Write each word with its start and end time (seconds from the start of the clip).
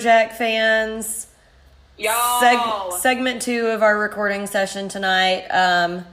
Lumberjack 0.00 0.32
fans. 0.32 1.26
Y'all. 1.98 2.40
Seg- 2.40 2.98
segment 3.00 3.42
two 3.42 3.66
of 3.66 3.82
our 3.82 3.98
recording 3.98 4.46
session 4.46 4.88
tonight. 4.88 5.46
Um, 5.48 6.06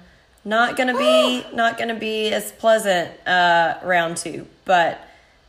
not 0.44 0.76
gonna 0.76 0.98
be 0.98 1.46
not 1.54 1.77
gonna 1.77 1.96
be 1.96 2.34
as 2.34 2.52
pleasant 2.52 3.12
uh, 3.26 3.76
round 3.84 4.18
two, 4.18 4.46
but 4.66 5.00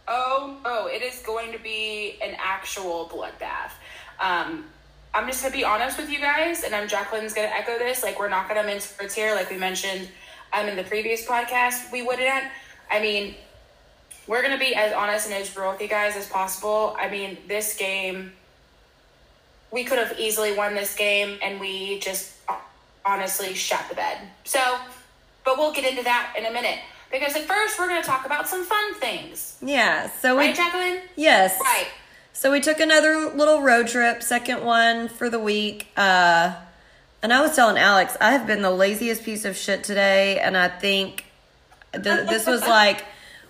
oh, 0.06 0.56
oh, 0.64 0.86
it 0.86 1.02
is 1.02 1.20
going 1.22 1.50
to 1.50 1.58
be 1.58 2.16
an 2.22 2.36
actual 2.38 3.10
bloodbath. 3.12 3.72
Um, 4.20 4.66
I'm 5.12 5.26
just 5.26 5.42
gonna 5.42 5.56
be 5.56 5.64
honest 5.64 5.98
with 5.98 6.08
you 6.08 6.20
guys, 6.20 6.62
and 6.62 6.76
I'm 6.76 6.86
Jacqueline's 6.86 7.34
gonna 7.34 7.48
echo 7.48 7.76
this. 7.76 8.04
Like 8.04 8.20
we're 8.20 8.28
not 8.28 8.46
gonna 8.46 8.62
mince 8.62 8.96
words 9.00 9.14
here, 9.14 9.34
like 9.34 9.50
we 9.50 9.58
mentioned 9.58 10.08
um, 10.52 10.66
in 10.66 10.76
the 10.76 10.84
previous 10.84 11.26
podcast. 11.26 11.90
We 11.90 12.02
wouldn't. 12.02 12.44
I 12.88 13.00
mean, 13.00 13.34
we're 14.28 14.42
gonna 14.42 14.58
be 14.58 14.74
as 14.74 14.92
honest 14.92 15.26
and 15.26 15.34
as 15.34 15.56
real 15.56 15.72
with 15.72 15.80
you 15.80 15.88
guys 15.88 16.14
as 16.14 16.28
possible. 16.28 16.94
I 16.98 17.08
mean, 17.08 17.38
this 17.48 17.76
game, 17.76 18.32
we 19.72 19.84
could 19.84 19.98
have 19.98 20.18
easily 20.20 20.54
won 20.54 20.74
this 20.74 20.94
game, 20.94 21.38
and 21.42 21.58
we 21.58 21.98
just 21.98 22.34
honestly 23.04 23.54
shut 23.54 23.80
the 23.88 23.96
bed. 23.96 24.18
So, 24.44 24.60
but 25.44 25.56
we'll 25.56 25.72
get 25.72 25.90
into 25.90 26.04
that 26.04 26.34
in 26.38 26.44
a 26.44 26.52
minute 26.52 26.78
because 27.10 27.34
at 27.34 27.44
first 27.44 27.78
we're 27.78 27.88
gonna 27.88 28.02
talk 28.02 28.26
about 28.26 28.46
some 28.46 28.64
fun 28.64 28.94
things, 28.94 29.56
yeah. 29.62 30.10
So 30.10 30.36
right, 30.36 30.50
we 30.50 30.54
Jacqueline? 30.54 31.00
yes, 31.16 31.58
Right. 31.60 31.88
So 32.34 32.52
we 32.52 32.60
took 32.60 32.78
another 32.78 33.30
little 33.34 33.62
road 33.62 33.88
trip, 33.88 34.22
second 34.22 34.64
one 34.64 35.08
for 35.08 35.28
the 35.28 35.40
week. 35.40 35.88
Uh, 35.96 36.54
and 37.20 37.32
I 37.32 37.40
was 37.40 37.56
telling 37.56 37.76
Alex, 37.76 38.16
I 38.20 38.30
have 38.30 38.46
been 38.46 38.62
the 38.62 38.70
laziest 38.70 39.24
piece 39.24 39.44
of 39.44 39.56
shit 39.56 39.82
today, 39.82 40.38
and 40.38 40.56
I 40.56 40.68
think 40.68 41.24
th- 41.92 42.28
this 42.28 42.46
was 42.46 42.60
like 42.60 43.04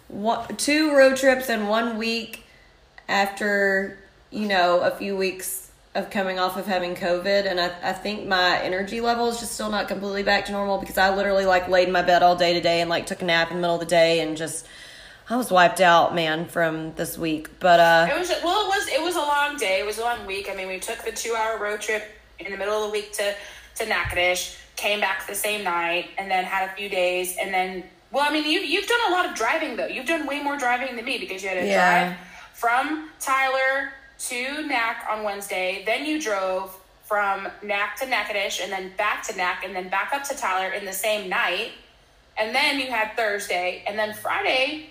one, 0.08 0.56
two 0.56 0.94
road 0.94 1.16
trips 1.16 1.48
in 1.48 1.68
one 1.68 1.98
week 1.98 2.44
after 3.08 3.98
you 4.30 4.48
know 4.48 4.80
a 4.80 4.90
few 4.90 5.16
weeks 5.16 5.70
of 5.94 6.10
coming 6.10 6.38
off 6.38 6.56
of 6.56 6.66
having 6.66 6.94
COVID, 6.94 7.46
and 7.46 7.60
I, 7.60 7.72
I 7.82 7.92
think 7.92 8.26
my 8.26 8.60
energy 8.60 9.00
level 9.00 9.28
is 9.28 9.40
just 9.40 9.52
still 9.52 9.70
not 9.70 9.88
completely 9.88 10.22
back 10.22 10.46
to 10.46 10.52
normal 10.52 10.78
because 10.78 10.98
I 10.98 11.14
literally 11.14 11.46
like 11.46 11.68
laid 11.68 11.88
in 11.88 11.92
my 11.92 12.02
bed 12.02 12.22
all 12.22 12.36
day 12.36 12.52
today 12.52 12.80
and 12.80 12.90
like 12.90 13.06
took 13.06 13.22
a 13.22 13.24
nap 13.24 13.50
in 13.50 13.56
the 13.56 13.60
middle 13.60 13.76
of 13.76 13.80
the 13.80 13.86
day 13.86 14.20
and 14.20 14.36
just 14.36 14.66
I 15.30 15.36
was 15.36 15.50
wiped 15.50 15.80
out, 15.80 16.14
man, 16.14 16.46
from 16.46 16.94
this 16.94 17.18
week. 17.18 17.60
But 17.60 17.80
uh, 17.80 18.08
It 18.10 18.18
was 18.18 18.30
well, 18.42 18.64
it 18.64 18.68
was 18.68 18.88
it 18.88 19.02
was 19.02 19.16
a 19.16 19.20
long 19.20 19.56
day. 19.56 19.80
It 19.80 19.86
was 19.86 19.98
a 19.98 20.02
long 20.02 20.24
week. 20.26 20.48
I 20.50 20.54
mean, 20.54 20.68
we 20.68 20.78
took 20.78 21.04
the 21.04 21.12
two 21.12 21.34
hour 21.34 21.58
road 21.58 21.80
trip 21.80 22.02
in 22.38 22.50
the 22.50 22.56
middle 22.56 22.82
of 22.82 22.90
the 22.90 22.92
week 22.92 23.12
to 23.14 23.34
to 23.76 23.86
Natchitoches, 23.86 24.56
came 24.76 25.00
back 25.00 25.26
the 25.26 25.34
same 25.34 25.64
night, 25.64 26.10
and 26.16 26.30
then 26.30 26.44
had 26.44 26.68
a 26.68 26.72
few 26.72 26.88
days, 26.88 27.36
and 27.40 27.52
then 27.52 27.84
well, 28.10 28.24
I 28.28 28.32
mean, 28.32 28.44
you 28.44 28.60
you've 28.60 28.86
done 28.86 29.00
a 29.08 29.12
lot 29.12 29.26
of 29.26 29.34
driving 29.34 29.76
though. 29.76 29.86
You've 29.86 30.06
done 30.06 30.26
way 30.26 30.42
more 30.42 30.56
driving 30.56 30.96
than 30.96 31.04
me 31.04 31.18
because 31.18 31.42
you 31.42 31.48
had 31.48 31.60
to 31.60 31.66
Yeah. 31.66 32.08
drive 32.08 32.18
from 32.54 33.10
Tyler 33.20 33.92
to 34.28 34.66
Nac 34.66 35.06
on 35.10 35.22
Wednesday, 35.22 35.82
then 35.86 36.04
you 36.04 36.20
drove 36.20 36.76
from 37.04 37.48
Nac 37.62 37.96
to 38.00 38.06
Natchitoches, 38.06 38.60
and 38.64 38.72
then 38.72 38.92
back 38.96 39.22
to 39.28 39.36
Nac, 39.36 39.64
and 39.64 39.74
then 39.74 39.88
back 39.88 40.12
up 40.12 40.24
to 40.24 40.34
Tyler 40.36 40.72
in 40.72 40.84
the 40.84 40.92
same 40.92 41.28
night, 41.28 41.70
and 42.36 42.54
then 42.54 42.78
you 42.80 42.86
had 42.90 43.16
Thursday, 43.16 43.82
and 43.86 43.98
then 43.98 44.12
Friday 44.12 44.90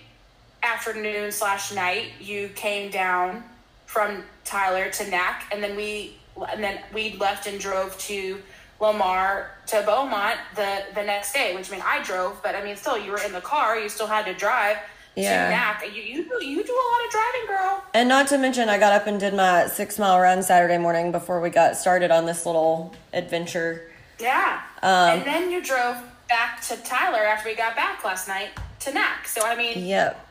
afternoon 0.62 1.30
slash 1.30 1.72
night 1.72 2.06
you 2.20 2.48
came 2.56 2.90
down 2.90 3.44
from 3.86 4.24
Tyler 4.44 4.90
to 4.90 5.08
Nac 5.08 5.44
and 5.52 5.62
then 5.62 5.76
we 5.76 6.16
and 6.50 6.62
then 6.62 6.80
we 6.92 7.12
left 7.16 7.46
and 7.46 7.60
drove 7.60 7.96
to 7.98 8.42
Lamar 8.80 9.50
to 9.66 9.82
Beaumont 9.84 10.38
the 10.54 10.84
the 10.94 11.02
next 11.02 11.32
day 11.32 11.54
which 11.54 11.68
I 11.70 11.74
mean 11.76 11.84
I 11.84 12.02
drove 12.02 12.40
but 12.42 12.54
I 12.54 12.62
mean 12.64 12.76
still 12.76 12.96
you 12.98 13.10
were 13.10 13.20
in 13.24 13.32
the 13.32 13.40
car 13.40 13.78
you 13.78 13.88
still 13.88 14.06
had 14.06 14.24
to 14.26 14.34
drive 14.34 14.76
Yeah. 15.16 15.82
you 15.84 16.00
you 16.02 16.24
do 16.28 16.44
you 16.44 16.62
do 16.64 16.72
a 16.72 16.86
lot 16.92 17.04
of 17.06 17.10
driving 17.10 17.46
girl 17.48 17.84
and 17.94 18.08
not 18.08 18.28
to 18.28 18.38
mention, 18.38 18.68
I 18.68 18.78
got 18.78 18.92
up 18.92 19.06
and 19.08 19.18
did 19.18 19.34
my 19.34 19.66
six 19.66 19.98
mile 19.98 20.20
run 20.20 20.42
Saturday 20.42 20.78
morning 20.78 21.10
before 21.10 21.40
we 21.40 21.50
got 21.50 21.76
started 21.76 22.10
on 22.12 22.26
this 22.26 22.46
little 22.46 22.94
adventure. 23.12 23.90
yeah 24.20 24.62
Um, 24.82 25.18
and 25.18 25.24
then 25.26 25.50
you 25.50 25.62
drove 25.62 25.96
back 26.28 26.60
to 26.68 26.76
Tyler 26.76 27.24
after 27.24 27.48
we 27.48 27.56
got 27.56 27.74
back 27.74 28.04
last 28.04 28.28
night 28.28 28.50
to 28.80 28.92
Nac 28.92 29.26
so 29.26 29.40
I 29.44 29.56
mean 29.56 29.84
Yep. 29.84 30.26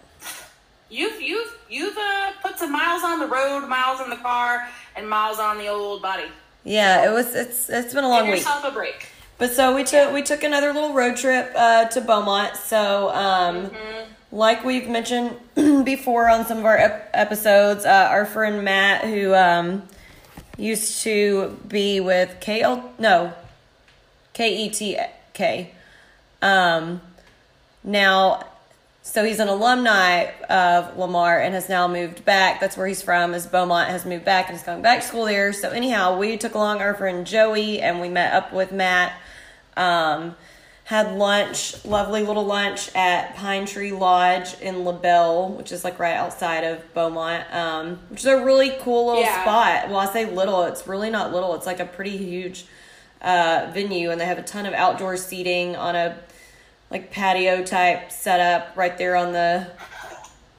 you've 0.89 1.21
you've 1.21 1.57
you've 1.69 1.97
uh, 1.97 2.31
put 2.41 2.57
some 2.57 2.71
miles 2.71 3.03
on 3.03 3.19
the 3.19 3.27
road 3.27 3.67
miles 3.67 3.99
in 3.99 4.09
the 4.09 4.15
car 4.17 4.67
and 4.95 5.09
miles 5.09 5.39
on 5.39 5.57
the 5.57 5.67
old 5.67 6.01
body 6.01 6.29
Yeah, 6.67 7.09
it 7.09 7.13
was. 7.13 7.33
It's 7.33 7.69
it's 7.69 7.93
been 7.93 8.03
a 8.03 8.09
long 8.09 8.23
Give 8.25 8.33
week. 8.33 8.41
yourself 8.43 8.65
a 8.65 8.71
break. 8.71 9.07
But 9.37 9.51
so 9.51 9.73
we 9.75 9.83
took 9.83 10.13
we 10.13 10.21
took 10.21 10.43
another 10.43 10.73
little 10.73 10.93
road 10.93 11.15
trip 11.15 11.51
uh, 11.55 11.85
to 11.85 12.01
Beaumont. 12.01 12.57
So 12.57 13.09
um, 13.13 13.71
like 14.31 14.65
we've 14.65 14.89
mentioned 14.89 15.37
before 15.85 16.27
on 16.29 16.45
some 16.45 16.57
of 16.57 16.65
our 16.65 16.77
ep- 16.77 17.09
episodes, 17.13 17.85
uh, 17.85 18.07
our 18.11 18.25
friend 18.25 18.65
Matt, 18.65 19.05
who 19.05 19.33
um, 19.33 19.83
used 20.57 21.03
to 21.03 21.57
be 21.67 21.99
with 22.01 22.35
KL 22.41 22.83
no 22.99 23.31
K 24.33 24.65
E 24.65 24.69
T 24.69 24.97
K, 25.33 25.71
um, 26.41 26.99
now. 27.83 28.43
So 29.07 29.23
he's 29.23 29.39
an 29.39 29.47
alumni 29.47 30.25
of 30.49 30.97
Lamar 30.97 31.39
and 31.39 31.53
has 31.55 31.69
now 31.69 31.87
moved 31.87 32.25
back. 32.25 32.59
That's 32.59 32.75
where 32.75 32.85
he's 32.87 33.01
from. 33.01 33.33
Is 33.33 33.47
Beaumont 33.47 33.89
has 33.89 34.05
moved 34.05 34.25
back 34.25 34.49
and 34.49 34.57
is 34.57 34.63
going 34.63 34.81
back 34.81 34.99
to 34.99 35.07
school 35.07 35.23
there. 35.25 35.53
So 35.53 35.69
anyhow, 35.69 36.17
we 36.17 36.35
took 36.35 36.55
along 36.55 36.81
our 36.81 36.93
friend 36.93 37.25
Joey 37.25 37.79
and 37.79 38.01
we 38.01 38.09
met 38.09 38.33
up 38.33 38.51
with 38.51 38.73
Matt. 38.73 39.13
Um, 39.77 40.35
had 40.83 41.17
lunch, 41.17 41.85
lovely 41.85 42.21
little 42.23 42.43
lunch 42.45 42.93
at 42.95 43.33
Pine 43.37 43.65
Tree 43.65 43.93
Lodge 43.93 44.59
in 44.59 44.83
LaBelle, 44.83 45.49
which 45.53 45.71
is 45.71 45.85
like 45.85 45.99
right 45.99 46.15
outside 46.15 46.65
of 46.65 46.93
Beaumont, 46.93 47.45
um, 47.53 47.99
which 48.09 48.19
is 48.19 48.25
a 48.25 48.43
really 48.43 48.75
cool 48.81 49.07
little 49.07 49.21
Yeah. 49.23 49.41
spot. 49.41 49.89
Well, 49.89 49.99
I 49.99 50.11
say 50.11 50.25
little, 50.25 50.63
it's 50.63 50.85
really 50.85 51.09
not 51.09 51.31
little. 51.33 51.55
It's 51.55 51.65
like 51.65 51.79
a 51.79 51.85
pretty 51.85 52.17
huge 52.17 52.65
uh, 53.21 53.71
venue, 53.73 54.11
and 54.11 54.19
they 54.19 54.25
have 54.25 54.37
a 54.37 54.43
ton 54.43 54.65
of 54.65 54.73
outdoor 54.73 55.15
seating 55.17 55.75
on 55.77 55.95
a 55.95 56.17
like 56.89 57.11
patio 57.11 57.63
type 57.63 58.11
setup 58.11 58.75
right 58.75 58.97
there 58.97 59.15
on 59.15 59.33
the 59.33 59.67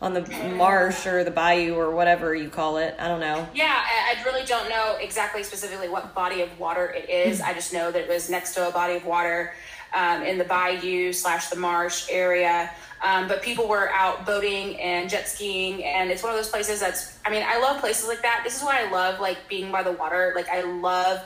on 0.00 0.14
the 0.14 0.20
marsh 0.56 1.06
or 1.06 1.24
the 1.24 1.30
bayou 1.30 1.74
or 1.74 1.90
whatever 1.90 2.34
you 2.34 2.48
call 2.48 2.76
it. 2.78 2.94
I 3.00 3.08
don't 3.08 3.20
know. 3.20 3.48
Yeah, 3.52 3.74
I, 3.76 4.16
I 4.16 4.24
really 4.24 4.44
don't 4.44 4.68
know 4.68 4.96
exactly 5.00 5.42
specifically 5.42 5.88
what 5.88 6.14
body 6.14 6.40
of 6.40 6.58
water 6.58 6.86
it 6.86 7.10
is. 7.10 7.40
I 7.40 7.52
just 7.52 7.72
know 7.72 7.90
that 7.90 8.02
it 8.02 8.08
was 8.08 8.30
next 8.30 8.54
to 8.54 8.68
a 8.68 8.70
body 8.70 8.94
of 8.94 9.04
water 9.04 9.54
um, 9.92 10.22
in 10.22 10.38
the 10.38 10.44
bayou 10.44 11.12
slash 11.12 11.48
the 11.48 11.56
marsh 11.56 12.08
area. 12.10 12.70
Um, 13.02 13.26
but 13.26 13.42
people 13.42 13.66
were 13.68 13.90
out 13.90 14.24
boating 14.26 14.78
and 14.80 15.08
jet 15.08 15.28
skiing, 15.28 15.84
and 15.84 16.10
it's 16.10 16.22
one 16.22 16.30
of 16.30 16.38
those 16.38 16.50
places 16.50 16.80
that's. 16.80 17.18
I 17.24 17.30
mean, 17.30 17.44
I 17.46 17.58
love 17.58 17.80
places 17.80 18.08
like 18.08 18.22
that. 18.22 18.42
This 18.44 18.56
is 18.56 18.62
why 18.62 18.84
I 18.84 18.90
love 18.90 19.20
like 19.20 19.48
being 19.48 19.70
by 19.70 19.82
the 19.82 19.92
water. 19.92 20.32
Like 20.34 20.48
I 20.48 20.62
love, 20.62 21.20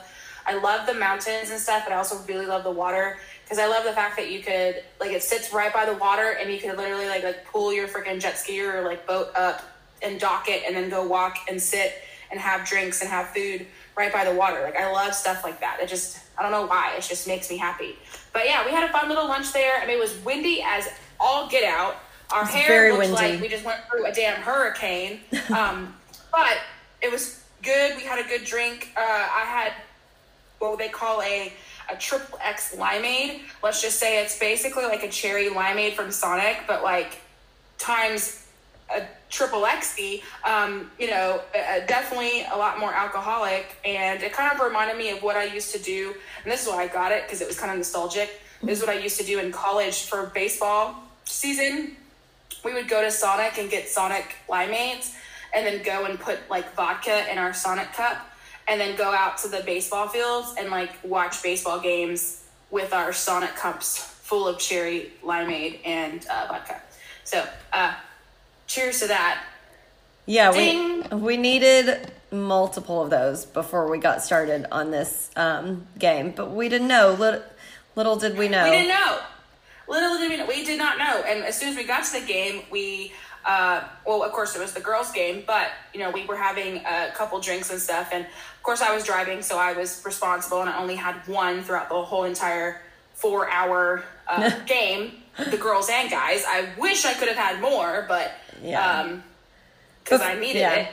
I 0.45 0.55
love 0.55 0.85
the 0.85 0.93
mountains 0.93 1.49
and 1.49 1.59
stuff, 1.59 1.83
but 1.85 1.93
I 1.93 1.97
also 1.97 2.23
really 2.27 2.45
love 2.45 2.63
the 2.63 2.71
water 2.71 3.17
because 3.43 3.59
I 3.59 3.67
love 3.67 3.83
the 3.83 3.91
fact 3.91 4.17
that 4.17 4.31
you 4.31 4.41
could 4.41 4.83
like 4.99 5.11
it 5.11 5.23
sits 5.23 5.53
right 5.53 5.73
by 5.73 5.85
the 5.85 5.95
water, 5.95 6.37
and 6.39 6.51
you 6.51 6.59
could 6.59 6.77
literally 6.77 7.07
like 7.07 7.23
like 7.23 7.45
pull 7.45 7.73
your 7.73 7.87
freaking 7.87 8.19
jet 8.19 8.37
ski 8.37 8.61
or 8.61 8.83
like 8.83 9.05
boat 9.05 9.29
up 9.35 9.63
and 10.01 10.19
dock 10.19 10.49
it, 10.49 10.63
and 10.65 10.75
then 10.75 10.89
go 10.89 11.05
walk 11.05 11.37
and 11.49 11.61
sit 11.61 11.93
and 12.31 12.39
have 12.39 12.67
drinks 12.67 13.01
and 13.01 13.09
have 13.09 13.27
food 13.29 13.65
right 13.95 14.11
by 14.11 14.25
the 14.25 14.33
water. 14.33 14.61
Like 14.61 14.75
I 14.75 14.91
love 14.91 15.13
stuff 15.13 15.43
like 15.43 15.59
that. 15.59 15.79
It 15.81 15.87
just 15.87 16.19
I 16.37 16.41
don't 16.41 16.51
know 16.51 16.65
why. 16.65 16.95
It 16.97 17.01
just 17.03 17.27
makes 17.27 17.49
me 17.49 17.57
happy. 17.57 17.95
But 18.33 18.45
yeah, 18.45 18.65
we 18.65 18.71
had 18.71 18.89
a 18.89 18.91
fun 18.91 19.07
little 19.09 19.27
lunch 19.27 19.53
there. 19.53 19.79
I 19.81 19.85
mean, 19.85 19.97
it 19.97 20.01
was 20.01 20.17
windy 20.25 20.63
as 20.65 20.89
all 21.19 21.47
get 21.47 21.63
out. 21.63 21.97
Our 22.33 22.45
hair 22.45 22.67
very 22.67 22.91
looked 22.91 23.11
windy. 23.11 23.33
like 23.33 23.41
we 23.41 23.47
just 23.47 23.63
went 23.63 23.81
through 23.89 24.05
a 24.05 24.11
damn 24.11 24.41
hurricane. 24.41 25.19
Um, 25.53 25.93
but 26.31 26.57
it 27.01 27.11
was 27.11 27.43
good. 27.61 27.95
We 27.95 28.03
had 28.03 28.17
a 28.17 28.27
good 28.27 28.43
drink. 28.43 28.91
Uh, 28.97 29.01
I 29.01 29.43
had 29.45 29.73
what 30.57 30.71
would 30.71 30.79
they 30.79 30.89
call 30.89 31.21
a 31.21 31.53
a 31.89 31.95
triple 31.95 32.39
X 32.41 32.75
limeade. 32.75 33.41
Let's 33.61 33.81
just 33.81 33.99
say 33.99 34.21
it's 34.23 34.37
basically 34.37 34.85
like 34.85 35.03
a 35.03 35.09
cherry 35.09 35.49
limeade 35.49 35.93
from 35.93 36.11
Sonic, 36.11 36.61
but 36.67 36.83
like 36.83 37.21
times 37.77 38.47
a 38.93 39.03
triple 39.29 39.61
XD, 39.61 40.21
um, 40.45 40.91
you 40.99 41.09
know, 41.09 41.41
definitely 41.87 42.43
a 42.51 42.57
lot 42.57 42.79
more 42.79 42.93
alcoholic. 42.93 43.77
And 43.83 44.21
it 44.21 44.33
kind 44.33 44.53
of 44.53 44.63
reminded 44.63 44.97
me 44.97 45.09
of 45.09 45.23
what 45.23 45.35
I 45.35 45.45
used 45.45 45.73
to 45.73 45.79
do. 45.81 46.13
And 46.43 46.51
this 46.51 46.63
is 46.63 46.67
why 46.67 46.83
I 46.83 46.87
got 46.87 47.11
it 47.11 47.23
because 47.23 47.41
it 47.41 47.47
was 47.47 47.59
kind 47.59 47.71
of 47.71 47.77
nostalgic. 47.77 48.41
This 48.61 48.79
is 48.79 48.85
what 48.85 48.95
I 48.95 48.99
used 48.99 49.19
to 49.19 49.25
do 49.25 49.39
in 49.39 49.51
college 49.51 50.03
for 50.03 50.27
baseball 50.27 50.95
season. 51.25 51.97
We 52.63 52.73
would 52.73 52.87
go 52.87 53.01
to 53.01 53.11
Sonic 53.11 53.57
and 53.57 53.69
get 53.69 53.89
Sonic 53.89 54.35
limeades 54.47 55.15
and 55.53 55.65
then 55.65 55.83
go 55.83 56.05
and 56.05 56.19
put 56.19 56.39
like 56.49 56.73
vodka 56.75 57.29
in 57.31 57.37
our 57.37 57.53
Sonic 57.53 57.91
cup 57.93 58.29
and 58.67 58.79
then 58.79 58.95
go 58.95 59.11
out 59.11 59.37
to 59.39 59.47
the 59.47 59.61
baseball 59.65 60.07
fields 60.07 60.55
and 60.57 60.69
like 60.69 60.91
watch 61.03 61.41
baseball 61.43 61.79
games 61.79 62.43
with 62.71 62.93
our 62.93 63.13
Sonic 63.13 63.55
cups 63.55 63.97
full 63.97 64.47
of 64.47 64.57
cherry 64.57 65.11
limeade 65.23 65.79
and 65.85 66.25
uh, 66.27 66.47
vodka. 66.47 66.81
So, 67.23 67.45
uh, 67.71 67.93
cheers 68.67 68.99
to 69.01 69.07
that. 69.07 69.43
Yeah, 70.25 70.51
Ding. 70.51 71.03
we 71.09 71.17
we 71.17 71.37
needed 71.37 72.11
multiple 72.31 73.01
of 73.01 73.09
those 73.09 73.45
before 73.45 73.89
we 73.89 73.99
got 73.99 74.21
started 74.21 74.65
on 74.71 74.91
this 74.91 75.29
um, 75.35 75.85
game, 75.99 76.31
but 76.31 76.51
we 76.51 76.69
didn't 76.69 76.87
know. 76.87 77.11
Little, 77.11 77.43
little 77.95 78.15
did 78.15 78.37
we 78.37 78.47
know. 78.47 78.63
We 78.63 78.71
didn't 78.71 78.89
know. 78.89 79.19
Little 79.87 80.17
did 80.17 80.29
we 80.31 80.37
know. 80.37 80.45
We 80.47 80.65
did 80.65 80.77
not 80.77 80.97
know. 80.97 81.23
And 81.27 81.43
as 81.43 81.59
soon 81.59 81.69
as 81.69 81.75
we 81.75 81.83
got 81.83 82.05
to 82.05 82.19
the 82.19 82.25
game, 82.25 82.63
we 82.71 83.11
Uh, 83.45 83.83
well, 84.05 84.23
of 84.23 84.31
course, 84.31 84.55
it 84.55 84.59
was 84.59 84.73
the 84.73 84.79
girls' 84.79 85.11
game, 85.11 85.43
but 85.45 85.67
you 85.93 85.99
know, 85.99 86.09
we 86.11 86.25
were 86.25 86.37
having 86.37 86.77
a 86.85 87.11
couple 87.13 87.39
drinks 87.39 87.69
and 87.71 87.79
stuff, 87.79 88.09
and 88.13 88.23
of 88.25 88.63
course, 88.63 88.81
I 88.81 88.93
was 88.95 89.03
driving, 89.03 89.41
so 89.41 89.57
I 89.57 89.73
was 89.73 90.01
responsible, 90.05 90.61
and 90.61 90.69
I 90.69 90.77
only 90.79 90.95
had 90.95 91.15
one 91.27 91.61
throughout 91.63 91.89
the 91.89 92.01
whole 92.01 92.23
entire 92.23 92.81
four-hour 93.15 94.03
uh, 94.27 94.51
game. 94.65 95.11
The 95.49 95.57
girls 95.57 95.89
and 95.91 96.09
guys. 96.11 96.43
I 96.47 96.69
wish 96.77 97.05
I 97.05 97.13
could 97.15 97.27
have 97.27 97.37
had 97.37 97.59
more, 97.61 98.05
but 98.07 98.31
Yeah. 98.63 99.01
um, 99.01 99.23
because 100.03 100.21
Bef- 100.21 100.35
I 100.37 100.39
needed 100.39 100.59
yeah. 100.59 100.73
it. 100.73 100.87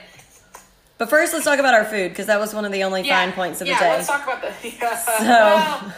But 0.98 1.10
first, 1.10 1.32
let's 1.32 1.44
talk 1.44 1.58
about 1.58 1.74
our 1.74 1.84
food 1.84 2.10
because 2.10 2.26
that 2.26 2.40
was 2.40 2.54
one 2.54 2.64
of 2.64 2.72
the 2.72 2.84
only 2.84 3.06
fine 3.08 3.32
points 3.32 3.60
of 3.60 3.66
the 3.66 3.72
yeah, 3.72 3.80
day. 3.80 3.90
let's 3.92 4.06
talk 4.06 4.22
about 4.24 4.40
the. 4.42 4.52
Yeah, 4.80 5.80
well, 5.82 5.94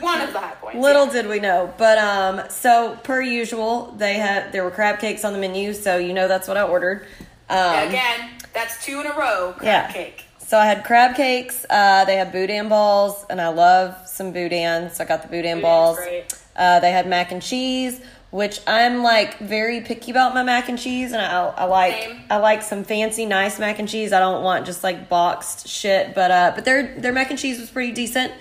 one 0.00 0.20
of 0.20 0.32
the 0.32 0.38
high 0.38 0.54
points. 0.54 0.78
Little 0.78 1.06
yeah. 1.06 1.12
did 1.12 1.28
we 1.28 1.40
know, 1.40 1.72
but 1.78 1.98
um, 1.98 2.42
so 2.48 2.96
per 3.02 3.20
usual, 3.20 3.92
they 3.96 4.14
had 4.14 4.52
there 4.52 4.64
were 4.64 4.70
crab 4.70 4.98
cakes 4.98 5.24
on 5.24 5.32
the 5.32 5.38
menu, 5.38 5.72
so 5.74 5.96
you 5.96 6.12
know 6.12 6.28
that's 6.28 6.48
what 6.48 6.56
I 6.56 6.62
ordered. 6.62 7.06
Um, 7.48 7.88
Again, 7.88 8.30
that's 8.52 8.84
two 8.84 9.00
in 9.00 9.06
a 9.06 9.16
row. 9.16 9.54
Crab 9.56 9.64
Yeah. 9.64 9.92
cake. 9.92 10.24
So 10.38 10.58
I 10.58 10.66
had 10.66 10.84
crab 10.84 11.14
cakes. 11.16 11.64
Uh, 11.70 12.04
they 12.06 12.16
had 12.16 12.32
boudin 12.32 12.68
balls, 12.68 13.24
and 13.30 13.40
I 13.40 13.48
love 13.48 13.94
some 14.06 14.32
boudin, 14.32 14.90
so 14.90 15.04
I 15.04 15.06
got 15.06 15.22
the 15.22 15.28
boudin 15.28 15.60
balls. 15.60 15.96
great. 15.98 16.24
Uh, 16.56 16.80
they 16.80 16.90
had 16.90 17.06
mac 17.06 17.30
and 17.30 17.40
cheese, 17.40 18.00
which 18.30 18.60
I'm 18.66 19.02
like 19.02 19.38
very 19.38 19.80
picky 19.80 20.10
about 20.10 20.34
my 20.34 20.42
mac 20.42 20.68
and 20.68 20.78
cheese, 20.78 21.12
and 21.12 21.22
I, 21.22 21.46
I 21.56 21.64
like 21.64 21.94
Same. 21.94 22.20
I 22.30 22.36
like 22.38 22.62
some 22.62 22.82
fancy, 22.84 23.26
nice 23.26 23.58
mac 23.58 23.78
and 23.78 23.88
cheese. 23.88 24.12
I 24.12 24.18
don't 24.18 24.42
want 24.42 24.66
just 24.66 24.82
like 24.82 25.08
boxed 25.08 25.68
shit, 25.68 26.14
but 26.14 26.30
uh, 26.30 26.52
but 26.54 26.64
their 26.64 26.94
their 26.98 27.12
mac 27.12 27.30
and 27.30 27.38
cheese 27.38 27.60
was 27.60 27.70
pretty 27.70 27.92
decent. 27.92 28.32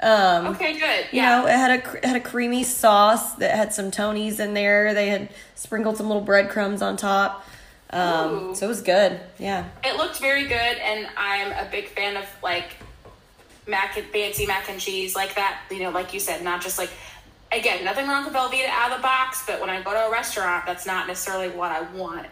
Um, 0.00 0.48
Okay, 0.48 0.74
good. 0.78 1.06
you 1.10 1.22
Yeah. 1.22 1.40
know, 1.40 1.46
it 1.46 1.52
had 1.52 1.70
a 1.70 1.92
it 1.96 2.04
had 2.04 2.16
a 2.16 2.20
creamy 2.20 2.64
sauce 2.64 3.32
that 3.34 3.54
had 3.54 3.72
some 3.72 3.90
Tonys 3.90 4.38
in 4.40 4.52
there. 4.54 4.92
They 4.94 5.08
had 5.08 5.30
sprinkled 5.54 5.96
some 5.96 6.06
little 6.06 6.22
breadcrumbs 6.22 6.82
on 6.82 6.96
top. 6.96 7.46
Um, 7.90 8.50
Ooh. 8.50 8.54
so 8.54 8.66
it 8.66 8.68
was 8.68 8.82
good. 8.82 9.18
Yeah. 9.38 9.64
It 9.84 9.96
looked 9.96 10.18
very 10.18 10.44
good, 10.44 10.54
and 10.78 11.06
I'm 11.16 11.52
a 11.52 11.68
big 11.70 11.88
fan 11.88 12.16
of 12.16 12.26
like 12.42 12.76
mac 13.66 13.96
and 13.96 14.06
fancy 14.08 14.44
mac 14.46 14.68
and 14.68 14.78
cheese 14.80 15.16
like 15.16 15.34
that. 15.36 15.60
You 15.70 15.80
know, 15.80 15.90
like 15.90 16.12
you 16.12 16.20
said, 16.20 16.42
not 16.44 16.60
just 16.60 16.78
like 16.78 16.90
again, 17.52 17.84
nothing 17.84 18.06
wrong 18.08 18.24
with 18.24 18.34
Velveeta 18.34 18.68
out 18.68 18.90
of 18.90 18.98
the 18.98 19.02
box, 19.02 19.44
but 19.46 19.60
when 19.60 19.70
I 19.70 19.80
go 19.80 19.92
to 19.92 20.06
a 20.06 20.10
restaurant, 20.10 20.66
that's 20.66 20.84
not 20.84 21.06
necessarily 21.06 21.48
what 21.48 21.70
I 21.72 21.82
want. 21.96 22.26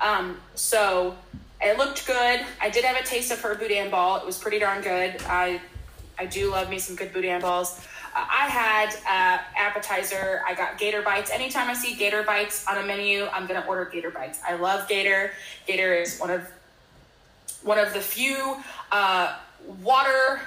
Um, 0.00 0.38
so 0.54 1.16
it 1.60 1.76
looked 1.76 2.06
good. 2.06 2.40
I 2.62 2.70
did 2.70 2.84
have 2.84 2.96
a 2.96 3.02
taste 3.04 3.30
of 3.32 3.40
her 3.42 3.54
boudin 3.56 3.90
ball. 3.90 4.16
It 4.18 4.24
was 4.24 4.38
pretty 4.38 4.58
darn 4.60 4.80
good. 4.80 5.20
I 5.28 5.60
I 6.20 6.26
do 6.26 6.50
love 6.50 6.68
me 6.68 6.78
some 6.78 6.96
good 6.96 7.14
boudin 7.14 7.40
balls. 7.40 7.80
Uh, 8.14 8.26
I 8.30 8.46
had 8.46 8.94
uh, 9.08 9.42
appetizer. 9.56 10.42
I 10.46 10.54
got 10.54 10.76
Gator 10.76 11.00
bites. 11.00 11.30
Anytime 11.30 11.70
I 11.70 11.74
see 11.74 11.94
Gator 11.94 12.22
bites 12.24 12.66
on 12.66 12.76
a 12.76 12.86
menu, 12.86 13.26
I'm 13.32 13.46
gonna 13.46 13.64
order 13.66 13.86
Gator 13.86 14.10
bites. 14.10 14.38
I 14.46 14.56
love 14.56 14.86
Gator. 14.86 15.30
Gator 15.66 15.94
is 15.94 16.18
one 16.18 16.30
of 16.30 16.42
one 17.62 17.78
of 17.78 17.94
the 17.94 18.00
few 18.00 18.56
uh, 18.92 19.34
water 19.82 20.42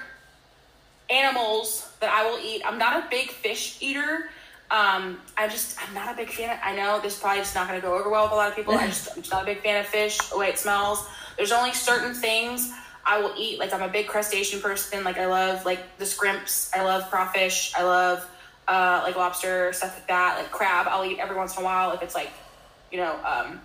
animals 1.10 1.90
that 2.02 2.12
I 2.12 2.30
will 2.30 2.40
eat. 2.40 2.62
I'm 2.64 2.78
not 2.78 3.04
a 3.04 3.10
big 3.10 3.32
fish 3.32 3.78
eater. 3.82 4.30
Um, 4.70 5.20
I 5.36 5.48
just 5.48 5.80
I'm 5.82 5.94
not 5.96 6.14
a 6.14 6.16
big 6.16 6.30
fan. 6.30 6.52
Of, 6.52 6.60
I 6.64 6.76
know 6.76 7.02
this 7.02 7.18
probably 7.18 7.40
just 7.40 7.56
not 7.56 7.72
to 7.72 7.82
go 7.82 7.98
over 7.98 8.12
well 8.12 8.26
with 8.26 8.34
a 8.34 8.36
lot 8.36 8.50
of 8.50 8.56
people. 8.56 8.76
I 8.76 8.86
just 8.86 9.10
I'm 9.12 9.24
just 9.24 9.32
not 9.32 9.42
a 9.42 9.46
big 9.46 9.64
fan 9.64 9.80
of 9.80 9.88
fish. 9.88 10.20
The 10.20 10.38
way 10.38 10.50
it 10.50 10.60
smells. 10.60 11.04
There's 11.36 11.52
only 11.52 11.74
certain 11.74 12.14
things 12.14 12.72
I 13.06 13.20
will 13.20 13.34
eat. 13.38 13.60
Like 13.60 13.74
I'm 13.74 13.82
a 13.82 13.90
big 13.90 14.08
crustacean 14.08 14.62
person. 14.62 15.04
Like 15.04 15.18
I 15.18 15.28
love 15.28 15.66
like 15.66 15.98
the 15.98 16.06
scrimps. 16.06 16.72
I 16.74 16.84
love 16.84 17.10
crawfish. 17.10 17.74
I 17.76 17.84
love 17.84 18.30
uh, 18.68 19.02
like 19.04 19.16
lobster 19.16 19.74
stuff 19.74 19.96
like 19.96 20.08
that. 20.08 20.38
Like 20.38 20.52
crab. 20.52 20.88
I'll 20.90 21.06
eat 21.06 21.20
every 21.20 21.36
once 21.36 21.56
in 21.58 21.62
a 21.62 21.66
while 21.66 21.92
if 21.92 22.02
it's 22.02 22.16
like 22.16 22.32
you 22.92 22.98
know 22.98 23.20
um, 23.26 23.60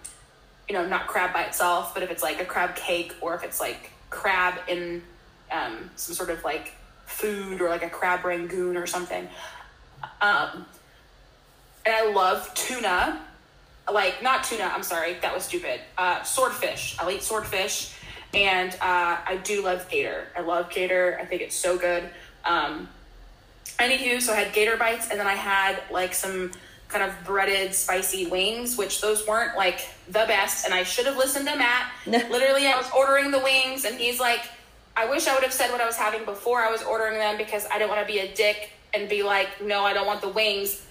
you 0.69 0.75
know, 0.75 0.87
not 0.87 1.07
crab 1.07 1.33
by 1.33 1.45
itself, 1.45 1.95
but 1.95 2.03
if 2.03 2.11
it's 2.11 2.23
like 2.23 2.41
a 2.41 2.45
crab 2.45 2.77
cake 2.77 3.15
or 3.21 3.35
if 3.35 3.43
it's 3.43 3.59
like 3.59 3.91
crab 4.11 4.55
in 4.69 5.03
um, 5.51 5.91
some 5.97 6.15
sort 6.15 6.31
of 6.31 6.45
like 6.45 6.75
food 7.07 7.61
or 7.61 7.69
like 7.71 7.83
a 7.83 7.89
crab 7.89 8.25
rangoon 8.25 8.77
or 8.77 8.87
something. 8.87 9.27
Um, 10.21 10.67
and 11.87 11.95
I 11.95 12.13
love 12.13 12.53
tuna. 12.55 13.21
Like, 13.91 14.23
not 14.23 14.45
tuna, 14.45 14.65
I'm 14.65 14.83
sorry, 14.83 15.15
that 15.23 15.35
was 15.35 15.45
stupid. 15.45 15.81
Uh, 15.97 16.23
swordfish. 16.23 16.95
I'll 16.99 17.11
eat 17.11 17.23
swordfish. 17.23 17.95
And 18.35 18.73
uh, 18.75 19.19
I 19.27 19.41
do 19.43 19.65
love 19.65 19.89
gator. 19.89 20.27
I 20.37 20.41
love 20.41 20.71
gator. 20.71 21.19
I 21.21 21.25
think 21.25 21.43
it's 21.43 21.57
so 21.57 21.79
good. 21.79 22.09
Um, 22.45 22.89
Anywho, 23.79 24.21
so 24.21 24.33
I 24.33 24.37
had 24.37 24.53
gator 24.53 24.77
bites, 24.77 25.11
and 25.11 25.21
then 25.21 25.27
I 25.27 25.35
had 25.35 25.81
like 25.91 26.13
some 26.13 26.51
kind 26.89 27.05
of 27.05 27.15
breaded 27.25 27.75
spicy 27.75 28.27
wings, 28.27 28.77
which 28.77 29.01
those 29.01 29.27
weren't 29.27 29.57
like 29.57 29.89
the 30.07 30.25
best. 30.27 30.65
And 30.65 30.75
I 30.75 30.83
should 30.83 31.07
have 31.07 31.17
listened 31.17 31.47
to 31.47 31.57
Matt. 31.57 31.93
Literally, 32.07 32.67
I 32.67 32.77
was 32.77 32.91
ordering 32.97 33.31
the 33.31 33.39
wings, 33.39 33.85
and 33.85 33.97
he's 33.97 34.19
like, 34.19 34.41
I 34.97 35.09
wish 35.09 35.29
I 35.29 35.35
would 35.35 35.45
have 35.45 35.53
said 35.53 35.71
what 35.71 35.81
I 35.81 35.87
was 35.87 35.97
having 35.97 36.25
before 36.25 36.61
I 36.61 36.73
was 36.73 36.83
ordering 36.83 37.19
them 37.19 37.37
because 37.39 37.67
I 37.67 37.79
didn't 37.79 37.91
want 37.91 38.07
to 38.07 38.13
be 38.13 38.19
a 38.19 38.35
dick 38.35 38.71
and 38.93 39.09
be 39.09 39.23
like, 39.23 39.63
no, 39.63 39.85
I 39.85 39.93
don't 39.93 40.07
want 40.07 40.23
the 40.23 40.29
wings 40.29 40.85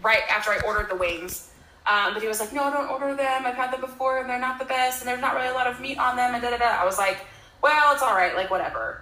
right 0.00 0.22
after 0.30 0.52
I 0.52 0.60
ordered 0.64 0.90
the 0.90 0.96
wings. 0.96 1.47
Um, 1.90 2.12
but 2.12 2.20
he 2.22 2.28
was 2.28 2.38
like, 2.40 2.52
no, 2.52 2.70
don't 2.70 2.88
order 2.90 3.14
them. 3.14 3.46
I've 3.46 3.54
had 3.54 3.72
them 3.72 3.80
before, 3.80 4.18
and 4.18 4.28
they're 4.28 4.38
not 4.38 4.58
the 4.58 4.64
best, 4.66 5.00
and 5.00 5.08
there's 5.08 5.20
not 5.22 5.34
really 5.34 5.48
a 5.48 5.54
lot 5.54 5.66
of 5.66 5.80
meat 5.80 5.96
on 5.98 6.16
them, 6.16 6.34
and 6.34 6.42
da 6.42 6.50
da 6.50 6.58
da. 6.58 6.64
I 6.82 6.84
was 6.84 6.98
like, 6.98 7.18
well, 7.62 7.94
it's 7.94 8.02
all 8.02 8.14
right, 8.14 8.34
like 8.34 8.50
whatever. 8.50 9.00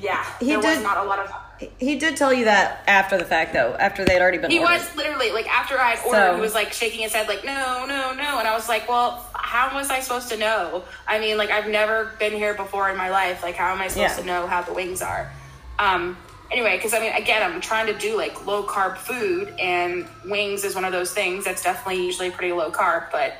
Yeah, 0.00 0.24
He 0.38 0.46
there 0.46 0.58
was 0.58 0.76
did- 0.76 0.82
not 0.84 0.98
a 0.98 1.02
lot 1.02 1.18
of. 1.18 1.32
He 1.80 1.98
did 1.98 2.16
tell 2.16 2.32
you 2.32 2.44
that 2.44 2.84
after 2.86 3.18
the 3.18 3.24
fact, 3.24 3.52
though, 3.52 3.74
after 3.80 4.04
they 4.04 4.12
had 4.12 4.22
already 4.22 4.38
been 4.38 4.48
He 4.48 4.60
ordered. 4.60 4.74
was 4.74 4.94
literally 4.96 5.32
like 5.32 5.48
after 5.48 5.76
I 5.76 5.96
had 5.96 6.06
ordered, 6.06 6.18
So- 6.30 6.34
he 6.36 6.40
was 6.40 6.54
like 6.54 6.72
shaking 6.72 7.00
his 7.00 7.12
head, 7.12 7.26
like 7.26 7.44
no, 7.44 7.84
no, 7.84 8.12
no, 8.14 8.38
and 8.38 8.46
I 8.46 8.54
was 8.54 8.68
like, 8.68 8.88
well, 8.88 9.26
how 9.34 9.74
was 9.74 9.90
I 9.90 9.98
supposed 9.98 10.28
to 10.28 10.36
know? 10.36 10.84
I 11.08 11.18
mean, 11.18 11.36
like 11.36 11.50
I've 11.50 11.66
never 11.66 12.12
been 12.20 12.32
here 12.32 12.54
before 12.54 12.88
in 12.90 12.96
my 12.96 13.10
life. 13.10 13.42
Like, 13.42 13.56
how 13.56 13.72
am 13.74 13.80
I 13.80 13.88
supposed 13.88 14.14
Yeah. 14.18 14.20
to 14.20 14.24
know 14.26 14.46
how 14.46 14.62
the 14.62 14.72
wings 14.72 15.02
are? 15.02 15.32
Um, 15.80 16.16
anyway, 16.50 16.76
because 16.76 16.94
I 16.94 17.00
mean, 17.00 17.12
again, 17.12 17.42
I'm 17.42 17.60
trying 17.60 17.86
to 17.86 17.98
do 17.98 18.16
like 18.16 18.46
low 18.46 18.62
carb 18.64 18.96
food, 18.96 19.54
and 19.58 20.06
wings 20.24 20.64
is 20.64 20.74
one 20.74 20.84
of 20.84 20.92
those 20.92 21.12
things 21.12 21.44
that's 21.44 21.62
definitely 21.62 22.04
usually 22.04 22.30
pretty 22.30 22.52
low 22.52 22.70
carb, 22.70 23.10
but 23.12 23.34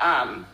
um, 0.00 0.46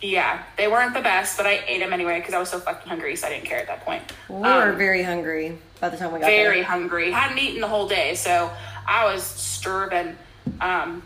yeah, 0.00 0.42
they 0.56 0.68
weren't 0.68 0.94
the 0.94 1.00
best, 1.00 1.36
but 1.36 1.46
I 1.46 1.62
ate 1.66 1.78
them 1.80 1.92
anyway 1.92 2.18
because 2.20 2.34
I 2.34 2.38
was 2.38 2.48
so 2.50 2.58
fucking 2.58 2.88
hungry, 2.88 3.16
so 3.16 3.26
I 3.26 3.30
didn't 3.30 3.44
care 3.46 3.58
at 3.58 3.66
that 3.68 3.84
point. 3.84 4.02
We 4.28 4.36
were 4.36 4.70
Um, 4.70 4.76
very 4.76 5.02
hungry 5.02 5.58
by 5.80 5.88
the 5.88 5.96
time 5.96 6.12
we 6.12 6.20
got 6.20 6.26
there. 6.26 6.44
very 6.44 6.56
there. 6.60 6.64
hungry. 6.64 7.10
Hadn't 7.10 7.38
eaten 7.38 7.60
the 7.60 7.68
whole 7.68 7.88
day, 7.88 8.14
so 8.14 8.50
I 8.86 9.04
was 9.06 9.22
starving. 9.22 10.16
Um, 10.60 11.02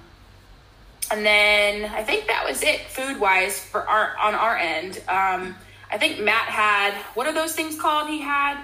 and 1.11 1.25
then 1.25 1.91
I 1.95 2.03
think 2.03 2.27
that 2.27 2.45
was 2.47 2.63
it 2.63 2.81
food 2.83 3.19
wise 3.19 3.59
for 3.59 3.89
our 3.89 4.17
on 4.19 4.35
our 4.35 4.57
end. 4.57 4.99
Um, 5.09 5.55
I 5.91 5.97
think 5.97 6.21
Matt 6.21 6.49
had 6.49 6.93
what 7.15 7.27
are 7.27 7.33
those 7.33 7.55
things 7.55 7.81
called? 7.81 8.09
He 8.09 8.21
had 8.21 8.59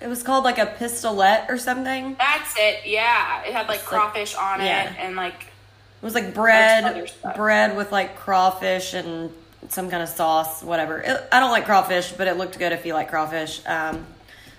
It 0.00 0.08
was 0.08 0.22
called 0.22 0.44
like 0.44 0.58
a 0.58 0.66
pistolette 0.66 1.46
or 1.50 1.58
something. 1.58 2.16
That's 2.18 2.54
it. 2.58 2.80
Yeah, 2.86 3.42
it 3.44 3.52
had 3.52 3.68
like 3.68 3.80
It's 3.80 3.90
like- 3.92 4.00
crawfish 4.00 4.34
on 4.34 4.60
yeah. 4.60 4.90
it 4.90 4.96
and 4.98 5.16
like 5.16 5.34
it 5.44 6.04
was 6.04 6.14
like 6.14 6.32
bread, 6.32 7.12
bread 7.36 7.76
with 7.76 7.92
like 7.92 8.16
crawfish 8.16 8.94
and 8.94 9.30
some 9.68 9.90
kind 9.90 10.02
of 10.02 10.08
sauce, 10.08 10.62
whatever. 10.62 10.98
It, 11.00 11.28
I 11.30 11.38
don't 11.40 11.50
like 11.50 11.66
crawfish, 11.66 12.12
but 12.12 12.26
it 12.26 12.38
looked 12.38 12.58
good 12.58 12.72
if 12.72 12.86
you 12.86 12.94
like 12.94 13.10
crawfish. 13.10 13.60
Um, 13.66 14.06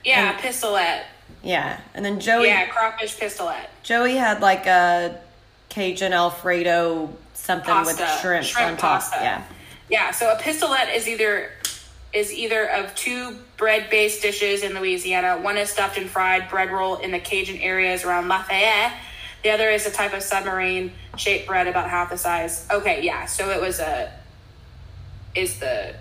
yeah, 0.03 0.31
And- 0.33 0.37
pistolette. 0.39 1.05
yeah, 1.41 1.79
and 1.95 2.05
then 2.05 2.19
Joey, 2.19 2.47
Yeah, 2.47 2.67
crawfish 2.67 3.17
pistolette. 3.17 3.69
Joey 3.81 4.15
had 4.17 4.41
like 4.41 4.67
a 4.67 5.19
Cajun 5.69 6.13
Alfredo 6.13 7.09
something 7.33 7.75
with 7.85 7.97
shrimp, 8.21 8.45
Shrimp 8.45 8.67
on 8.73 8.77
top. 8.77 9.01
pasta. 9.01 9.17
Yeah, 9.21 9.43
Yeah, 9.89 10.11
so 10.11 10.31
a 10.31 10.35
pistolette 10.37 10.89
is 10.93 11.07
either 11.07 11.49
is 12.13 12.31
either 12.31 12.65
of 12.69 12.93
two 12.93 13.37
bread-based 13.61 14.23
dishes 14.23 14.63
in 14.63 14.73
Louisiana. 14.73 15.39
One 15.39 15.55
is 15.55 15.69
stuffed 15.69 15.95
and 15.95 16.09
fried 16.09 16.49
bread 16.49 16.71
roll 16.71 16.95
in 16.95 17.11
the 17.11 17.19
Cajun 17.19 17.57
areas 17.57 18.03
around 18.03 18.27
Lafayette. 18.27 18.91
The 19.43 19.51
other 19.51 19.69
is 19.69 19.85
a 19.85 19.91
type 19.91 20.15
of 20.15 20.23
submarine 20.23 20.93
shaped 21.15 21.45
bread 21.47 21.67
about 21.67 21.87
half 21.87 22.09
the 22.09 22.17
size. 22.17 22.65
Okay, 22.71 23.03
yeah. 23.03 23.27
So 23.27 23.51
it 23.51 23.61
was 23.61 23.79
a 23.79 24.11
is 25.35 25.59
the 25.59 25.93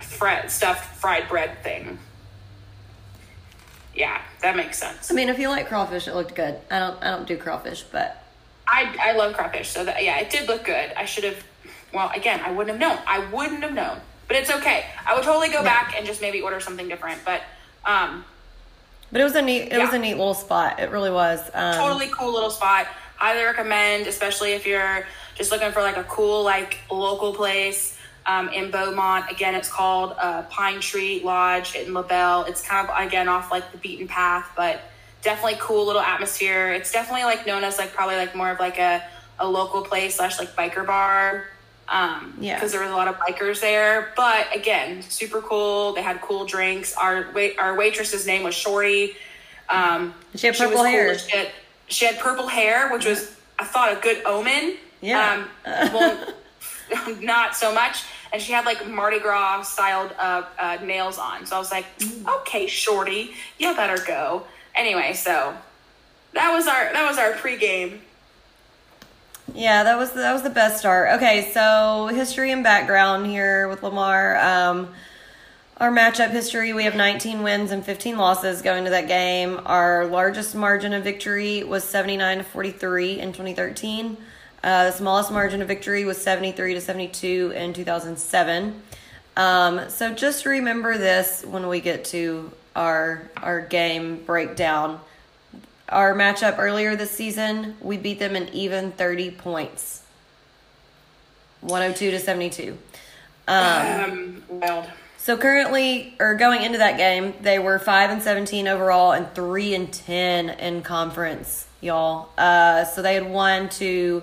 fre- 0.00 0.48
stuffed 0.48 0.96
fried 0.96 1.28
bread 1.28 1.62
thing. 1.62 1.98
Yeah, 3.94 4.22
that 4.40 4.56
makes 4.56 4.78
sense. 4.78 5.10
I 5.10 5.14
mean, 5.14 5.28
if 5.28 5.38
you 5.38 5.50
like 5.50 5.68
crawfish, 5.68 6.08
it 6.08 6.14
looked 6.14 6.34
good. 6.34 6.58
I 6.70 6.78
don't, 6.78 7.02
I 7.02 7.10
don't 7.10 7.28
do 7.28 7.36
crawfish, 7.36 7.82
but 7.82 8.24
I 8.66 8.96
I 8.98 9.12
love 9.12 9.34
crawfish, 9.34 9.68
so 9.68 9.84
that 9.84 10.02
yeah, 10.02 10.20
it 10.20 10.30
did 10.30 10.48
look 10.48 10.64
good. 10.64 10.90
I 10.96 11.04
should 11.04 11.24
have. 11.24 11.44
Well, 11.92 12.10
again, 12.14 12.40
I 12.40 12.50
wouldn't 12.50 12.80
have 12.80 12.80
known. 12.80 12.98
I 13.06 13.26
wouldn't 13.26 13.62
have 13.62 13.74
known, 13.74 14.00
but 14.28 14.36
it's 14.36 14.50
okay. 14.50 14.84
I 15.06 15.14
would 15.14 15.24
totally 15.24 15.48
go 15.48 15.62
back 15.62 15.94
and 15.96 16.06
just 16.06 16.20
maybe 16.20 16.40
order 16.40 16.60
something 16.60 16.88
different. 16.88 17.20
But 17.24 17.42
um, 17.84 18.24
but 19.12 19.20
it 19.20 19.24
was 19.24 19.34
a 19.36 19.42
neat, 19.42 19.72
it 19.72 19.78
was 19.78 19.90
Yeah. 19.90 19.96
a 19.96 19.98
neat 19.98 20.14
little 20.14 20.34
spot. 20.34 20.80
It 20.80 20.90
really 20.90 21.10
was. 21.10 21.40
Um, 21.54 21.74
totally 21.76 22.08
cool 22.08 22.32
little 22.32 22.50
spot. 22.50 22.86
Highly 23.16 23.44
recommend, 23.44 24.06
especially 24.06 24.52
if 24.52 24.66
you're 24.66 25.06
just 25.36 25.50
looking 25.50 25.70
for 25.72 25.80
like 25.82 25.96
a 25.96 26.04
cool 26.04 26.42
like 26.42 26.78
local 26.90 27.32
place 27.34 27.96
um, 28.26 28.48
in 28.48 28.70
Beaumont. 28.70 29.30
Again, 29.30 29.54
it's 29.54 29.70
called 29.70 30.14
uh, 30.18 30.42
Pine 30.50 30.80
Tree 30.80 31.22
Lodge 31.24 31.76
in 31.76 31.94
LaBelle. 31.94 32.44
It's 32.44 32.66
kind 32.66 32.88
of 32.88 32.94
again 33.06 33.28
off 33.28 33.50
like 33.52 33.70
the 33.72 33.78
beaten 33.78 34.08
path, 34.08 34.50
but 34.56 34.80
definitely 35.22 35.56
cool 35.60 35.86
little 35.86 36.02
atmosphere. 36.02 36.72
It's 36.72 36.90
definitely 36.92 37.24
like 37.24 37.46
known 37.46 37.64
as 37.64 37.78
like 37.78 37.92
probably 37.94 38.16
like 38.16 38.34
more 38.34 38.50
of 38.50 38.58
like 38.58 38.78
a 38.78 39.02
a 39.38 39.46
local 39.48 39.82
place 39.82 40.16
slash 40.16 40.38
like 40.38 40.54
biker 40.56 40.84
bar. 40.86 41.44
Um, 41.88 42.34
Yeah. 42.40 42.54
because 42.56 42.72
there 42.72 42.80
was 42.82 42.90
a 42.90 42.96
lot 42.96 43.08
of 43.08 43.16
bikers 43.16 43.60
there. 43.60 44.12
But 44.16 44.54
again, 44.54 45.02
super 45.02 45.40
cool. 45.40 45.92
They 45.92 46.02
had 46.02 46.20
cool 46.20 46.44
drinks. 46.44 46.94
Our 46.94 47.28
wait, 47.34 47.58
our 47.58 47.76
waitress's 47.76 48.26
name 48.26 48.42
was 48.42 48.54
Shorty. 48.54 49.16
Um, 49.68 50.14
She 50.34 50.46
had 50.48 50.56
purple 50.56 50.76
cool. 50.76 50.84
hair. 50.84 51.18
She 51.18 51.36
had, 51.36 51.48
she 51.88 52.04
had 52.06 52.18
purple 52.18 52.48
hair, 52.48 52.90
which 52.92 53.04
was 53.04 53.36
I 53.58 53.64
thought 53.64 53.92
a 53.92 54.00
good 54.00 54.22
omen. 54.26 54.76
Yeah. 55.00 55.44
Um, 55.64 55.92
well, 55.92 56.34
not 57.20 57.54
so 57.56 57.72
much. 57.72 58.02
And 58.32 58.42
she 58.42 58.52
had 58.52 58.64
like 58.66 58.86
Mardi 58.88 59.20
Gras 59.20 59.62
styled 59.62 60.12
uh, 60.18 60.42
uh, 60.58 60.78
nails 60.82 61.18
on. 61.18 61.46
So 61.46 61.56
I 61.56 61.58
was 61.58 61.70
like, 61.70 61.86
Mm. 62.00 62.26
okay, 62.40 62.66
shorty, 62.66 63.32
you 63.58 63.74
better 63.74 64.02
go. 64.04 64.44
Anyway, 64.74 65.12
so 65.14 65.54
that 66.34 66.52
was 66.52 66.66
our 66.66 66.92
that 66.92 67.08
was 67.08 67.18
our 67.18 67.32
pregame. 67.32 68.00
Yeah, 69.54 69.84
that 69.84 69.96
was 69.96 70.12
that 70.12 70.32
was 70.32 70.42
the 70.42 70.50
best 70.50 70.78
start. 70.78 71.16
Okay, 71.16 71.50
so 71.52 72.08
history 72.08 72.50
and 72.50 72.64
background 72.64 73.26
here 73.26 73.68
with 73.68 73.82
Lamar. 73.82 74.36
Um, 74.38 74.92
our 75.78 75.90
matchup 75.90 76.30
history: 76.30 76.72
we 76.72 76.84
have 76.84 76.96
19 76.96 77.42
wins 77.42 77.70
and 77.70 77.84
15 77.84 78.18
losses 78.18 78.60
going 78.60 78.84
to 78.84 78.90
that 78.90 79.06
game. 79.06 79.60
Our 79.64 80.06
largest 80.06 80.54
margin 80.54 80.92
of 80.92 81.04
victory 81.04 81.62
was 81.62 81.84
79 81.84 82.38
to 82.38 82.44
43 82.44 83.20
in 83.20 83.32
2013. 83.32 84.16
Uh, 84.64 84.84
the 84.84 84.92
smallest 84.92 85.30
margin 85.30 85.62
of 85.62 85.68
victory 85.68 86.04
was 86.04 86.20
73 86.20 86.74
to 86.74 86.80
72 86.80 87.52
in 87.54 87.72
2007. 87.72 88.82
Um, 89.36 89.88
so 89.90 90.12
just 90.12 90.44
remember 90.44 90.98
this 90.98 91.44
when 91.44 91.68
we 91.68 91.80
get 91.80 92.04
to 92.06 92.50
our 92.74 93.30
our 93.36 93.60
game 93.60 94.24
breakdown 94.24 95.00
our 95.88 96.14
matchup 96.14 96.58
earlier 96.58 96.96
this 96.96 97.10
season, 97.10 97.76
we 97.80 97.96
beat 97.96 98.18
them 98.18 98.36
in 98.36 98.48
even 98.50 98.92
30 98.92 99.30
points. 99.32 100.02
102 101.60 102.10
to 102.10 102.18
72. 102.18 102.78
Um, 103.48 104.42
wild. 104.48 104.86
So 105.18 105.36
currently 105.36 106.14
or 106.20 106.34
going 106.34 106.62
into 106.62 106.78
that 106.78 106.96
game, 106.98 107.34
they 107.40 107.58
were 107.58 107.78
5 107.78 108.10
and 108.10 108.22
17 108.22 108.68
overall 108.68 109.12
and 109.12 109.32
3 109.34 109.74
and 109.74 109.92
10 109.92 110.50
in 110.50 110.82
conference, 110.82 111.66
y'all. 111.80 112.28
Uh, 112.38 112.84
so 112.84 113.02
they 113.02 113.14
had 113.14 113.28
won 113.28 113.68
to 113.70 114.22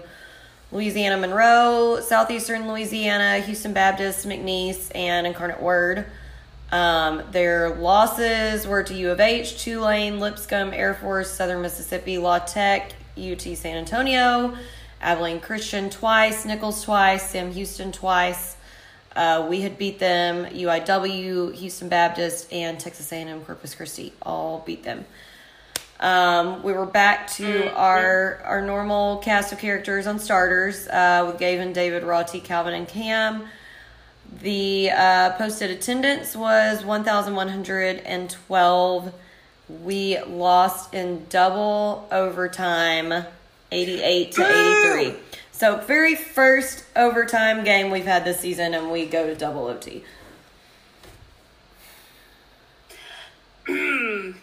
Louisiana 0.71 1.17
Monroe, 1.17 1.99
Southeastern 2.01 2.67
Louisiana, 2.67 3.39
Houston 3.39 3.73
Baptist, 3.73 4.25
McNeese, 4.25 4.91
and 4.95 5.27
Incarnate 5.27 5.61
Word. 5.61 6.05
Um, 6.73 7.21
their 7.29 7.75
losses 7.75 8.65
were 8.65 8.81
to 8.81 8.95
U 8.95 9.11
of 9.11 9.19
H, 9.19 9.63
Tulane, 9.63 10.19
Lipscomb, 10.19 10.73
Air 10.73 10.95
Force, 10.95 11.29
Southern 11.29 11.61
Mississippi, 11.61 12.17
La 12.17 12.39
Tech, 12.39 12.93
UT 13.15 13.41
San 13.41 13.77
Antonio, 13.77 14.57
Abilene 14.99 15.39
Christian 15.39 15.91
twice, 15.91 16.45
Nichols 16.45 16.83
twice, 16.83 17.29
Sam 17.29 17.51
Houston 17.51 17.91
twice. 17.91 18.57
Uh, 19.15 19.45
we 19.47 19.61
had 19.61 19.77
beat 19.77 19.99
them, 19.99 20.45
UIW, 20.45 21.53
Houston 21.53 21.89
Baptist, 21.89 22.51
and 22.51 22.79
Texas 22.79 23.11
A&M 23.11 23.45
Corpus 23.45 23.75
Christi 23.75 24.11
all 24.23 24.63
beat 24.65 24.81
them. 24.81 25.05
Um, 25.99 26.63
we 26.63 26.73
were 26.73 26.87
back 26.87 27.27
to 27.33 27.71
our 27.75 28.41
our 28.45 28.63
normal 28.63 29.19
cast 29.19 29.53
of 29.53 29.59
characters 29.59 30.07
on 30.07 30.17
starters 30.17 30.87
uh, 30.87 31.23
with 31.27 31.37
Gavin, 31.37 31.71
David, 31.71 32.01
Roti, 32.01 32.39
Calvin, 32.39 32.73
and 32.73 32.87
Cam. 32.87 33.47
The 34.41 34.91
uh, 34.91 35.31
posted 35.37 35.71
attendance 35.71 36.35
was 36.35 36.83
1,112. 36.83 39.13
We 39.83 40.21
lost 40.23 40.93
in 40.93 41.25
double 41.29 42.07
overtime, 42.11 43.25
88 43.71 44.31
to 44.33 44.41
83. 45.01 45.15
So, 45.51 45.77
very 45.77 46.15
first 46.15 46.83
overtime 46.95 47.63
game 47.63 47.91
we've 47.91 48.05
had 48.05 48.25
this 48.25 48.39
season, 48.39 48.73
and 48.73 48.91
we 48.91 49.05
go 49.05 49.27
to 49.27 49.35
double 49.35 49.67
OT. 49.67 50.03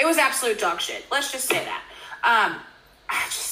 It 0.00 0.06
was 0.06 0.16
absolute 0.16 0.60
dog 0.60 0.80
shit. 0.80 1.04
Let's 1.10 1.32
just 1.32 1.46
say 1.46 1.64
that. 1.64 1.82
Um, 2.22 2.60
I 3.08 3.24
just. 3.26 3.47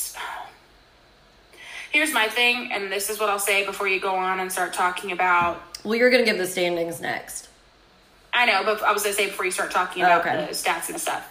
Here's 1.97 2.12
my 2.12 2.29
thing, 2.29 2.73
and 2.73 2.93
this 2.93 3.09
is 3.09 3.19
what 3.19 3.31
I'll 3.31 3.38
say 3.38 3.65
before 3.65 3.88
you 3.88 3.99
go 3.99 4.17
on 4.17 4.38
and 4.38 4.53
start 4.53 4.75
talking 4.75 5.12
about 5.12 5.62
Well, 5.83 5.95
you're 5.95 6.11
going 6.11 6.23
to 6.23 6.31
give 6.31 6.37
the 6.37 6.47
standings 6.47 7.00
next. 7.00 7.49
I 8.35 8.45
know, 8.45 8.65
but 8.67 8.83
I 8.83 8.93
was 8.93 9.03
gonna 9.03 9.15
say 9.15 9.29
before 9.29 9.47
you 9.47 9.50
start 9.50 9.71
talking 9.71 10.03
about 10.03 10.21
Okay. 10.26 10.45
the 10.45 10.53
stats 10.53 10.91
and 10.91 11.00
stuff. 11.00 11.26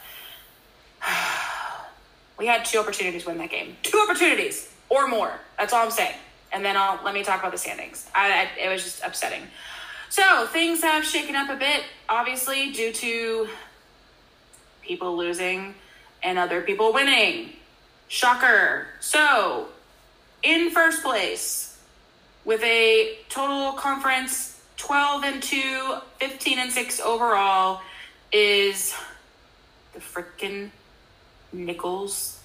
we 2.39 2.47
had 2.47 2.65
two 2.65 2.79
opportunities 2.79 3.21
to 3.25 3.29
win 3.29 3.37
that 3.37 3.51
game. 3.51 3.77
Two 3.83 3.99
opportunities 3.99 4.73
or 4.89 5.07
more. 5.07 5.33
That's 5.59 5.71
all 5.71 5.83
I'm 5.85 5.91
saying. 5.91 6.15
And 6.51 6.65
then 6.65 6.75
I'll 6.75 6.99
let 7.05 7.13
me 7.13 7.23
talk 7.23 7.41
about 7.41 7.51
the 7.51 7.59
standings. 7.59 8.09
I, 8.15 8.31
I 8.31 8.59
it 8.59 8.69
was 8.69 8.83
just 8.83 9.03
upsetting. 9.03 9.43
So 10.09 10.47
things 10.47 10.81
have 10.81 11.05
shaken 11.05 11.35
up 11.35 11.51
a 11.51 11.57
bit, 11.57 11.83
obviously, 12.09 12.71
due 12.71 12.91
to 12.91 13.49
people 14.81 15.15
losing 15.15 15.75
and 16.23 16.39
other 16.39 16.63
people 16.63 16.91
winning. 16.91 17.51
Shocker. 18.07 18.87
So, 18.99 19.67
in 20.43 20.71
first 20.71 21.03
place, 21.03 21.77
with 22.43 22.61
a 22.63 23.17
total 23.29 23.73
conference 23.73 24.61
12 24.77 25.23
and 25.23 25.43
2, 25.43 25.95
15 26.19 26.59
and 26.59 26.71
6 26.71 26.99
overall, 26.99 27.81
is 28.31 28.93
the 29.93 29.99
frickin' 29.99 30.69
Nichols 31.53 32.39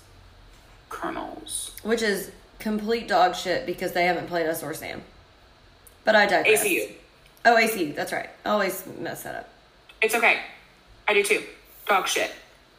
Colonels. 0.88 1.72
Which 1.82 2.02
is 2.02 2.30
complete 2.58 3.08
dog 3.08 3.34
shit 3.34 3.66
because 3.66 3.92
they 3.92 4.04
haven't 4.04 4.28
played 4.28 4.46
us 4.46 4.62
or 4.62 4.72
Sam. 4.74 5.02
But 6.04 6.14
I 6.14 6.26
digress. 6.26 6.64
ACU. 6.64 6.92
Oh, 7.44 7.56
ACU. 7.56 7.94
That's 7.94 8.12
right. 8.12 8.28
I 8.44 8.50
always 8.50 8.84
mess 8.98 9.22
that 9.24 9.34
up. 9.34 9.48
It's 10.02 10.14
okay. 10.14 10.40
I 11.08 11.14
do 11.14 11.22
too. 11.22 11.42
Dog 11.86 12.06
shit. 12.06 12.30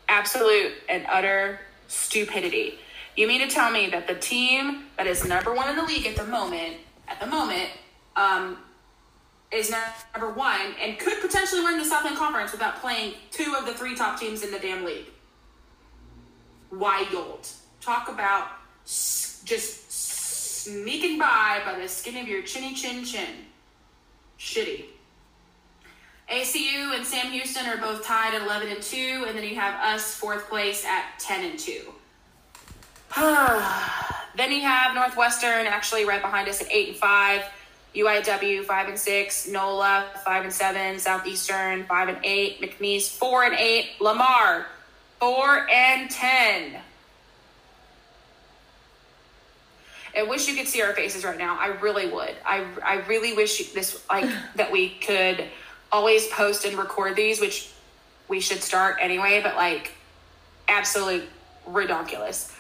Absolute 0.08 0.74
and 0.88 1.06
utter 1.10 1.60
stupidity. 1.88 2.80
You 3.16 3.28
mean 3.28 3.42
to 3.42 3.54
tell 3.54 3.72
me 3.72 3.90
that 3.90 4.08
the 4.08 4.16
team 4.16 4.86
that 4.98 5.08
is 5.08 5.26
number 5.26 5.54
one 5.54 5.70
in 5.70 5.76
the 5.76 5.84
league 5.84 6.06
at 6.06 6.16
the 6.16 6.26
moment, 6.26 6.78
at 7.08 7.20
the 7.20 7.28
moment, 7.28 7.70
um, 8.16 8.58
is 9.52 9.70
number 10.14 10.32
one 10.32 10.76
and 10.82 10.98
could 10.98 11.20
potentially 11.20 11.62
win 11.62 11.78
the 11.78 11.84
Southland 11.84 12.18
Conference 12.18 12.54
without 12.54 12.80
playing 12.80 13.14
two 13.32 13.54
of 13.58 13.66
the 13.66 13.74
three 13.74 13.96
top 13.96 14.20
teams 14.20 14.44
in 14.44 14.52
the 14.52 14.60
damn 14.60 14.86
league? 14.86 15.08
Wild. 16.72 17.50
Talk 17.82 18.08
about 18.08 18.48
just 18.86 19.92
sneaking 19.92 21.20
by 21.20 21.62
by 21.66 21.78
the 21.78 21.90
skin 21.90 22.16
of 22.18 22.28
your 22.28 22.44
chinny 22.44 22.74
chin 22.74 23.04
chin. 23.04 23.46
Shitty. 24.40 24.86
ACU 26.32 26.96
and 26.96 27.06
Sam 27.06 27.32
Houston 27.32 27.66
are 27.66 27.78
both 27.78 28.06
tied 28.06 28.34
at 28.34 28.42
11 28.42 28.70
and 28.70 28.82
2, 28.82 29.26
and 29.28 29.38
then 29.38 29.44
you 29.44 29.56
have 29.56 29.76
us 29.84 30.16
fourth 30.16 30.48
place 30.48 30.86
at 30.86 31.20
10 31.20 31.44
and 31.44 31.60
2. 31.60 31.94
then 34.36 34.52
you 34.52 34.62
have 34.62 34.96
Northwestern 34.96 35.68
actually 35.68 36.06
right 36.06 36.22
behind 36.22 36.48
us 36.48 36.62
at 36.62 36.72
8 36.72 36.90
and 36.90 36.98
5, 36.98 37.42
UIW 37.96 38.64
5 38.64 38.88
and 38.88 38.98
6, 38.98 39.48
NOLA 39.50 40.06
5 40.24 40.44
and 40.44 40.54
7, 40.54 41.00
Southeastern 41.00 41.86
5 41.86 42.10
and 42.10 42.18
8, 42.24 42.62
McNeese 42.62 43.10
4 43.10 43.44
and 43.44 43.56
8, 43.56 43.90
Lamar 44.00 44.68
4 45.20 45.70
and 45.70 46.10
10. 46.10 46.78
I 50.18 50.24
wish 50.24 50.48
you 50.48 50.56
could 50.56 50.68
see 50.68 50.82
our 50.82 50.94
faces 50.94 51.24
right 51.24 51.38
now. 51.38 51.58
I 51.60 51.68
really 51.68 52.10
would. 52.10 52.36
I, 52.46 52.66
I 52.84 52.96
really 53.08 53.34
wish 53.34 53.72
this 53.74 54.04
like 54.10 54.30
that 54.56 54.72
we 54.72 54.90
could 54.90 55.46
always 55.92 56.28
post 56.28 56.66
and 56.66 56.78
record 56.78 57.16
these, 57.16 57.42
which 57.42 57.72
we 58.28 58.40
should 58.40 58.62
start 58.64 58.98
anyway. 59.00 59.42
But 59.42 59.56
like, 59.56 59.94
absolute 60.68 61.28
redonkulous. 61.68 62.54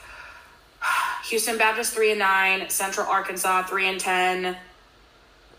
Houston 1.31 1.57
Baptist 1.57 1.93
three 1.93 2.11
and 2.11 2.19
nine, 2.19 2.69
Central 2.69 3.07
Arkansas 3.07 3.63
three 3.63 3.87
and 3.87 3.97
ten, 3.97 4.57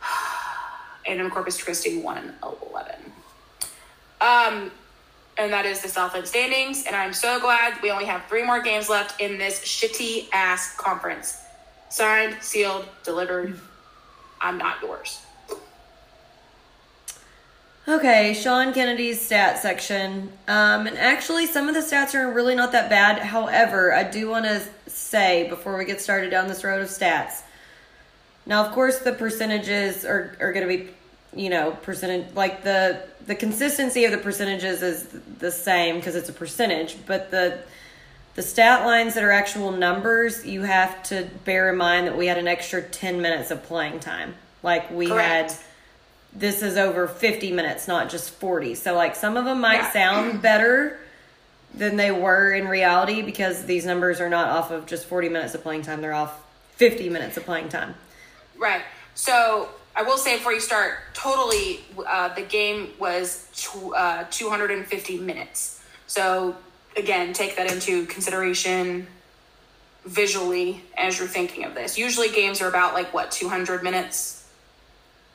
and 1.07 1.31
Corpus 1.31 1.63
Christi 1.63 1.99
one 1.99 2.19
and 2.19 2.35
eleven. 2.43 3.01
Um, 4.21 4.71
and 5.39 5.51
that 5.51 5.65
is 5.65 5.81
the 5.81 5.89
Southland 5.89 6.29
standings. 6.29 6.85
And 6.85 6.95
I'm 6.95 7.15
so 7.15 7.41
glad 7.41 7.81
we 7.83 7.91
only 7.91 8.05
have 8.05 8.27
three 8.27 8.45
more 8.45 8.61
games 8.61 8.91
left 8.91 9.19
in 9.19 9.39
this 9.39 9.61
shitty 9.61 10.29
ass 10.33 10.77
conference. 10.77 11.41
Signed, 11.89 12.37
sealed, 12.43 12.87
delivered. 13.03 13.59
I'm 14.43 14.59
not 14.59 14.77
yours. 14.83 15.23
Okay, 17.87 18.33
Sean 18.35 18.73
Kennedy's 18.73 19.21
stat 19.21 19.59
section. 19.59 20.33
Um, 20.47 20.87
and 20.87 20.97
actually, 20.97 21.47
some 21.47 21.69
of 21.69 21.75
the 21.75 21.81
stats 21.81 22.15
are 22.15 22.31
really 22.33 22.55
not 22.55 22.73
that 22.73 22.89
bad. 22.89 23.19
However, 23.19 23.93
I 23.93 24.05
do 24.05 24.29
want 24.29 24.45
to 24.45 24.63
say 24.87 25.49
before 25.49 25.77
we 25.77 25.85
get 25.85 26.01
started 26.01 26.31
down 26.31 26.47
this 26.47 26.63
road 26.63 26.81
of 26.81 26.89
stats. 26.89 27.43
Now, 28.47 28.65
of 28.65 28.73
course, 28.73 29.01
the 29.01 29.13
percentages 29.13 30.05
are, 30.05 30.37
are 30.41 30.53
going 30.53 30.69
to 30.69 30.77
be, 30.77 30.91
you 31.35 31.51
know, 31.51 31.73
percentage 31.83 32.35
like 32.35 32.63
the 32.63 33.03
the 33.27 33.35
consistency 33.35 34.05
of 34.05 34.13
the 34.13 34.19
percentages 34.19 34.83
is 34.83 35.09
the 35.39 35.51
same 35.51 35.97
because 35.97 36.15
it's 36.15 36.29
a 36.29 36.33
percentage, 36.33 36.97
but 37.07 37.31
the 37.31 37.59
the 38.35 38.43
stat 38.43 38.87
lines 38.87 39.15
that 39.15 39.25
are 39.25 39.33
actual 39.33 39.73
numbers, 39.73 40.47
you 40.47 40.63
have 40.63 41.03
to 41.05 41.29
bear 41.45 41.71
in 41.71 41.77
mind 41.77 42.07
that 42.07 42.17
we 42.17 42.27
had 42.27 42.39
an 42.39 42.49
extra 42.49 42.81
10 42.81 43.21
minutes 43.21 43.51
of 43.51 43.63
playing 43.65 44.01
time. 44.01 44.35
Like 44.63 44.91
we 44.91 45.09
Correct. 45.09 45.53
had 45.53 45.61
this 46.35 46.63
is 46.63 46.77
over 46.77 47.07
50 47.07 47.53
minutes, 47.53 47.87
not 47.89 48.09
just 48.11 48.31
40. 48.31 48.75
So 48.75 48.95
like 48.95 49.15
some 49.17 49.37
of 49.37 49.45
them 49.45 49.61
might 49.61 49.77
Yeah. 49.83 49.93
sound 49.93 50.43
better 50.43 50.99
than 51.75 51.97
they 51.97 52.11
were 52.11 52.53
in 52.53 52.69
reality 52.69 53.23
because 53.23 53.65
these 53.65 53.85
numbers 53.87 54.21
are 54.21 54.29
not 54.29 54.49
off 54.49 54.71
of 54.71 54.87
just 54.87 55.07
40 55.07 55.29
minutes 55.29 55.55
of 55.55 55.63
playing 55.63 55.83
time. 55.83 56.01
They're 56.01 56.13
off 56.15 56.39
50 56.77 57.09
minutes 57.11 57.37
of 57.37 57.45
playing 57.45 57.69
time. 57.69 57.95
Right. 58.59 58.83
So 59.15 59.69
I 59.97 60.03
will 60.03 60.17
say 60.19 60.37
before 60.37 60.53
you 60.53 60.61
start, 60.61 60.99
totally, 61.15 61.81
uh, 62.07 62.35
the 62.35 62.43
game 62.43 62.91
was 62.99 63.49
tw- 63.55 63.93
uh, 63.95 64.25
250 64.31 65.19
minutes. 65.19 65.83
So 66.07 66.57
again, 66.97 67.33
take 67.33 67.57
that 67.57 67.71
into 67.71 68.07
consideration 68.07 69.07
visually 70.05 70.83
as 70.97 71.19
you're 71.19 71.29
thinking 71.29 71.65
of 71.65 71.75
this. 71.75 71.97
Usually 71.99 72.29
games 72.31 72.61
are 72.61 72.69
about 72.69 72.95
like 72.95 73.13
what 73.15 73.31
200 73.31 73.83
minutes. 73.83 74.42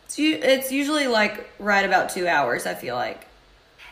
It's, 0.07 0.19
it's 0.19 0.71
usually 0.71 1.07
like 1.07 1.49
right 1.59 1.85
about 1.85 2.09
two 2.09 2.27
hours, 2.27 2.65
I 2.65 2.73
feel 2.73 2.95
like. 2.95 3.27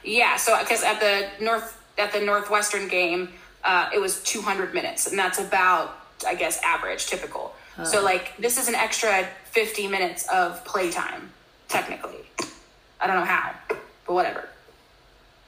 Yeah. 0.04 0.38
So 0.38 0.58
because 0.60 0.84
at 0.84 1.00
the 1.00 1.44
north 1.44 1.82
at 1.98 2.12
the 2.14 2.22
northwestern 2.22 2.88
game, 2.88 3.34
uh, 3.64 3.90
it 3.94 4.00
was 4.00 4.22
200 4.24 4.74
minutes, 4.74 5.08
and 5.08 5.18
that's 5.18 5.40
about 5.40 5.98
I 6.26 6.36
guess 6.36 6.62
average, 6.64 7.08
typical. 7.08 7.54
So 7.84 8.02
like 8.02 8.38
this 8.38 8.58
is 8.58 8.70
an 8.70 8.76
extra 8.76 9.28
50 9.52 9.88
minutes 9.90 10.26
of 10.30 10.64
playtime, 10.64 11.32
technically. 11.68 12.26
I 13.02 13.08
don't 13.08 13.18
know 13.18 13.26
how, 13.26 13.54
but 13.68 14.14
whatever. 14.14 14.48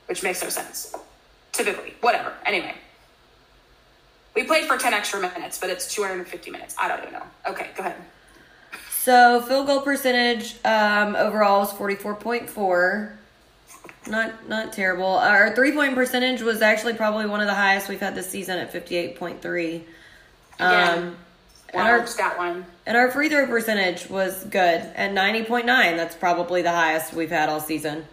Which 0.08 0.24
makes 0.24 0.44
no 0.44 0.50
sense. 0.50 0.94
Typically, 1.54 1.94
whatever. 2.02 2.34
Anyway. 2.46 2.74
We 4.36 4.44
played 4.44 4.66
for 4.66 4.78
10 4.78 4.94
extra 4.94 5.20
minutes, 5.20 5.58
but 5.58 5.72
it's 5.72 5.92
250 5.96 6.52
minutes. 6.52 6.76
I 6.78 6.88
don't 6.88 7.00
even 7.00 7.14
know. 7.14 7.24
Okay, 7.48 7.70
go 7.76 7.82
ahead. 7.82 7.96
So 9.08 9.40
field 9.40 9.68
goal 9.68 9.80
percentage 9.80 10.56
um, 10.66 11.16
overall 11.16 11.62
was 11.62 11.72
forty 11.72 11.96
four 11.96 12.14
point 12.14 12.50
four. 12.50 13.18
Not 14.06 14.50
not 14.50 14.74
terrible. 14.74 15.06
Our 15.06 15.56
three 15.56 15.72
point 15.72 15.96
percentage 15.96 16.42
was 16.42 16.62
actually 16.62 16.96
probably 16.96 17.26
one 17.26 17.40
of 17.40 17.48
the 17.48 17.54
highest 17.54 17.88
we've 17.88 18.02
had 18.02 18.16
this 18.16 18.30
season 18.30 18.58
at 18.60 18.70
fifty 18.70 18.98
eight 18.98 19.16
point 19.18 19.42
three. 19.42 19.86
Um, 20.60 21.16
and 21.74 21.88
our 21.88 22.06
stat 22.06 22.38
line. 22.38 22.66
and 22.86 22.98
our 22.98 23.10
free 23.10 23.30
throw 23.30 23.48
percentage 23.48 24.10
was 24.10 24.44
good 24.44 24.82
at 24.82 25.14
ninety 25.14 25.46
point 25.46 25.66
nine. 25.66 25.96
That's 25.96 26.14
probably 26.18 26.62
the 26.62 26.72
highest 26.74 27.14
we've 27.14 27.30
had 27.32 27.48
all 27.48 27.62
season. 27.62 28.04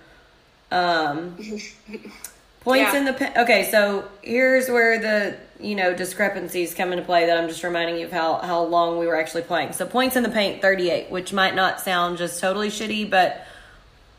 Um, 0.71 1.35
points 2.61 2.93
Yeah. 2.93 2.97
in 2.99 3.05
the 3.07 3.41
okay. 3.43 3.69
So 3.69 4.05
here's 4.23 4.69
where 4.69 5.01
the 5.01 5.37
you 5.65 5.75
know 5.75 5.95
discrepancies 5.95 6.75
come 6.75 6.93
into 6.93 7.05
play. 7.05 7.27
That 7.27 7.39
I'm 7.39 7.49
just 7.49 7.65
reminding 7.65 7.97
you 7.97 8.07
of 8.07 8.13
how 8.13 8.37
how 8.37 8.63
long 8.63 8.99
we 8.99 9.07
were 9.07 9.17
actually 9.17 9.43
playing. 9.43 9.73
So 9.73 9.87
points 9.87 10.17
in 10.17 10.23
the 10.23 10.29
paint, 10.29 10.61
thirty 10.63 10.91
eight, 10.91 11.11
which 11.11 11.33
might 11.33 11.55
not 11.55 11.81
sound 11.81 12.19
just 12.19 12.41
totally 12.41 12.69
shitty, 12.69 13.09
but 13.09 13.47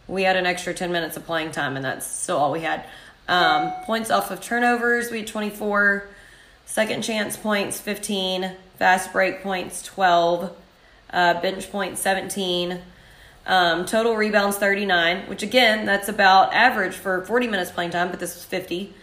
we 0.07 0.23
had 0.23 0.35
an 0.35 0.45
extra 0.45 0.73
ten 0.73 0.91
minutes 0.91 1.17
of 1.17 1.25
playing 1.25 1.51
time, 1.51 1.75
and 1.75 1.86
that's 1.86 2.05
still 2.05 2.38
all 2.38 2.51
we 2.51 2.62
had. 2.62 2.86
Um, 3.27 3.71
points 3.84 4.12
off 4.12 4.31
of 4.31 4.41
turnovers, 4.41 5.12
we 5.12 5.19
had 5.19 5.27
twenty 5.27 5.49
four. 5.49 6.08
Second 6.65 7.03
chance 7.03 7.38
points, 7.38 7.79
15. 7.79 8.51
Fast 8.77 9.13
break 9.13 9.43
points, 9.43 9.84
12. 9.84 10.55
Uh, 11.12 11.41
bench 11.41 11.71
points, 11.71 12.01
17. 12.01 12.81
Um, 13.45 13.86
total 13.86 14.15
rebounds, 14.15 14.58
39, 14.58 15.29
which 15.29 15.43
again, 15.43 15.86
that's 15.86 16.10
about 16.10 16.53
average 16.53 16.95
for 16.95 17.23
40 17.25 17.47
minutes 17.47 17.69
playing 17.69 17.91
time, 17.91 18.10
but 18.10 18.19
this 18.19 18.34
was 18.34 18.43
50. 18.43 18.93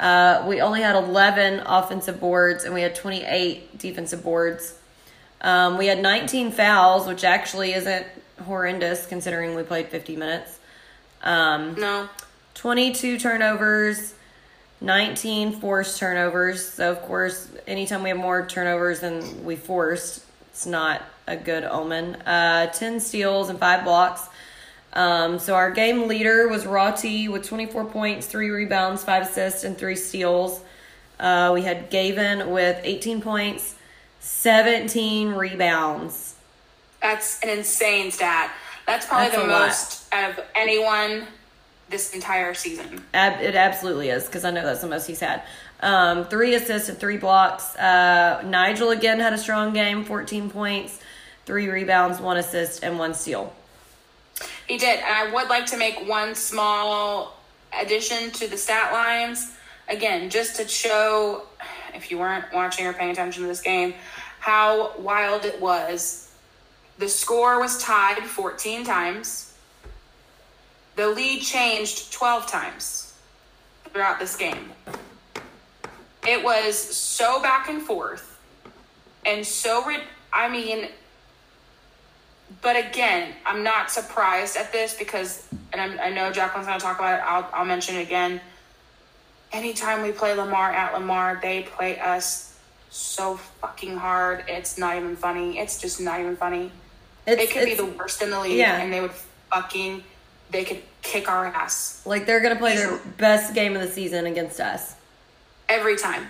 Uh, 0.00 0.44
we 0.48 0.62
only 0.62 0.80
had 0.80 0.96
11 0.96 1.62
offensive 1.66 2.18
boards 2.18 2.64
and 2.64 2.72
we 2.72 2.80
had 2.80 2.94
28 2.94 3.78
defensive 3.78 4.24
boards. 4.24 4.78
Um, 5.42 5.76
we 5.76 5.86
had 5.86 6.00
19 6.00 6.52
fouls, 6.52 7.06
which 7.06 7.22
actually 7.22 7.74
isn't 7.74 8.06
horrendous 8.46 9.06
considering 9.06 9.54
we 9.54 9.62
played 9.62 9.88
50 9.88 10.16
minutes. 10.16 10.58
Um, 11.22 11.74
No. 11.74 12.08
22 12.54 13.18
turnovers, 13.18 14.14
19 14.80 15.60
forced 15.60 15.98
turnovers. 15.98 16.66
So, 16.66 16.90
of 16.90 17.02
course, 17.02 17.48
anytime 17.66 18.02
we 18.02 18.08
have 18.08 18.18
more 18.18 18.46
turnovers 18.46 19.00
than 19.00 19.44
we 19.44 19.56
forced, 19.56 20.24
it's 20.50 20.64
not 20.66 21.02
a 21.26 21.36
good 21.36 21.64
omen. 21.64 22.16
Uh, 22.22 22.66
10 22.66 23.00
steals 23.00 23.50
and 23.50 23.58
5 23.58 23.84
blocks. 23.84 24.22
Um, 24.92 25.38
so, 25.38 25.54
our 25.54 25.70
game 25.70 26.08
leader 26.08 26.48
was 26.48 26.66
Roti 26.66 27.28
with 27.28 27.46
24 27.46 27.84
points, 27.86 28.26
3 28.26 28.50
rebounds, 28.50 29.04
5 29.04 29.22
assists, 29.22 29.62
and 29.64 29.78
3 29.78 29.94
steals. 29.94 30.62
Uh, 31.18 31.50
we 31.54 31.62
had 31.62 31.90
Gavin 31.90 32.50
with 32.50 32.80
18 32.82 33.20
points, 33.20 33.76
17 34.20 35.32
rebounds. 35.32 36.34
That's 37.00 37.40
an 37.42 37.50
insane 37.50 38.10
stat. 38.10 38.52
That's 38.86 39.06
probably 39.06 39.28
That's 39.28 39.42
the 39.42 39.48
a 39.48 39.52
lot. 39.52 39.66
most 39.68 40.12
of 40.12 40.44
anyone 40.54 41.26
this 41.88 42.14
entire 42.14 42.54
season. 42.54 43.04
Ab- 43.14 43.40
it 43.40 43.54
absolutely 43.54 44.08
is 44.10 44.26
because 44.26 44.44
I 44.44 44.50
know 44.50 44.62
that's 44.64 44.80
the 44.80 44.86
most 44.88 45.06
he's 45.06 45.20
had. 45.20 45.42
Um, 45.80 46.24
three 46.26 46.54
assists 46.54 46.88
and 46.88 46.98
three 46.98 47.16
blocks. 47.16 47.74
Uh, 47.76 48.42
Nigel 48.44 48.90
again 48.90 49.18
had 49.20 49.32
a 49.32 49.38
strong 49.38 49.72
game, 49.72 50.04
14 50.04 50.50
points, 50.50 51.00
three 51.46 51.68
rebounds, 51.68 52.20
one 52.20 52.36
assist, 52.36 52.82
and 52.82 52.98
one 52.98 53.14
steal. 53.14 53.52
He 54.70 54.78
did. 54.78 55.00
And 55.00 55.06
I 55.06 55.34
would 55.34 55.48
like 55.48 55.66
to 55.66 55.76
make 55.76 56.08
one 56.08 56.36
small 56.36 57.36
addition 57.76 58.30
to 58.30 58.46
the 58.46 58.56
stat 58.56 58.92
lines. 58.92 59.52
Again, 59.88 60.30
just 60.30 60.54
to 60.56 60.68
show, 60.68 61.42
if 61.92 62.08
you 62.08 62.18
weren't 62.18 62.44
watching 62.54 62.86
or 62.86 62.92
paying 62.92 63.10
attention 63.10 63.42
to 63.42 63.48
this 63.48 63.60
game, 63.60 63.94
how 64.38 64.96
wild 64.96 65.44
it 65.44 65.60
was. 65.60 66.30
The 66.98 67.08
score 67.08 67.58
was 67.58 67.82
tied 67.82 68.22
14 68.22 68.84
times. 68.84 69.54
The 70.94 71.08
lead 71.08 71.42
changed 71.42 72.12
12 72.12 72.46
times 72.46 73.14
throughout 73.86 74.20
this 74.20 74.36
game. 74.36 74.70
It 76.28 76.44
was 76.44 76.78
so 76.78 77.42
back 77.42 77.68
and 77.68 77.82
forth 77.82 78.30
and 79.24 79.46
so, 79.46 79.84
I 80.32 80.48
mean, 80.48 80.88
but 82.62 82.76
again, 82.76 83.32
I'm 83.46 83.62
not 83.62 83.90
surprised 83.90 84.56
at 84.56 84.72
this 84.72 84.94
because, 84.94 85.46
and 85.72 85.80
I'm, 85.80 85.98
I 86.00 86.10
know 86.10 86.30
Jacqueline's 86.32 86.66
going 86.66 86.78
to 86.78 86.84
talk 86.84 86.98
about 86.98 87.18
it. 87.18 87.22
I'll, 87.24 87.48
I'll 87.52 87.64
mention 87.64 87.96
it 87.96 88.02
again. 88.02 88.40
Anytime 89.52 90.02
we 90.02 90.12
play 90.12 90.34
Lamar 90.34 90.70
at 90.72 90.92
Lamar, 90.92 91.38
they 91.42 91.62
play 91.62 91.98
us 91.98 92.58
so 92.90 93.36
fucking 93.36 93.96
hard. 93.96 94.44
It's 94.48 94.78
not 94.78 94.96
even 94.96 95.16
funny. 95.16 95.58
It's 95.58 95.80
just 95.80 96.00
not 96.00 96.20
even 96.20 96.36
funny. 96.36 96.70
It's, 97.26 97.42
It 97.42 97.50
could 97.50 97.64
be 97.64 97.74
the 97.74 97.84
worst 97.86 98.22
in 98.22 98.30
the 98.30 98.40
league, 98.40 98.56
yeah. 98.58 98.80
and 98.80 98.92
they 98.92 99.00
would 99.00 99.12
fucking, 99.50 100.02
they 100.50 100.64
could 100.64 100.82
kick 101.02 101.28
our 101.30 101.46
ass 101.46 102.02
like 102.04 102.26
they're 102.26 102.40
gonna 102.40 102.56
play 102.56 102.76
their 102.76 102.98
best 103.16 103.54
game 103.54 103.74
of 103.74 103.80
the 103.82 103.88
season 103.88 104.26
against 104.26 104.60
us. 104.60 104.96
every 105.68 105.96
time, 105.96 106.26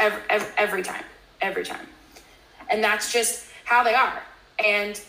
every, 0.00 0.22
every, 0.30 0.48
every 0.56 0.82
time, 0.82 1.04
every 1.42 1.64
time, 1.64 1.86
and 2.70 2.82
that's 2.82 3.12
just 3.12 3.46
how 3.64 3.82
they 3.84 3.94
are. 3.94 4.22
And 4.64 5.00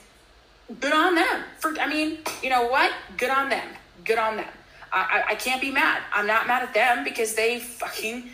good 0.80 0.94
on 0.94 1.16
them. 1.16 1.44
For 1.60 1.78
I 1.80 1.88
mean, 1.88 2.20
you 2.42 2.50
know 2.50 2.68
what? 2.68 2.92
Good 3.18 3.30
on 3.30 3.50
them. 3.50 3.68
Good 4.04 4.18
on 4.18 4.38
them. 4.38 4.50
I 4.92 5.24
I, 5.28 5.32
I 5.32 5.36
can't 5.36 5.62
be 5.62 5.72
mad. 5.72 6.02
I'm 6.14 6.28
not 6.28 6.48
mad 6.48 6.64
at 6.64 6.74
them 6.74 7.04
because 7.04 7.36
they 7.36 7.60
fucking 7.60 8.30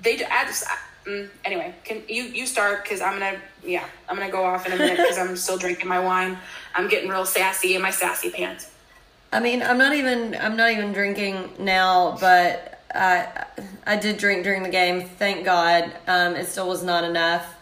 they 0.00 0.18
just, 0.18 0.64
I, 0.66 1.08
mm, 1.08 1.28
anyway, 1.44 1.74
can 1.84 2.02
you 2.08 2.24
you 2.24 2.46
start 2.46 2.84
because 2.84 3.00
I'm 3.00 3.18
gonna 3.18 3.38
yeah 3.64 3.86
I'm 4.08 4.16
gonna 4.16 4.30
go 4.30 4.44
off 4.44 4.66
in 4.66 4.72
a 4.72 4.76
minute 4.76 4.98
because 4.98 5.18
I'm 5.18 5.36
still 5.36 5.58
drinking 5.58 5.88
my 5.88 6.00
wine. 6.00 6.38
I'm 6.74 6.88
getting 6.88 7.08
real 7.08 7.26
sassy 7.26 7.74
in 7.74 7.82
my 7.82 7.90
sassy 7.90 8.30
pants. 8.30 8.70
I 9.32 9.40
mean, 9.40 9.62
I'm 9.62 9.78
not 9.78 9.94
even 9.94 10.36
I'm 10.36 10.56
not 10.56 10.70
even 10.70 10.92
drinking 10.92 11.50
now, 11.58 12.16
but 12.20 12.82
I 12.94 13.46
I 13.86 13.96
did 13.96 14.18
drink 14.18 14.44
during 14.44 14.62
the 14.62 14.68
game. 14.68 15.08
Thank 15.08 15.44
God. 15.44 15.92
Um, 16.06 16.36
it 16.36 16.46
still 16.46 16.68
was 16.68 16.82
not 16.82 17.04
enough. 17.04 17.56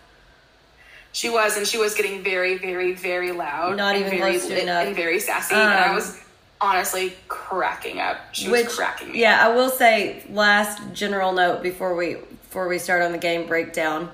She 1.13 1.29
was, 1.29 1.57
and 1.57 1.67
she 1.67 1.77
was 1.79 1.95
getting 1.95 2.23
very, 2.23 2.57
very, 2.59 2.95
very 2.95 3.33
loud. 3.33 3.77
Not 3.77 3.97
even 3.97 4.11
very 4.11 4.39
close 4.39 4.47
to 4.49 4.63
enough. 4.63 4.87
and 4.87 4.97
very 4.97 5.21
sassy. 5.21 5.55
and 5.55 5.69
I 5.69 5.89
Um, 5.89 5.95
was 5.97 6.19
honestly 6.61 7.15
cracking 7.29 8.01
up. 8.01 8.17
She 8.33 8.49
Which, 8.49 8.67
was 8.67 8.77
cracking 8.77 9.13
me. 9.13 9.21
yeah, 9.21 9.45
I 9.47 9.49
will 9.55 9.69
say 9.69 10.23
last 10.31 10.81
general 10.95 11.33
note 11.33 11.63
before 11.63 11.95
we 11.95 12.15
before 12.15 12.69
we 12.69 12.79
start 12.79 13.03
on 13.03 13.13
the 13.13 13.19
game 13.19 13.47
breakdown. 13.47 14.11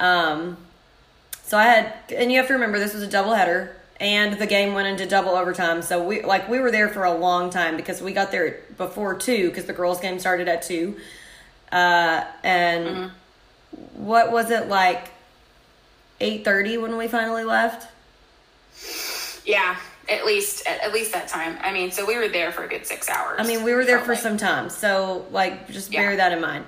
Um, 0.00 0.56
so 1.44 1.58
I 1.58 1.64
had, 1.64 1.92
and 2.16 2.30
you 2.30 2.38
have 2.38 2.46
to 2.48 2.52
remember 2.54 2.78
this 2.78 2.94
was 2.94 3.02
a 3.02 3.06
double 3.08 3.34
header, 3.34 3.76
and 4.00 4.38
the 4.38 4.46
game 4.46 4.72
went 4.74 4.86
into 4.88 5.06
double 5.06 5.32
overtime. 5.32 5.82
So 5.82 6.02
we 6.02 6.22
like 6.22 6.48
we 6.48 6.58
were 6.58 6.70
there 6.70 6.88
for 6.88 7.04
a 7.04 7.12
long 7.14 7.50
time 7.50 7.76
because 7.76 8.00
we 8.02 8.12
got 8.12 8.30
there 8.32 8.60
before 8.76 9.14
two 9.14 9.48
because 9.50 9.66
the 9.66 9.72
girls' 9.72 10.00
game 10.00 10.18
started 10.18 10.48
at 10.48 10.62
two. 10.62 10.96
Uh, 11.70 12.24
and 12.42 12.86
Mm-hmm. 12.86 14.04
what 14.04 14.32
was 14.32 14.50
it 14.50 14.68
like? 14.68 15.10
Eight 16.20 16.44
thirty 16.44 16.76
when 16.78 16.96
we 16.96 17.08
finally 17.08 17.44
left. 17.44 17.88
Yeah, 19.46 19.76
at 20.08 20.26
least 20.26 20.66
at, 20.66 20.92
least 20.92 21.12
that 21.12 21.28
time. 21.28 21.56
I 21.62 21.72
mean, 21.72 21.90
so 21.90 22.04
we 22.06 22.16
were 22.18 22.28
there 22.28 22.52
for 22.52 22.64
a 22.64 22.68
good 22.68 22.86
six 22.86 23.08
hours. 23.08 23.36
I 23.38 23.46
mean, 23.46 23.62
we 23.64 23.72
were 23.74 23.84
there 23.84 24.00
for 24.00 24.14
some 24.14 24.36
time, 24.36 24.68
so 24.68 25.26
like 25.30 25.70
just 25.70 25.90
bear 25.90 26.10
Yeah. 26.10 26.16
that 26.16 26.32
in 26.32 26.40
mind. 26.40 26.64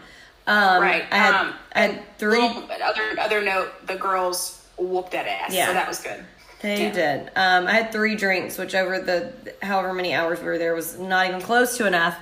Um, 0.47 0.83
right. 0.83 1.05
I 1.11 1.17
had, 1.17 1.35
um, 1.35 1.55
I 1.75 1.81
had 1.83 2.19
three. 2.19 2.41
little- 2.41 2.69
other 2.83 3.21
other 3.21 3.43
note, 3.43 3.87
the 3.87 3.97
girls 3.97 4.62
whooped 4.79 5.12
that 5.12 5.27
ass. 5.27 5.53
Yeah. 5.53 5.67
So 5.67 5.75
that 5.75 5.87
was 5.87 6.01
good. 6.01 6.25
They 6.62 6.85
Yeah. 6.85 6.91
did. 6.93 7.31
Um, 7.37 7.67
I 7.67 7.73
had 7.73 7.93
three 7.93 8.15
drinks, 8.15 8.57
which 8.57 8.75
over 8.75 8.99
the 9.01 9.33
however 9.62 9.93
many 9.93 10.15
hours 10.15 10.38
we 10.41 10.47
were 10.47 10.59
there 10.59 10.75
was 10.75 10.99
not 10.99 11.27
even 11.29 11.43
close 11.43 11.77
to 11.77 11.87
enough. 11.87 12.17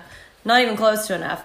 Not 0.45 0.63
even 0.63 0.77
close 0.77 1.07
to 1.07 1.15
enough. 1.15 1.45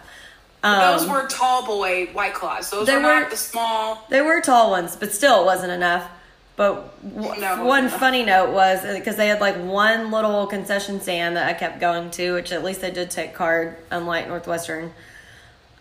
Um, 0.66 0.98
Those 0.98 1.08
were 1.08 1.28
tall 1.28 1.66
boy 1.66 2.08
white 2.08 2.34
claws. 2.34 2.70
Those 2.72 2.88
They 2.88 2.96
were 2.96 3.02
not 3.02 3.30
the 3.30 3.38
small. 3.38 4.04
They 4.10 4.22
were 4.22 4.42
tall 4.42 4.72
ones, 4.72 4.96
but 4.96 5.12
still 5.12 5.42
it 5.44 5.46
wasn't 5.46 5.72
enough. 5.72 6.10
But 6.56 7.04
w- 7.16 7.40
No, 7.42 7.66
one 7.66 7.90
funny 7.90 8.24
note 8.24 8.52
was 8.52 8.82
because 8.82 9.16
they 9.18 9.28
had 9.28 9.42
like 9.42 9.58
one 9.58 10.10
little 10.12 10.48
concession 10.48 11.02
stand 11.02 11.36
that 11.38 11.48
I 11.48 11.54
kept 11.54 11.80
going 11.80 12.10
to, 12.12 12.34
which 12.34 12.52
at 12.52 12.64
least 12.64 12.82
they 12.82 12.92
did 12.92 13.12
take 13.12 13.34
card, 13.36 13.76
unlike 13.92 14.28
Northwestern. 14.28 14.94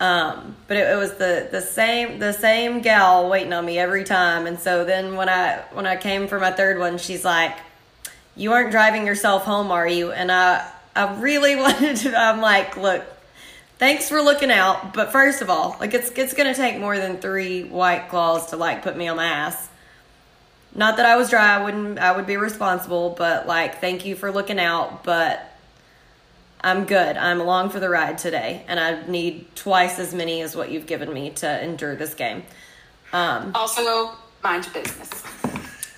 Um, 0.01 0.57
but 0.67 0.77
it, 0.77 0.91
it 0.91 0.97
was 0.97 1.15
the 1.15 1.49
the 1.51 1.61
same 1.61 2.19
the 2.19 2.33
same 2.33 2.81
gal 2.81 3.31
waiting 3.31 3.53
on 3.53 3.65
me 3.65 3.79
every 3.79 4.03
time, 4.05 4.47
and 4.47 4.59
so 4.59 4.85
then 4.85 5.15
when 5.17 5.29
I 5.29 5.63
when 5.73 5.87
I 5.87 5.97
came 5.97 6.27
for 6.27 6.39
my 6.41 6.51
third 6.51 6.79
one, 6.79 6.99
she's 6.99 7.25
like, 7.25 7.57
"You 8.37 8.53
aren't 8.53 8.73
driving 8.73 9.07
yourself 9.07 9.45
home, 9.45 9.71
are 9.71 9.87
you?" 9.87 10.11
And 10.11 10.33
I 10.33 10.69
I 10.97 11.15
really 11.21 11.55
wanted 11.65 11.97
to. 11.99 12.17
I'm 12.19 12.41
like, 12.41 12.77
look, 12.77 13.05
thanks 13.79 14.09
for 14.09 14.21
looking 14.23 14.51
out, 14.51 14.95
but 14.95 15.13
first 15.13 15.43
of 15.43 15.51
all, 15.51 15.77
like 15.81 15.95
it's 15.95 16.11
it's 16.11 16.35
gonna 16.35 16.55
take 16.55 16.79
more 16.79 16.97
than 16.99 17.19
three 17.19 17.65
white 17.65 18.09
claws 18.09 18.51
to 18.51 18.57
like 18.57 18.83
put 18.83 18.97
me 18.97 19.09
on 19.09 19.17
my 19.17 19.27
ass. 19.27 19.69
Not 20.75 20.97
that 20.97 21.07
I 21.07 21.17
was 21.17 21.31
dry, 21.31 21.57
I 21.57 21.63
wouldn't 21.65 21.99
I 21.99 22.17
would 22.17 22.27
be 22.27 22.37
responsible, 22.37 23.11
but 23.17 23.47
like 23.47 23.81
thank 23.81 24.05
you 24.05 24.17
for 24.17 24.31
looking 24.33 24.59
out, 24.59 25.05
but 25.05 25.51
I'm 26.63 26.85
good. 26.87 27.17
I'm 27.19 27.41
along 27.41 27.71
for 27.71 27.79
the 27.79 27.91
ride 27.91 28.17
today, 28.19 28.65
and 28.69 28.81
I 28.81 29.07
need 29.07 29.55
twice 29.55 29.99
as 29.99 30.15
many 30.15 30.41
as 30.41 30.57
what 30.57 30.71
you've 30.71 30.87
given 30.87 31.13
me 31.13 31.31
to 31.31 31.63
endure 31.63 31.95
this 31.95 32.15
game. 32.15 32.43
Um, 33.13 33.53
Also, 33.55 34.13
mind 34.43 34.65
your 34.65 34.83
business. 34.83 35.11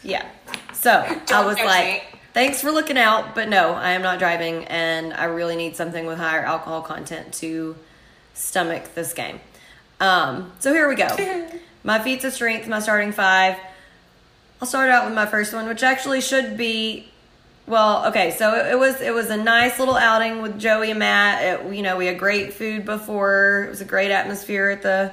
yeah. 0.02 0.26
So 0.72 0.90
I 1.32 1.44
was 1.46 1.56
like, 1.56 2.12
me. 2.12 2.15
Thanks 2.37 2.61
for 2.61 2.70
looking 2.70 2.99
out, 2.99 3.35
but 3.35 3.49
no, 3.49 3.72
I 3.72 3.92
am 3.92 4.03
not 4.03 4.18
driving, 4.18 4.66
and 4.66 5.14
I 5.14 5.25
really 5.25 5.57
need 5.57 5.75
something 5.75 6.05
with 6.05 6.18
higher 6.18 6.42
alcohol 6.42 6.83
content 6.83 7.33
to 7.37 7.75
stomach 8.35 8.94
this 8.94 9.14
game. 9.14 9.40
Um, 10.01 10.53
so 10.59 10.70
here 10.70 10.87
we 10.87 10.96
go. 10.96 11.49
my 11.83 11.99
feats 11.99 12.27
of 12.27 12.35
strength, 12.35 12.68
my 12.68 12.81
starting 12.81 13.12
five. 13.12 13.57
I'll 14.61 14.68
start 14.68 14.90
out 14.90 15.07
with 15.07 15.14
my 15.14 15.25
first 15.25 15.55
one, 15.55 15.66
which 15.66 15.83
actually 15.83 16.20
should 16.20 16.59
be 16.59 17.09
well, 17.66 18.09
okay, 18.09 18.33
so 18.33 18.55
it, 18.55 18.72
it 18.72 18.79
was 18.79 19.01
it 19.01 19.14
was 19.14 19.31
a 19.31 19.37
nice 19.38 19.79
little 19.79 19.96
outing 19.96 20.42
with 20.42 20.59
Joey 20.59 20.90
and 20.90 20.99
Matt. 20.99 21.42
It, 21.42 21.75
you 21.75 21.81
know, 21.81 21.96
we 21.96 22.05
had 22.05 22.18
great 22.18 22.53
food 22.53 22.85
before. 22.85 23.64
It 23.66 23.70
was 23.70 23.81
a 23.81 23.87
great 23.87 24.11
atmosphere 24.11 24.68
at 24.68 24.83
the 24.83 25.11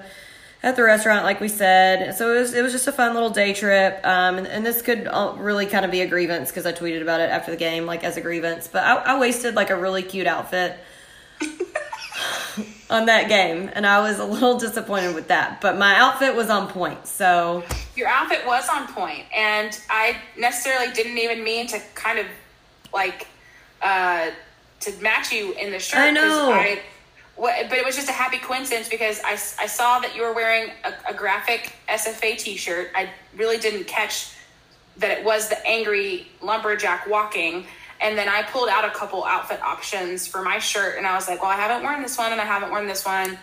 at 0.63 0.77
the 0.77 0.83
restaurant, 0.83 1.25
like 1.25 1.41
we 1.41 1.49
said. 1.49 2.15
So 2.15 2.33
it 2.33 2.39
was 2.39 2.53
it 2.53 2.63
was 2.63 2.71
just 2.71 2.87
a 2.87 2.91
fun 2.91 3.13
little 3.13 3.29
day 3.29 3.53
trip. 3.53 3.99
Um, 4.03 4.37
and, 4.37 4.47
and 4.47 4.65
this 4.65 4.81
could 4.81 5.07
uh, 5.07 5.35
really 5.37 5.65
kind 5.65 5.83
of 5.83 5.91
be 5.91 6.01
a 6.01 6.07
grievance 6.07 6.49
because 6.49 6.65
I 6.65 6.71
tweeted 6.71 7.01
about 7.01 7.19
it 7.19 7.29
after 7.29 7.51
the 7.51 7.57
game, 7.57 7.85
like 7.85 8.03
as 8.03 8.15
a 8.17 8.21
grievance. 8.21 8.67
But 8.67 8.83
I, 8.83 8.95
I 8.95 9.19
wasted 9.19 9.55
like 9.55 9.69
a 9.69 9.75
really 9.75 10.01
cute 10.01 10.25
outfit 10.25 10.77
on 12.89 13.07
that 13.07 13.27
game, 13.27 13.69
and 13.73 13.85
I 13.85 13.99
was 13.99 14.19
a 14.19 14.25
little 14.25 14.57
disappointed 14.57 15.13
with 15.13 15.27
that. 15.27 15.59
But 15.59 15.77
my 15.77 15.95
outfit 15.97 16.33
was 16.33 16.49
on 16.49 16.69
point, 16.69 17.07
so 17.07 17.63
Your 17.97 18.07
outfit 18.07 18.45
was 18.45 18.67
on 18.69 18.87
point, 18.87 19.25
and 19.35 19.77
I 19.89 20.15
necessarily 20.37 20.93
didn't 20.93 21.17
even 21.17 21.43
mean 21.43 21.67
to 21.67 21.81
kind 21.93 22.19
of 22.19 22.25
like 22.93 23.27
uh, 23.81 24.29
to 24.79 24.91
match 25.01 25.33
you 25.33 25.51
in 25.53 25.71
the 25.71 25.79
shirt. 25.79 25.99
I 25.99 26.11
know. 26.11 26.51
I, 26.53 26.79
what, 27.35 27.69
but 27.69 27.77
it 27.77 27.85
was 27.85 27.95
just 27.95 28.09
a 28.09 28.13
happy 28.13 28.37
coincidence 28.37 28.87
because 28.87 29.19
I, 29.23 29.33
I 29.33 29.67
saw 29.67 29.99
that 29.99 30.15
you 30.15 30.21
were 30.21 30.33
wearing 30.33 30.71
a, 30.83 31.11
a 31.11 31.13
graphic 31.13 31.73
SFA 31.89 32.37
T-shirt. 32.37 32.91
I 32.95 33.09
really 33.35 33.57
didn't 33.57 33.87
catch 33.87 34.33
that 34.97 35.11
it 35.11 35.25
was 35.25 35.49
the 35.49 35.65
angry 35.65 36.27
lumberjack 36.41 37.07
walking. 37.07 37.65
And 38.01 38.17
then 38.17 38.27
I 38.27 38.43
pulled 38.43 38.69
out 38.69 38.83
a 38.85 38.91
couple 38.91 39.23
outfit 39.23 39.61
options 39.61 40.27
for 40.27 40.41
my 40.41 40.59
shirt, 40.59 40.97
and 40.97 41.07
I 41.07 41.15
was 41.15 41.29
like, 41.29 41.41
"Well, 41.41 41.51
I 41.51 41.55
haven't 41.55 41.83
worn 41.83 42.01
this 42.01 42.17
one, 42.17 42.33
and 42.33 42.41
I 42.41 42.43
haven't 42.43 42.69
worn 42.69 42.85
this 42.85 43.05
one." 43.05 43.37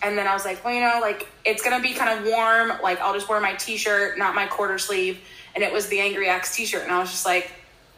And 0.00 0.16
then 0.16 0.26
I 0.26 0.32
was 0.32 0.44
like, 0.44 0.64
"Well, 0.64 0.72
you 0.72 0.80
know, 0.80 1.00
like 1.02 1.28
it's 1.44 1.62
gonna 1.62 1.82
be 1.82 1.92
kind 1.92 2.18
of 2.18 2.26
warm. 2.26 2.72
Like 2.82 2.98
I'll 3.00 3.12
just 3.12 3.28
wear 3.28 3.40
my 3.40 3.54
T-shirt, 3.54 4.16
not 4.16 4.34
my 4.34 4.46
quarter 4.46 4.78
sleeve." 4.78 5.20
And 5.54 5.62
it 5.62 5.70
was 5.70 5.88
the 5.88 6.00
Angry 6.00 6.28
X 6.28 6.56
T-shirt, 6.56 6.82
and 6.82 6.92
I 6.92 6.98
was 6.98 7.10
just 7.10 7.26
like, 7.26 7.52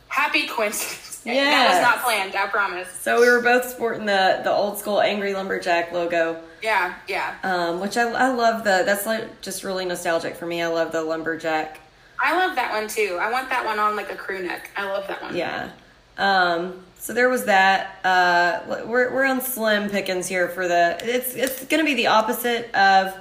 "Happy 0.08 0.48
coincidence." 0.48 1.17
That 1.24 1.70
was 1.70 1.82
not 1.82 2.04
planned. 2.04 2.34
I 2.34 2.46
promise. 2.46 2.88
so 3.00 3.20
we 3.20 3.28
were 3.28 3.42
both 3.42 3.64
sporting 3.68 4.06
the 4.06 4.40
the 4.44 4.52
old 4.52 4.78
school 4.78 5.00
angry 5.00 5.34
lumberjack 5.34 5.92
logo. 5.92 6.42
Yeah, 6.62 6.94
yeah. 7.06 7.36
um, 7.44 7.80
which 7.80 7.96
I, 7.96 8.10
I 8.10 8.32
love 8.32 8.64
the 8.64 8.82
that's 8.84 9.06
like 9.06 9.40
just 9.40 9.62
really 9.64 9.84
nostalgic 9.84 10.34
for 10.36 10.46
me. 10.46 10.62
I 10.62 10.66
love 10.66 10.92
the 10.92 11.02
lumberjack. 11.02 11.80
I 12.22 12.36
love 12.36 12.56
that 12.56 12.72
one 12.72 12.88
too. 12.88 13.18
I 13.20 13.30
want 13.30 13.48
that 13.50 13.64
one 13.64 13.78
on 13.78 13.96
like 13.96 14.10
a 14.10 14.16
crew 14.16 14.42
neck. 14.42 14.70
I 14.76 14.86
love 14.90 15.06
that 15.08 15.22
one. 15.22 15.36
Yeah. 15.36 15.70
Um, 16.16 16.82
so 16.98 17.12
there 17.14 17.28
was 17.28 17.44
that. 17.44 18.04
Uh, 18.04 18.84
we're 18.86 19.12
we're 19.12 19.24
on 19.24 19.40
slim 19.40 19.88
pickings 19.88 20.26
here 20.26 20.48
for 20.48 20.66
the. 20.66 20.98
It's 21.02 21.34
it's 21.34 21.64
going 21.66 21.80
to 21.80 21.84
be 21.84 21.94
the 21.94 22.08
opposite 22.08 22.74
of 22.74 23.14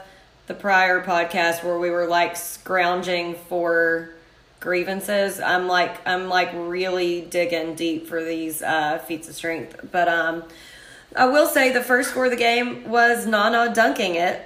the 0.47 0.53
prior 0.53 1.03
podcast 1.03 1.63
where 1.63 1.77
we 1.77 1.91
were 1.91 2.07
like 2.07 2.35
scrounging 2.35 3.35
for 3.49 4.09
grievances. 4.59 5.39
I'm 5.39 5.67
like 5.67 6.05
I'm 6.07 6.29
like 6.29 6.51
really 6.53 7.21
digging 7.21 7.75
deep 7.75 8.07
for 8.07 8.23
these 8.23 8.61
uh, 8.61 8.99
feats 8.99 9.29
of 9.29 9.35
strength. 9.35 9.87
But 9.91 10.07
um, 10.07 10.43
I 11.15 11.25
will 11.27 11.47
say 11.47 11.71
the 11.71 11.81
first 11.83 12.11
score 12.11 12.25
of 12.25 12.31
the 12.31 12.37
game 12.37 12.89
was 12.89 13.25
Nana 13.25 13.73
dunking 13.73 14.15
it, 14.15 14.41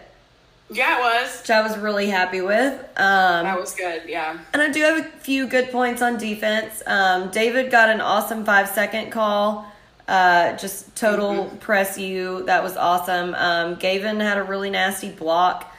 Yeah, 0.70 0.98
it 1.00 1.02
was. 1.24 1.42
which 1.42 1.50
I 1.50 1.62
was 1.62 1.78
really 1.78 2.08
happy 2.08 2.42
with. 2.42 2.74
Um, 2.98 3.44
That 3.46 3.60
was 3.60 3.74
good. 3.74 4.04
Yeah. 4.08 4.38
and 4.54 4.62
I 4.62 4.70
do 4.70 4.82
have 4.82 5.00
a 5.00 5.04
few 5.20 5.48
good 5.48 5.72
points 5.72 6.02
on 6.02 6.18
defense. 6.18 6.82
Um, 6.86 7.30
David 7.32 7.72
got 7.72 7.90
an 7.90 8.02
awesome 8.02 8.46
five 8.46 8.70
second 8.70 9.12
call. 9.12 9.66
Uh, 10.08 10.58
just 10.58 10.94
total 10.96 11.46
press 11.62 11.98
you. 11.98 12.44
That 12.46 12.64
was 12.64 12.76
awesome. 12.76 13.34
Um, 13.34 13.76
Gavin 13.76 14.20
had 14.20 14.38
a 14.38 14.44
really 14.44 14.70
nasty 14.70 15.10
block 15.10 15.71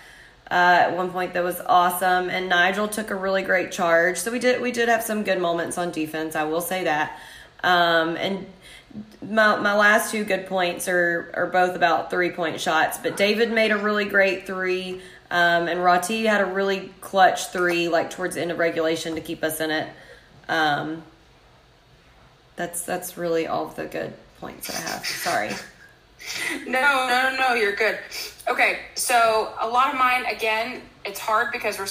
uh, 0.52 0.84
at 0.84 0.94
one 0.94 1.10
point 1.10 1.32
that 1.32 1.42
was 1.42 1.58
awesome, 1.64 2.28
and 2.28 2.50
Nigel 2.50 2.86
took 2.86 3.10
a 3.10 3.14
really 3.14 3.42
great 3.42 3.72
charge. 3.72 4.18
So 4.18 4.30
we 4.30 4.38
did 4.38 4.60
we 4.60 4.70
did 4.70 4.90
have 4.90 5.02
some 5.02 5.24
good 5.24 5.40
moments 5.40 5.78
on 5.78 5.90
defense. 5.92 6.36
I 6.36 6.44
will 6.44 6.60
say 6.60 6.84
that. 6.84 7.18
Um, 7.64 8.16
and 8.18 8.44
my 9.22 9.56
my 9.56 9.74
last 9.74 10.10
two 10.10 10.24
good 10.24 10.46
points 10.46 10.88
are 10.88 11.32
are 11.34 11.46
both 11.46 11.74
about 11.74 12.10
three 12.10 12.32
point 12.32 12.60
shots. 12.60 12.98
But 12.98 13.16
David 13.16 13.50
made 13.50 13.70
a 13.70 13.78
really 13.78 14.04
great 14.04 14.46
three, 14.46 15.00
um, 15.30 15.68
and 15.68 15.82
Roti 15.82 16.26
had 16.26 16.42
a 16.42 16.46
really 16.46 16.92
clutch 17.00 17.46
three, 17.46 17.88
like 17.88 18.10
towards 18.10 18.34
the 18.34 18.42
end 18.42 18.50
of 18.50 18.58
regulation 18.58 19.14
to 19.14 19.22
keep 19.22 19.42
us 19.42 19.58
in 19.58 19.70
it. 19.70 19.88
Um, 20.50 21.02
that's 22.56 22.82
that's 22.82 23.16
really 23.16 23.46
all 23.46 23.68
the 23.68 23.86
good 23.86 24.12
points 24.38 24.66
that 24.66 24.76
I 24.76 24.90
have. 24.90 25.06
Sorry. 25.06 25.50
No, 26.66 26.80
no, 26.80 27.30
no, 27.30 27.36
no, 27.38 27.54
you're 27.54 27.74
good. 27.76 27.98
Okay, 28.48 28.80
so 28.94 29.52
a 29.60 29.68
lot 29.68 29.92
of 29.92 29.98
mine, 29.98 30.24
again, 30.26 30.82
it's 31.04 31.20
hard 31.20 31.52
because 31.52 31.78
we're. 31.78 31.86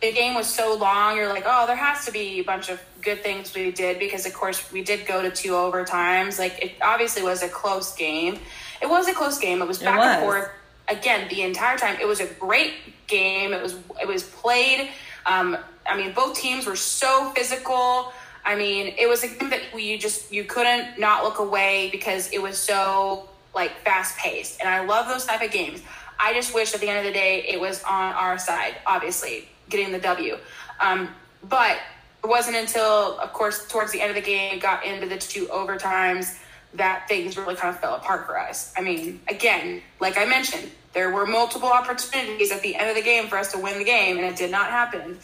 The 0.00 0.12
game 0.12 0.34
was 0.34 0.46
so 0.46 0.76
long, 0.76 1.16
you're 1.16 1.28
like, 1.28 1.44
oh, 1.46 1.66
there 1.66 1.76
has 1.76 2.06
to 2.06 2.12
be 2.12 2.40
a 2.40 2.42
bunch 2.42 2.70
of 2.70 2.80
good 3.02 3.22
things 3.22 3.54
we 3.54 3.70
did 3.70 3.98
because, 3.98 4.24
of 4.24 4.32
course, 4.32 4.72
we 4.72 4.82
did 4.82 5.06
go 5.06 5.20
to 5.20 5.30
two 5.30 5.50
overtimes. 5.50 6.38
Like, 6.38 6.58
it 6.62 6.72
obviously 6.80 7.22
was 7.22 7.42
a 7.42 7.48
close 7.50 7.94
game. 7.94 8.38
It 8.80 8.88
was 8.88 9.08
a 9.08 9.12
close 9.12 9.38
game. 9.38 9.60
It 9.60 9.68
was 9.68 9.82
It 9.82 9.84
back 9.84 9.98
was. 9.98 10.06
and 10.06 10.22
forth 10.22 10.50
again 10.88 11.28
the 11.28 11.42
entire 11.42 11.76
time. 11.76 11.98
It 12.00 12.06
was 12.08 12.20
a 12.20 12.26
great 12.26 12.72
game. 13.08 13.52
It 13.52 13.62
was 13.62 13.74
it 14.00 14.08
was 14.08 14.22
played. 14.22 14.88
Um, 15.26 15.58
I 15.86 15.96
mean, 15.98 16.12
both 16.12 16.34
teams 16.34 16.66
were 16.66 16.76
so 16.76 17.30
physical. 17.36 18.12
I 18.50 18.56
mean, 18.56 18.94
it 18.98 19.08
was 19.08 19.22
a 19.22 19.28
game 19.28 19.50
that 19.50 19.80
you 19.80 19.96
just 19.96 20.32
you 20.32 20.42
couldn't 20.42 20.98
not 20.98 21.22
look 21.22 21.38
away 21.38 21.88
because 21.92 22.28
it 22.32 22.42
was 22.42 22.58
so 22.58 23.28
like 23.54 23.70
fast 23.84 24.18
paced, 24.18 24.58
and 24.58 24.68
I 24.68 24.84
love 24.84 25.06
those 25.06 25.24
type 25.24 25.40
of 25.40 25.52
games. 25.52 25.82
I 26.18 26.34
just 26.34 26.52
wish 26.52 26.74
at 26.74 26.80
the 26.80 26.88
end 26.88 26.98
of 26.98 27.04
the 27.04 27.12
day 27.12 27.44
it 27.48 27.60
was 27.60 27.80
on 27.84 28.12
our 28.12 28.38
side. 28.38 28.74
Obviously, 28.84 29.48
getting 29.68 29.92
the 29.92 30.00
W, 30.00 30.36
um, 30.80 31.10
but 31.48 31.78
it 32.24 32.26
wasn't 32.26 32.56
until, 32.56 33.20
of 33.20 33.32
course, 33.32 33.68
towards 33.68 33.92
the 33.92 34.00
end 34.00 34.10
of 34.10 34.16
the 34.16 34.28
game, 34.28 34.58
got 34.58 34.84
into 34.84 35.08
the 35.08 35.16
two 35.16 35.46
overtimes 35.46 36.36
that 36.74 37.06
things 37.06 37.36
really 37.36 37.54
kind 37.54 37.72
of 37.72 37.80
fell 37.80 37.94
apart 37.94 38.26
for 38.26 38.36
us. 38.36 38.74
I 38.76 38.80
mean, 38.80 39.20
again, 39.28 39.80
like 40.00 40.18
I 40.18 40.24
mentioned, 40.24 40.72
there 40.92 41.12
were 41.12 41.24
multiple 41.24 41.68
opportunities 41.68 42.50
at 42.50 42.62
the 42.62 42.74
end 42.74 42.90
of 42.90 42.96
the 42.96 43.02
game 43.02 43.28
for 43.28 43.38
us 43.38 43.52
to 43.52 43.58
win 43.58 43.78
the 43.78 43.84
game, 43.84 44.16
and 44.16 44.26
it 44.26 44.34
did 44.34 44.50
not 44.50 44.70
happen. 44.70 45.18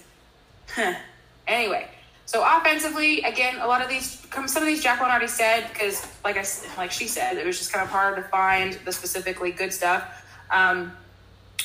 anyway, 1.48 1.88
so 2.26 2.44
offensively, 2.44 3.22
again, 3.22 3.60
a 3.60 3.66
lot 3.66 3.82
of 3.82 3.88
these, 3.88 4.26
some 4.46 4.62
of 4.62 4.66
these 4.66 4.82
Jacqueline 4.82 5.10
already 5.10 5.28
said 5.28 5.68
because, 5.72 6.06
like 6.24 6.36
I 6.36 6.44
like 6.76 6.90
she 6.90 7.06
said, 7.06 7.36
it 7.36 7.46
was 7.46 7.56
just 7.56 7.72
kind 7.72 7.84
of 7.84 7.88
hard 7.88 8.16
to 8.16 8.22
find 8.22 8.74
the 8.84 8.90
specifically 8.90 9.52
good 9.52 9.72
stuff. 9.72 10.24
Um, 10.50 10.92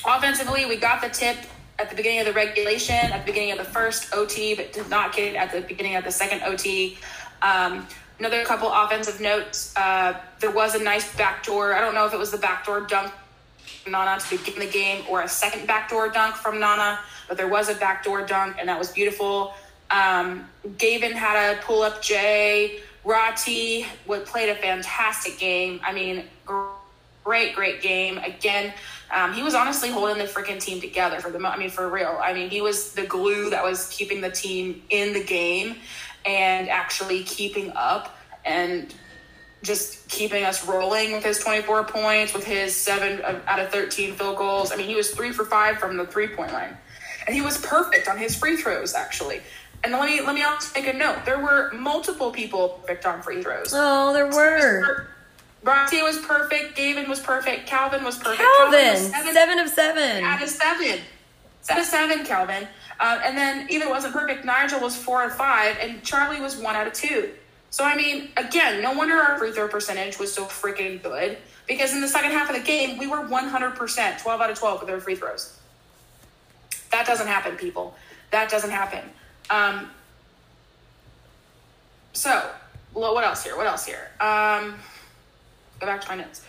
offensively, 0.06 0.68
we 0.68 0.78
got 0.78 1.02
the 1.02 1.10
tip 1.10 1.38
at 1.80 1.90
the 1.90 1.96
beginning 1.96 2.20
of 2.20 2.28
the 2.28 2.34
regulation, 2.34 2.96
at 2.96 3.26
the 3.26 3.32
beginning 3.32 3.52
of 3.52 3.58
the 3.58 3.64
first 3.64 4.14
OT, 4.14 4.54
but 4.54 4.72
did 4.72 4.88
not 4.88 5.16
get 5.16 5.34
it 5.34 5.36
at 5.36 5.52
the 5.52 5.62
beginning 5.62 5.96
of 5.96 6.04
the 6.04 6.12
second 6.12 6.44
OT. 6.44 7.00
Um, 7.42 7.88
another 8.20 8.46
couple 8.46 8.72
offensive 8.72 9.20
notes. 9.20 9.74
Uh, 9.76 10.14
there 10.40 10.52
was 10.52 10.76
a 10.76 10.84
nice 10.84 11.16
backdoor. 11.16 11.74
I 11.74 11.82
don't 11.82 11.96
know 11.96 12.06
if 12.06 12.14
it 12.14 12.20
was 12.20 12.30
the 12.30 12.38
backdoor 12.38 12.82
dunk 12.82 13.12
from 13.82 13.94
Nana 13.94 14.20
to 14.20 14.38
begin 14.38 14.60
the 14.60 14.68
game 14.68 15.04
or 15.10 15.24
a 15.24 15.28
second 15.28 15.66
backdoor 15.66 16.10
dunk 16.10 16.36
from 16.36 16.60
Nana, 16.60 17.00
but 17.28 17.36
there 17.36 17.48
was 17.48 17.68
a 17.70 17.74
backdoor 17.74 18.28
dunk, 18.28 18.58
and 18.60 18.70
that 18.70 18.78
was 18.78 18.92
beautiful. 18.92 19.56
Um, 19.92 20.48
Gavin 20.78 21.12
had 21.12 21.58
a 21.58 21.62
pull 21.62 21.82
up 21.82 22.02
J. 22.02 22.80
Roti 23.04 23.86
would 24.06 24.26
played 24.26 24.50
a 24.50 24.56
fantastic 24.56 25.38
game. 25.38 25.80
I 25.84 25.92
mean, 25.92 26.26
great, 27.24 27.56
great 27.56 27.82
game. 27.82 28.18
Again, 28.20 28.74
um, 29.12 29.34
he 29.34 29.44
was 29.44 29.54
honestly 29.54 29.90
holding 29.90 30.18
the 30.18 30.26
freaking 30.26 30.60
team 30.60 30.80
together 30.80 31.20
for 31.20 31.32
the. 31.32 31.40
I 31.40 31.58
mean, 31.58 31.70
for 31.70 31.90
real. 31.90 32.20
I 32.22 32.34
mean, 32.34 32.50
he 32.50 32.62
was 32.62 32.94
the 32.94 33.06
glue 33.06 33.50
that 33.50 33.64
was 33.64 33.90
keeping 33.90 34.22
the 34.22 34.32
team 34.32 34.84
in 34.90 35.14
the 35.14 35.24
game 35.24 35.78
and 36.26 36.70
actually 36.70 37.24
keeping 37.24 37.72
up 37.76 38.18
and 38.46 38.94
just 39.64 40.08
keeping 40.10 40.44
us 40.44 40.68
rolling 40.68 41.12
with 41.12 41.24
his 41.24 41.40
24 41.40 41.84
points, 41.86 42.34
with 42.34 42.44
his 42.44 42.76
seven 42.76 43.22
out 43.48 43.60
of 43.60 43.70
13 43.70 44.14
field 44.14 44.38
goals. 44.38 44.72
I 44.72 44.76
mean, 44.76 44.88
he 44.88 44.96
was 44.96 45.12
three 45.12 45.32
for 45.32 45.46
five 45.46 45.78
from 45.78 45.98
the 45.98 46.06
three 46.06 46.28
point 46.28 46.54
line, 46.54 46.76
and 47.28 47.36
he 47.36 47.42
was 47.42 47.58
perfect 47.60 48.08
on 48.08 48.18
his 48.18 48.36
free 48.36 48.58
throws 48.58 48.94
actually. 48.94 49.42
And 49.84 49.94
let 49.94 50.06
me 50.06 50.22
let 50.22 50.36
me 50.36 50.44
also 50.44 50.80
make 50.80 50.94
a 50.94 50.98
note. 50.98 51.26
There 51.26 51.40
were 51.40 51.72
multiple 51.74 52.32
people 52.32 52.70
perfect 52.82 53.06
on 53.06 53.22
free 53.22 53.42
throws. 53.42 53.72
Oh, 53.74 54.14
there 54.14 54.28
were. 54.28 55.08
Bronte 55.64 56.02
was 56.02 56.18
perfect. 56.20 56.76
Gavin 56.76 57.10
was 57.10 57.20
perfect. 57.20 57.68
Calvin 57.68 58.04
was 58.04 58.18
perfect. 58.18 58.42
Calvin, 58.58 58.80
Calvin 58.80 58.94
was 58.94 59.12
seven, 59.12 59.34
seven, 59.34 59.60
of 59.60 59.70
seven. 59.70 60.24
Out 60.24 60.42
of 60.42 60.50
seven. 60.50 61.00
Seven 61.62 61.82
of 61.82 61.88
seven, 61.88 62.26
Calvin. 62.26 62.68
Uh, 63.00 63.20
and 63.24 63.38
then 63.38 63.68
even 63.70 63.90
wasn't 63.90 64.14
perfect. 64.14 64.46
Nigel 64.46 64.80
was 64.80 64.96
four 64.96 65.24
of 65.24 65.34
five, 65.34 65.78
and 65.80 66.04
Charlie 66.04 66.42
was 66.42 66.58
one 66.58 66.76
out 66.76 66.88
of 66.88 66.94
two. 66.94 67.32
So 67.72 67.84
I 67.84 67.96
mean, 67.96 68.30
again, 68.38 68.82
no 68.82 68.94
wonder 68.94 69.16
our 69.16 69.38
free 69.40 69.52
throw 69.52 69.68
percentage 69.68 70.20
was 70.20 70.32
so 70.32 70.46
freaking 70.46 71.02
good 71.02 71.38
because 71.68 71.94
in 71.94 72.02
the 72.02 72.08
second 72.08 72.32
half 72.32 72.50
of 72.50 72.56
the 72.56 72.62
game 72.62 72.98
we 72.98 73.08
were 73.08 73.20
100%, 73.20 74.22
12 74.22 74.42
out 74.42 74.50
of 74.50 74.60
12 74.60 74.82
with 74.82 74.90
our 74.90 75.00
free 75.00 75.16
throws. 75.16 75.58
That 76.92 77.08
doesn't 77.08 77.28
happen, 77.28 77.56
people. 77.56 77.96
That 78.32 78.50
doesn't 78.50 78.72
happen. 78.72 79.10
Um, 79.50 79.90
so, 82.14 82.50
what 82.94 83.24
else 83.24 83.44
here? 83.44 83.56
What 83.58 83.68
else 83.68 83.86
here? 83.86 84.12
Um, 84.20 84.76
go 85.80 85.88
back 85.88 86.02
to 86.02 86.10
my 86.10 86.16
notes. 86.16 86.46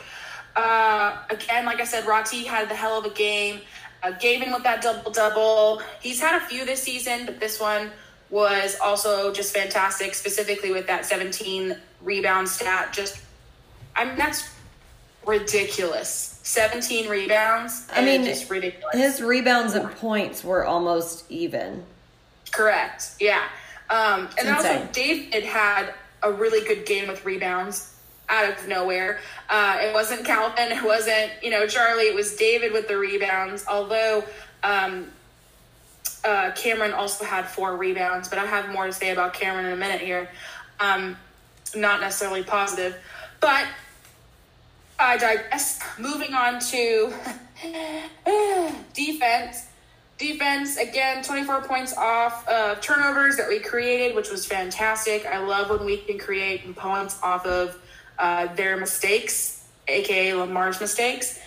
Uh, 0.55 1.19
again, 1.31 1.65
like 1.65 1.81
I 1.81 1.85
said, 1.85 2.07
Roti 2.07 2.45
had 2.45 2.69
the 2.69 2.75
hell 2.75 2.99
of 2.99 3.05
a 3.05 3.11
game. 3.11 3.61
Uh, 4.03 4.11
Gavin 4.13 4.53
with 4.53 4.65
that 4.65 4.83
double 4.83 5.11
double. 5.11 5.83
He's 6.01 6.21
had 6.21 6.41
a 6.41 6.45
few 6.45 6.65
this 6.65 6.83
season, 6.83 7.25
but 7.25 7.41
this 7.41 7.61
one 7.61 7.91
was 8.31 8.77
also 8.83 9.33
just 9.33 9.55
fantastic, 9.55 10.15
specifically 10.15 10.73
with 10.73 10.87
that 10.89 11.07
17 11.07 11.77
rebound 12.03 12.49
stat. 12.49 12.93
Just, 12.93 13.21
I 13.95 14.05
mean, 14.05 14.17
that's 14.17 14.51
ridiculous. 15.25 16.41
17 16.43 17.09
rebounds. 17.09 17.87
I 17.93 18.05
mean, 18.05 18.25
just 18.25 18.51
ridiculous. 18.51 18.95
His 18.95 19.23
rebounds 19.23 19.75
and 19.75 19.89
points 19.93 20.43
were 20.43 20.65
almost 20.65 21.31
even. 21.31 21.85
Correct. 22.53 23.15
Yeah. 23.19 23.43
Um, 23.91 24.29
and 24.39 24.49
also, 24.49 24.89
David 24.93 25.45
had 25.45 25.93
a 26.23 26.33
really 26.33 26.67
good 26.67 26.87
game 26.87 27.09
with 27.09 27.25
rebounds 27.25 27.95
out 28.29 28.51
of 28.51 28.69
nowhere. 28.69 29.21
Uh, 29.51 29.79
it 29.81 29.93
wasn't 29.93 30.25
Calvin, 30.25 30.73
it 30.73 30.83
wasn't 30.83 31.31
you 31.43 31.51
know 31.51 31.67
Charlie. 31.67 32.05
It 32.05 32.15
was 32.15 32.37
David 32.37 32.73
with 32.73 32.89
the 32.89 32.97
rebounds. 32.97 33.65
Although 33.69 34.25
um, 34.63 35.09
uh, 36.25 36.53
Cameron 36.53 36.93
also 36.93 37.25
had 37.25 37.47
four 37.47 37.77
rebounds, 37.77 38.29
but 38.29 38.39
I 38.39 38.47
have 38.47 38.71
more 38.71 38.87
to 38.87 38.93
say 38.93 39.11
about 39.11 39.35
Cameron 39.35 39.67
in 39.67 39.73
a 39.73 39.77
minute 39.77 40.01
here. 40.01 40.29
Um, 40.81 41.17
not 41.75 42.01
necessarily 42.01 42.43
positive, 42.43 42.97
but 43.41 43.67
I 44.99 45.17
digress. 45.17 45.81
Moving 45.99 46.35
on 46.35 46.61
to 46.61 47.13
defense. 48.95 49.67
Defense, 50.23 50.77
again, 50.77 51.25
24 51.25 51.63
points 51.63 51.97
off 51.97 52.47
of 52.47 52.81
turnovers 52.81 53.37
that 53.37 53.49
we 53.49 53.59
created, 53.59 54.15
which 54.15 54.31
was 54.31 54.47
fantastic. 54.47 55.27
I 55.27 55.39
love 55.39 55.69
when 55.69 55.85
we 55.85 55.97
can 55.97 56.17
create 56.17 56.77
points 56.77 57.19
off 57.25 57.45
of 57.45 57.77
uh, 58.21 58.55
their 58.55 58.77
mistakes, 58.77 59.65
aka 59.89 60.33
Lamar's 60.35 60.81
mistakes. 60.81 61.41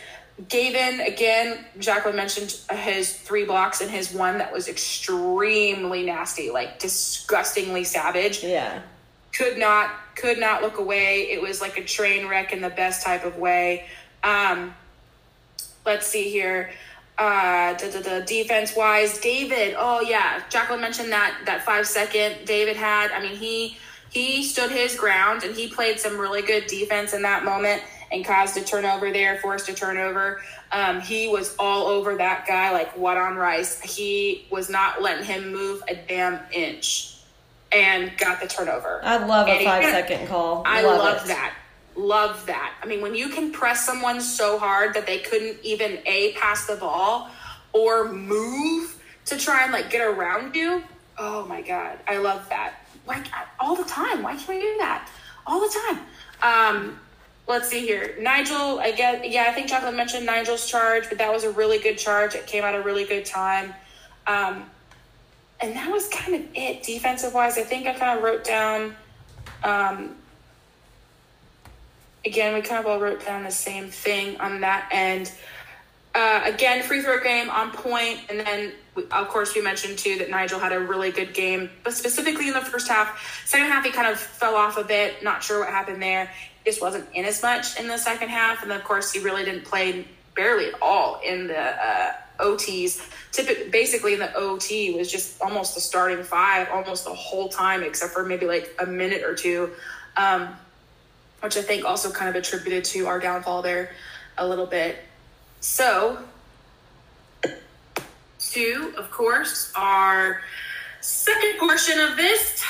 Gavin, 0.49 0.99
again, 0.99 1.63
Jacqueline 1.79 2.17
mentioned 2.17 2.59
his 2.69 3.15
three 3.15 3.45
blocks 3.45 3.79
and 3.79 3.89
his 3.89 4.13
one 4.13 4.39
that 4.39 4.51
was 4.51 4.67
extremely 4.67 6.03
nasty, 6.03 6.51
like 6.51 6.77
disgustingly 6.77 7.85
savage. 7.85 8.43
Yeah. 8.43 8.81
Could 9.33 9.57
not, 9.57 9.91
could 10.15 10.38
not 10.38 10.61
look 10.61 10.79
away. 10.79 11.31
It 11.31 11.41
was 11.41 11.61
like 11.61 11.77
a 11.77 11.83
train 11.85 12.27
wreck 12.27 12.51
in 12.51 12.59
the 12.59 12.69
best 12.69 13.05
type 13.05 13.23
of 13.23 13.38
way. 13.38 13.85
Um, 14.21 14.75
let's 15.85 16.07
see 16.07 16.29
here. 16.29 16.71
Uh, 17.17 17.73
the 17.75 18.23
defense 18.28 18.75
wise, 18.75 19.19
David. 19.19 19.75
Oh 19.78 20.01
yeah, 20.01 20.43
Jacqueline 20.49 20.82
mentioned 20.82 21.12
that 21.12 21.38
that 21.45 21.63
five 21.63 21.88
second 21.88 22.45
David 22.45 22.75
had. 22.75 23.12
I 23.12 23.21
mean, 23.21 23.36
he 23.36 23.78
he 24.10 24.43
stood 24.43 24.71
his 24.71 24.95
ground 24.95 25.43
and 25.43 25.56
he 25.56 25.69
played 25.69 25.99
some 25.99 26.17
really 26.17 26.41
good 26.41 26.67
defense 26.67 27.13
in 27.13 27.21
that 27.21 27.45
moment 27.45 27.82
and 28.12 28.23
caused 28.23 28.58
a 28.58 28.63
turnover 28.63 29.12
there, 29.12 29.39
forced 29.39 29.69
a 29.69 29.73
turnover. 29.73 30.41
Um, 30.71 31.01
he 31.01 31.28
was 31.28 31.56
all 31.58 31.88
over 31.88 32.15
that 32.15 32.45
guy 32.47 32.71
like 32.71 32.95
what 32.97 33.17
on 33.17 33.36
rice. 33.36 33.82
He 33.82 34.47
was 34.49 34.69
not 34.69 35.01
letting 35.01 35.25
him 35.25 35.51
move 35.51 35.84
a 35.88 35.95
damn 35.95 36.39
inch 36.51 37.17
and 37.71 38.12
got 38.17 38.41
the 38.41 38.47
turnover. 38.47 39.01
I 39.04 39.25
love 39.25 39.47
a 39.47 39.63
five 39.63 39.84
second 39.84 40.28
call. 40.28 40.63
I 40.65 40.82
love, 40.82 40.99
love 40.99 41.28
that. 41.28 41.56
Love 41.95 42.45
that. 42.47 42.73
I 42.81 42.86
mean, 42.86 43.01
when 43.01 43.15
you 43.15 43.29
can 43.29 43.51
press 43.51 43.86
someone 43.86 44.19
so 44.19 44.60
hard 44.60 44.93
that 44.95 45.05
they 45.05 45.19
couldn't 45.19 45.58
even 45.63 45.99
a 46.05 46.34
pass 46.34 46.67
the 46.67 46.75
ball 46.75 47.29
or 47.71 48.12
move 48.12 49.01
to 49.25 49.38
try 49.38 49.63
and 49.63 49.71
like 49.71 49.89
get 49.89 50.05
around 50.05 50.55
you. 50.55 50.84
Oh 51.17 51.45
my 51.45 51.62
god, 51.62 51.97
I 52.08 52.17
love 52.17 52.47
that 52.49 52.73
like 53.08 53.25
all 53.60 53.75
the 53.75 53.84
time. 53.84 54.23
Why 54.23 54.36
can't 54.36 54.47
we 54.47 54.62
do 54.62 54.75
that 54.79 55.10
all 55.47 55.60
the 55.60 55.79
time? 55.88 55.99
Um, 56.41 56.99
let's 57.47 57.69
see 57.69 57.81
here. 57.86 58.15
Nigel, 58.19 58.79
I 58.79 58.91
get 58.91 59.29
yeah, 59.29 59.45
I 59.47 59.53
think 59.53 59.67
Chocolate 59.67 59.95
mentioned 59.95 60.25
Nigel's 60.25 60.67
charge, 60.67 61.08
but 61.10 61.17
that 61.17 61.31
was 61.31 61.43
a 61.43 61.51
really 61.51 61.79
good 61.79 61.97
charge. 61.97 62.36
It 62.36 62.47
came 62.47 62.63
at 62.63 62.75
a 62.75 62.81
really 62.81 63.05
good 63.05 63.25
time. 63.25 63.73
Um, 64.27 64.65
and 65.62 65.75
that 65.75 65.89
was 65.89 66.08
kind 66.10 66.36
of 66.36 66.41
it 66.53 66.84
defensive 66.84 67.34
wise. 67.34 67.58
I 67.58 67.63
think 67.63 67.88
I 67.88 67.93
kind 67.93 68.17
of 68.17 68.23
wrote 68.23 68.43
down. 68.43 68.95
Um, 69.63 70.15
again, 72.25 72.53
we 72.53 72.61
kind 72.61 72.79
of 72.79 72.89
all 72.89 72.99
wrote 72.99 73.25
down 73.25 73.43
the 73.43 73.51
same 73.51 73.89
thing 73.89 74.39
on 74.39 74.61
that 74.61 74.89
end. 74.91 75.31
Uh, 76.13 76.41
again, 76.45 76.81
free 76.81 77.01
throw 77.01 77.21
game 77.21 77.49
on 77.49 77.71
point, 77.71 78.19
and 78.29 78.39
then 78.39 78.71
of 79.11 79.27
course 79.27 79.53
we 79.53 79.61
mentioned 79.61 79.97
too 79.97 80.17
that 80.17 80.29
Nigel 80.29 80.59
had 80.59 80.71
a 80.71 80.79
really 80.79 81.11
good 81.11 81.33
game, 81.33 81.69
but 81.83 81.93
specifically 81.93 82.47
in 82.47 82.53
the 82.53 82.61
first 82.61 82.88
half. 82.88 83.43
Second 83.45 83.67
half 83.67 83.83
he 83.83 83.91
kind 83.91 84.07
of 84.07 84.17
fell 84.17 84.55
off 84.55 84.77
a 84.77 84.83
bit. 84.83 85.21
Not 85.23 85.43
sure 85.43 85.59
what 85.59 85.69
happened 85.69 86.01
there. 86.01 86.31
Just 86.65 86.81
wasn't 86.81 87.05
in 87.13 87.25
as 87.25 87.41
much 87.43 87.77
in 87.77 87.88
the 87.88 87.97
second 87.97 88.29
half, 88.29 88.61
and 88.61 88.71
then 88.71 88.79
of 88.79 88.85
course 88.85 89.11
he 89.11 89.19
really 89.19 89.43
didn't 89.43 89.65
play 89.65 90.07
barely 90.35 90.67
at 90.67 90.81
all 90.81 91.19
in 91.23 91.47
the 91.47 91.59
uh, 91.59 92.13
OTs. 92.39 93.01
Basically 93.69 94.13
in 94.13 94.19
the 94.19 94.33
OT 94.35 94.97
was 94.97 95.11
just 95.11 95.41
almost 95.41 95.75
the 95.75 95.81
starting 95.81 96.23
five, 96.23 96.69
almost 96.71 97.03
the 97.03 97.13
whole 97.13 97.49
time, 97.49 97.83
except 97.83 98.13
for 98.13 98.23
maybe 98.23 98.45
like 98.45 98.73
a 98.79 98.85
minute 98.85 99.23
or 99.23 99.35
two, 99.35 99.71
um, 100.15 100.55
which 101.45 101.58
I 101.58 101.62
think 101.62 101.86
also 101.86 102.10
kind 102.10 102.27
of 102.27 102.36
attributed 102.36 102.84
to 102.86 103.05
our 103.05 103.19
downfall 103.19 103.62
there 103.62 103.91
a 104.39 104.47
little 104.47 104.65
bit. 104.65 104.97
So, 105.60 106.17
to, 107.43 108.93
of 108.97 109.12
course, 109.12 109.71
our 109.75 110.41
second 111.01 111.60
portion 111.60 111.99
of 111.99 112.17
this 112.17 112.63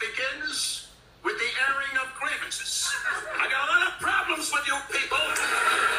begins 0.00 0.88
with 1.22 1.36
the 1.36 1.44
airing 1.68 1.98
of 2.02 2.18
grievances. 2.18 2.90
I 3.38 3.46
got 3.50 3.68
a 3.68 3.72
lot 3.72 3.88
of 3.88 4.00
problems 4.00 4.50
with 4.50 4.66
you 4.66 4.78
people. 4.90 5.18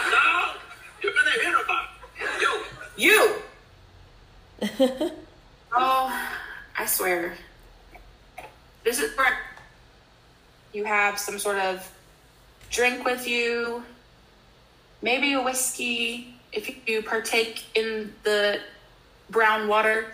Now, 0.10 0.56
you're 1.04 1.14
going 1.14 1.32
to 1.32 1.40
hear 1.44 1.60
about. 1.64 1.90
You. 2.42 3.36
You. 4.82 5.12
oh, 5.76 6.30
I 6.76 6.86
swear. 6.88 7.38
This 8.84 9.00
is 9.00 9.16
where 9.16 9.38
you 10.78 10.86
have 10.86 11.20
some 11.20 11.38
sort 11.40 11.58
of 11.58 11.76
drink 12.70 13.04
with 13.04 13.28
you 13.28 13.84
maybe 15.02 15.34
a 15.34 15.42
whiskey 15.42 16.34
if 16.52 16.88
you 16.88 17.02
partake 17.04 17.66
in 17.76 18.14
the 18.24 18.60
brown 19.30 19.68
water, 19.68 20.08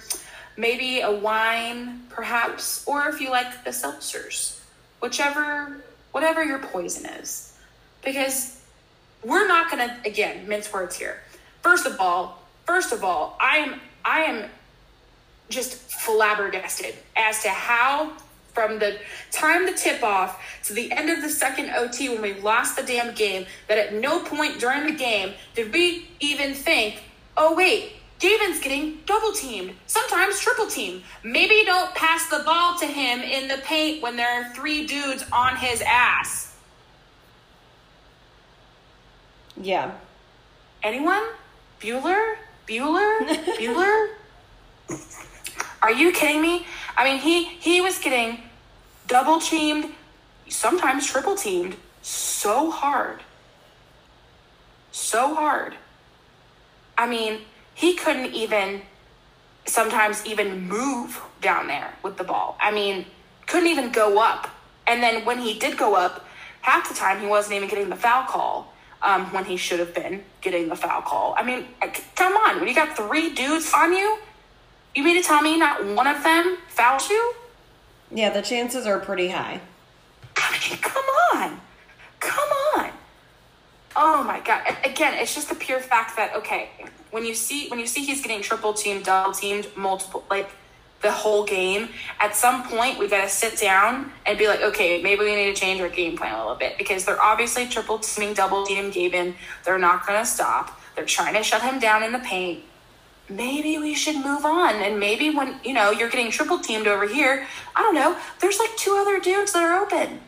maybe 0.58 1.02
a 1.02 1.12
wine, 1.12 2.02
perhaps, 2.10 2.86
or 2.88 3.08
if 3.08 3.21
you 3.21 3.30
like 3.30 3.63
the 3.63 3.69
seltzers, 3.69 4.60
whichever, 4.99 5.84
whatever 6.12 6.43
your 6.43 6.60
poison 6.60 7.06
is. 7.06 7.58
Because 8.04 8.62
we're 9.23 9.47
not 9.47 9.69
gonna 9.69 9.97
again 10.06 10.47
mince 10.47 10.71
words 10.73 10.97
here. 10.97 11.21
First 11.62 11.86
of 11.86 11.99
all, 11.99 12.43
first 12.65 12.91
of 12.91 13.04
all, 13.04 13.38
I 13.39 13.58
am 13.58 13.80
I 14.04 14.21
am 14.23 14.49
just 15.49 15.76
flabbergasted 15.76 16.95
as 17.15 17.43
to 17.43 17.49
how 17.49 18.12
from 18.54 18.80
the 18.80 18.98
time 19.32 19.66
the 19.66 19.74
tip 19.74 20.04
off 20.04 20.42
to 20.63 20.74
the 20.74 20.92
end 20.92 21.10
of 21.10 21.22
the 21.22 21.30
second 21.30 21.72
OT 21.72 22.10
when 22.10 22.22
we 22.22 22.34
lost 22.36 22.76
the 22.76 22.84
damn 22.84 23.13
game 23.13 23.46
that 23.68 23.78
at 23.78 23.94
no 23.94 24.20
point 24.20 24.60
during 24.60 24.86
the 24.86 24.94
game 24.94 25.34
did 25.56 25.74
we 25.74 26.08
even 26.20 26.54
think, 26.54 27.04
oh, 27.36 27.56
wait, 27.56 27.94
Gavin's 28.20 28.60
getting 28.62 29.00
double 29.06 29.34
teamed, 29.34 29.76
sometimes 29.86 30.39
triple 30.39 30.68
teamed. 30.68 31.04
Maybe 31.24 31.63
don't 31.66 31.94
pass 31.94 32.30
the 32.30 32.44
ball 32.46 32.78
to 32.80 32.86
him 32.86 33.20
in 33.20 33.50
the 33.50 33.58
paint 33.58 34.02
when 34.02 34.16
there 34.16 34.30
are 34.30 34.54
three 34.54 34.86
dudes 34.86 35.26
on 35.32 35.58
his 35.58 35.82
ass. 35.82 36.56
Yeah. 39.60 39.92
Anyone? 40.82 41.24
Bueller? 41.82 42.36
Bueller? 42.68 43.20
Bueller? 43.60 44.08
Are 45.84 45.91
you 45.91 46.13
kidding 46.13 46.41
me? 46.41 46.65
I 46.96 47.04
mean, 47.04 47.19
he 47.19 47.43
he 47.43 47.82
was 47.82 48.00
getting 48.00 48.39
double 49.08 49.39
teamed, 49.41 49.91
sometimes 50.48 51.06
triple 51.06 51.36
teamed, 51.36 51.76
so 52.02 52.72
hard, 52.72 53.22
so 54.93 55.36
hard. 55.36 55.76
I 56.98 57.06
mean, 57.06 57.41
he 57.76 57.96
couldn't 57.96 58.34
even 58.34 58.82
sometimes 59.65 60.26
even 60.26 60.67
move 60.69 61.22
down 61.41 61.67
there 61.67 61.93
with 62.02 62.15
the 62.17 62.24
ball. 62.24 62.58
I 62.62 62.72
mean, 62.72 63.06
couldn't 63.46 63.67
even 63.67 63.91
go 63.91 64.22
up. 64.22 64.50
And 64.88 65.04
then 65.04 65.26
when 65.26 65.39
he 65.39 65.60
did 65.60 65.78
go 65.78 65.96
up, 65.96 66.26
half 66.62 66.88
the 66.88 66.96
time 66.96 67.19
he 67.19 67.28
wasn't 67.28 67.56
even 67.56 67.67
getting 67.67 67.89
the 67.89 67.96
foul 67.98 68.26
call 68.26 68.74
um, 69.02 69.26
when 69.34 69.43
he 69.43 69.58
should 69.58 69.80
have 69.80 69.93
been 69.93 70.24
getting 70.39 70.69
the 70.69 70.76
foul 70.76 71.02
call. 71.02 71.36
I 71.38 71.43
mean, 71.43 71.65
come 72.15 72.34
on, 72.34 72.60
when 72.60 72.69
you 72.69 72.76
got 72.76 72.96
three 72.96 73.34
dudes 73.34 73.72
on 73.74 73.91
you, 73.91 74.17
you 74.96 75.04
mean 75.04 75.22
to 75.22 75.28
tell 75.28 75.42
me 75.42 75.58
not 75.58 75.86
one 75.86 76.08
of 76.08 76.24
them 76.24 76.58
fouls 76.68 77.10
you? 77.10 77.34
Yeah, 78.12 78.30
the 78.30 78.42
chances 78.42 78.86
are 78.86 79.00
pretty 79.00 79.30
high. 79.30 79.60
I 80.38 80.52
mean, 80.52 80.80
come 80.80 81.06
on, 81.34 81.60
come 82.20 82.50
on. 82.76 82.92
Oh 83.96 84.24
my 84.24 84.40
god! 84.40 84.64
Again, 84.84 85.14
it's 85.16 85.36
just 85.36 85.50
the 85.50 85.56
pure 85.56 85.80
fact 85.80 86.16
that 86.16 86.36
okay, 86.36 86.70
when 87.12 87.26
you 87.26 87.36
see 87.36 87.70
when 87.70 87.80
you 87.80 87.86
see 87.86 88.04
he's 88.04 88.22
getting 88.22 88.42
triple 88.42 88.74
teamed, 88.74 89.06
double 89.06 89.34
teamed, 89.34 89.68
multiple 89.76 90.24
like 90.30 90.50
the 91.04 91.12
whole 91.12 91.44
game. 91.44 91.90
At 92.20 92.36
some 92.36 92.64
point, 92.64 92.98
we 92.98 93.08
got 93.08 93.22
to 93.22 93.30
sit 93.30 93.60
down 93.60 94.12
and 94.26 94.38
be 94.38 94.48
like, 94.48 94.62
okay, 94.62 95.04
maybe 95.04 95.24
we 95.24 95.36
need 95.36 95.54
to 95.54 95.62
change 95.62 95.80
our 95.82 95.90
game 95.90 96.18
plan 96.18 96.34
a 96.34 96.40
little 96.40 96.56
bit 96.56 96.78
because 96.78 97.06
they're 97.06 97.22
obviously 97.22 97.68
triple 97.68 98.00
teaming, 98.00 98.34
double 98.34 98.66
teaming 98.66 98.90
Gavin. 98.90 99.36
They're 99.64 99.78
not 99.78 100.08
going 100.08 100.20
to 100.20 100.26
stop. 100.26 100.80
They're 100.96 101.06
trying 101.06 101.36
to 101.36 101.44
shut 101.44 101.62
him 101.62 101.80
down 101.80 102.04
in 102.04 102.14
the 102.14 102.20
paint. 102.20 102.64
Maybe 103.30 103.78
we 103.78 103.96
should 103.96 104.18
move 104.18 104.46
on. 104.46 104.76
And 104.76 105.00
maybe 105.00 105.30
when, 105.30 105.60
you 105.64 105.74
know, 105.74 105.92
you're 105.92 106.10
getting 106.10 106.30
triple 106.30 106.60
teamed 106.60 106.88
over 106.88 107.08
here, 107.08 107.48
I 107.76 107.82
don't 107.82 107.96
know, 107.96 108.18
there's 108.40 108.60
like 108.60 108.76
two 108.78 108.96
other 109.00 109.20
dudes 109.20 109.54
that 109.54 109.64
are 109.64 109.82
open. 109.82 110.20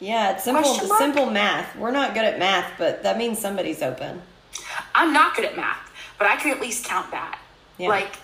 Yeah, 0.00 0.32
it's 0.32 0.44
simple 0.44 0.64
simple 0.64 1.26
math. 1.30 1.76
We're 1.76 1.90
not 1.90 2.14
good 2.14 2.24
at 2.24 2.38
math, 2.38 2.72
but 2.78 3.02
that 3.02 3.18
means 3.18 3.38
somebody's 3.38 3.82
open. 3.82 4.22
I'm 4.94 5.12
not 5.12 5.36
good 5.36 5.44
at 5.44 5.56
math, 5.56 5.92
but 6.18 6.26
I 6.26 6.36
can 6.36 6.50
at 6.52 6.60
least 6.60 6.84
count 6.86 7.10
that. 7.10 7.38
Yeah. 7.76 7.88
Like 7.88 8.16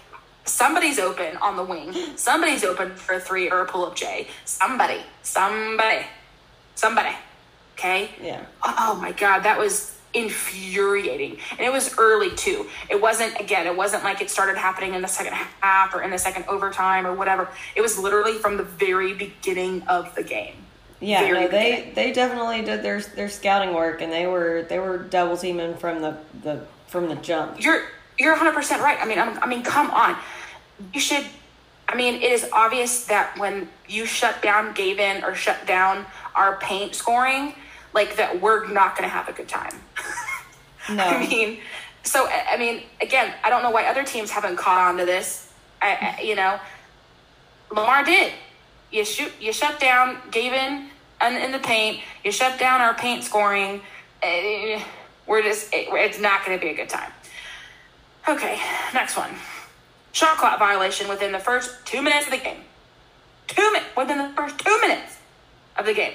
somebody's 0.47 0.99
open 0.99 1.37
on 1.37 1.57
the 1.57 1.63
wing. 1.63 1.93
Somebody's 2.17 2.65
open 2.65 2.95
for 2.95 3.17
a 3.17 3.21
three 3.21 3.51
or 3.51 3.61
a 3.61 3.67
pull 3.67 3.85
up 3.85 3.95
J. 3.95 4.27
Somebody, 4.47 5.03
somebody, 5.23 6.07
somebody. 6.75 7.15
Okay. 7.75 8.11
Yeah. 8.23 8.47
Oh, 8.63 8.75
oh 8.79 8.95
my 8.95 9.13
god, 9.13 9.41
that 9.41 9.59
was 9.59 9.96
infuriating, 10.17 11.39
and 11.53 11.61
it 11.61 11.73
was 11.73 11.97
early 11.99 12.35
too. 12.35 12.67
It 12.91 13.01
wasn't 13.01 13.39
again. 13.41 13.67
It 13.67 13.77
wasn't 13.77 14.03
like 14.05 14.21
it 14.21 14.31
started 14.31 14.57
happening 14.57 14.95
in 14.95 15.03
the 15.03 15.09
second 15.09 15.35
half 15.35 15.95
or 15.95 16.03
in 16.03 16.11
the 16.11 16.19
second 16.19 16.45
overtime 16.49 17.07
or 17.07 17.15
whatever. 17.15 17.49
It 17.75 17.83
was 17.83 17.99
literally 17.99 18.35
from 18.39 18.57
the 18.57 18.63
very 18.65 19.13
beginning 19.15 19.83
of 19.83 20.15
the 20.15 20.23
game. 20.23 20.55
Yeah, 20.99 21.21
Very 21.21 21.41
no, 21.41 21.49
they 21.49 21.71
beginning. 21.73 21.95
they 21.95 22.13
definitely 22.13 22.63
did 22.63 22.83
their 22.83 23.01
their 23.01 23.29
scouting 23.29 23.75
work, 23.75 24.01
and 24.01 24.11
they 24.11 24.27
were 24.27 24.65
they 24.69 24.79
were 24.79 24.99
double 24.99 25.37
teaming 25.37 25.77
from 25.77 26.01
the 26.01 26.17
the 26.43 26.65
from 26.87 27.09
the 27.09 27.17
jump. 27.17 27.63
You're 27.63 27.83
you're 28.19 28.33
100 28.33 28.53
percent 28.55 28.83
right. 28.83 28.99
I 29.01 29.05
mean, 29.05 29.19
I'm, 29.19 29.39
I 29.43 29.47
mean, 29.47 29.63
come 29.63 29.91
on. 29.91 30.17
You 30.95 31.01
should. 31.01 31.25
I 31.89 31.95
mean, 31.95 32.15
it 32.15 32.33
is 32.33 32.49
obvious 32.53 33.05
that 33.07 33.39
when 33.39 33.69
you 33.89 34.07
shut 34.07 34.43
down 34.43 34.73
Gavin 34.73 35.23
or 35.23 35.35
shut 35.35 35.67
down 35.67 36.05
our 36.35 36.57
paint 36.57 36.95
scoring, 36.97 37.55
like 37.97 38.15
that, 38.17 38.41
we're 38.41 38.69
not 38.69 38.95
going 38.97 39.09
to 39.09 39.13
have 39.13 39.29
a 39.29 39.33
good 39.33 39.49
time. 39.49 39.75
No, 40.89 41.03
I 41.03 41.27
mean, 41.27 41.59
so 42.05 42.29
I 42.29 42.57
mean, 42.57 42.85
again, 43.01 43.35
I 43.43 43.51
don't 43.51 43.65
know 43.65 43.73
why 43.73 43.87
other 43.87 44.05
teams 44.05 44.31
haven't 44.31 44.55
caught 44.55 44.87
on 44.87 44.99
to 44.99 45.05
this. 45.05 45.53
I, 45.83 46.17
I, 46.17 46.23
you 46.23 46.37
know, 46.37 46.61
Lamar 47.73 48.05
did. 48.05 48.33
You 48.93 49.05
shoot, 49.05 49.33
you 49.41 49.53
shut 49.53 49.81
down 49.81 50.19
Gavin 50.31 50.89
in, 51.27 51.43
in 51.43 51.51
the 51.51 51.59
paint. 51.59 52.03
You 52.25 52.31
shut 52.31 52.61
down 52.61 52.81
our 52.81 52.95
paint 52.95 53.25
scoring. 53.25 53.81
Eh, 54.23 54.81
We're 55.27 55.43
just, 55.43 55.75
it, 55.75 55.89
it's 55.91 56.21
not 56.21 56.47
going 56.47 56.57
to 56.57 56.65
be 56.65 56.71
a 56.71 56.77
good 56.77 56.89
time. 56.89 57.11
Okay, 58.29 58.61
next 58.95 59.17
one. 59.17 59.31
Shot 60.13 60.37
clock 60.39 60.61
violation 60.61 61.09
within 61.09 61.33
the 61.33 61.41
first 61.41 61.85
two 61.85 62.01
minutes 62.01 62.27
of 62.27 62.31
the 62.33 62.39
game. 62.39 62.61
Two 63.49 63.73
minutes 63.73 63.97
within 63.97 64.19
the 64.19 64.29
first 64.37 64.57
two 64.57 64.81
minutes 64.83 65.19
of 65.77 65.85
the 65.85 65.95
game. 65.95 66.15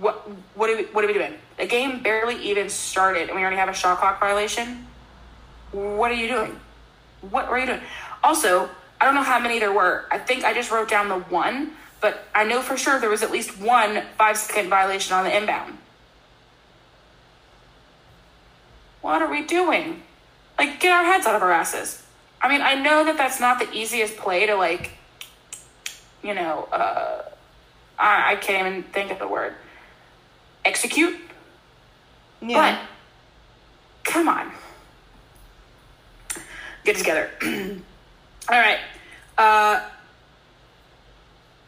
What 0.00 0.28
what 0.54 0.70
are 0.70 0.76
we 0.76 0.84
what 0.84 1.04
are 1.04 1.06
we 1.06 1.14
doing? 1.14 1.34
The 1.56 1.66
game 1.66 2.02
barely 2.02 2.36
even 2.36 2.68
started 2.68 3.28
and 3.28 3.36
we 3.36 3.42
already 3.42 3.56
have 3.56 3.68
a 3.68 3.74
shot 3.74 3.98
clock 3.98 4.20
violation. 4.20 4.86
What 5.72 6.10
are 6.10 6.14
you 6.14 6.28
doing? 6.28 6.58
What 7.30 7.50
were 7.50 7.58
you 7.58 7.66
doing? 7.66 7.80
Also, 8.22 8.68
I 9.00 9.04
don't 9.04 9.14
know 9.14 9.22
how 9.22 9.38
many 9.38 9.58
there 9.58 9.72
were. 9.72 10.06
I 10.10 10.18
think 10.18 10.44
I 10.44 10.54
just 10.54 10.70
wrote 10.70 10.88
down 10.88 11.08
the 11.08 11.18
one, 11.18 11.72
but 12.00 12.24
I 12.34 12.44
know 12.44 12.62
for 12.62 12.76
sure 12.76 13.00
there 13.00 13.10
was 13.10 13.22
at 13.22 13.30
least 13.30 13.60
one 13.60 14.02
five 14.16 14.36
second 14.36 14.70
violation 14.70 15.14
on 15.14 15.24
the 15.24 15.36
inbound. 15.36 15.78
What 19.00 19.22
are 19.22 19.30
we 19.30 19.42
doing? 19.42 20.02
Like, 20.58 20.80
get 20.80 20.92
our 20.92 21.04
heads 21.04 21.26
out 21.26 21.34
of 21.36 21.42
our 21.42 21.52
asses. 21.52 22.02
I 22.42 22.48
mean, 22.48 22.60
I 22.60 22.74
know 22.74 23.04
that 23.04 23.16
that's 23.16 23.40
not 23.40 23.58
the 23.58 23.72
easiest 23.72 24.16
play 24.16 24.46
to, 24.46 24.56
like, 24.56 24.90
you 26.22 26.34
know, 26.34 26.68
uh, 26.72 27.22
I, 27.98 28.32
I 28.32 28.36
can't 28.36 28.66
even 28.66 28.82
think 28.82 29.10
of 29.10 29.18
the 29.18 29.28
word. 29.28 29.54
Execute? 30.64 31.16
yeah, 32.40 32.78
But, 34.04 34.10
come 34.10 34.28
on. 34.28 34.52
Get 36.84 36.96
together. 36.96 37.30
All 37.42 38.58
right. 38.58 38.78
Uh, 39.36 39.80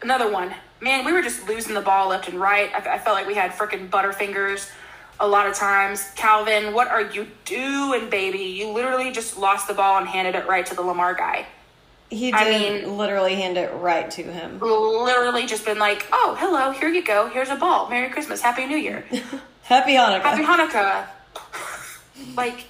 another 0.03 0.31
one. 0.31 0.55
Man, 0.81 1.05
we 1.05 1.13
were 1.13 1.23
just 1.23 1.47
losing 1.47 1.75
the 1.75 1.81
ball 1.83 2.09
left 2.09 2.29
and 2.29 2.41
right. 2.41 2.71
I, 2.75 2.95
I 2.95 2.99
felt 2.99 3.15
like 3.15 3.27
we 3.27 3.35
had 3.35 3.51
freaking 3.51 3.91
butterfingers 3.91 4.71
a 5.19 5.29
lot 5.29 5.47
of 5.47 5.55
times. 5.55 6.11
Calvin, 6.17 6.73
what 6.73 6.89
are 6.89 7.03
you 7.03 7.27
doing, 7.45 8.09
baby? 8.09 8.39
You 8.39 8.71
literally 8.71 9.13
just 9.13 9.37
lost 9.37 9.69
the 9.69 9.75
ball 9.75 9.99
and 9.99 10.09
handed 10.09 10.35
it 10.35 10.47
right 10.49 10.65
to 10.65 10.75
the 10.75 10.81
Lamar 10.83 11.15
guy. 11.15 11.47
He 12.11 12.33
did 12.33 12.35
I 12.35 12.51
mean- 12.51 12.97
literally 12.99 13.37
hand 13.37 13.57
it 13.57 13.73
right 13.75 14.11
to 14.13 14.23
him. 14.23 14.59
Literally 14.61 15.47
just 15.47 15.65
been 15.65 15.79
like, 15.79 16.07
oh, 16.13 16.37
hello, 16.39 16.73
here 16.73 16.89
you 16.89 17.03
go. 17.05 17.29
Here's 17.29 17.49
a 17.51 17.57
ball. 17.57 17.89
Merry 17.89 18.11
Christmas. 18.11 18.43
Happy 18.43 18.67
New 18.67 18.77
Year. 18.77 19.05
Happy 19.63 19.93
Hanukkah. 19.93 20.23
Happy 20.23 20.43
Hanukkah. 20.43 21.07
Like, 22.37 22.67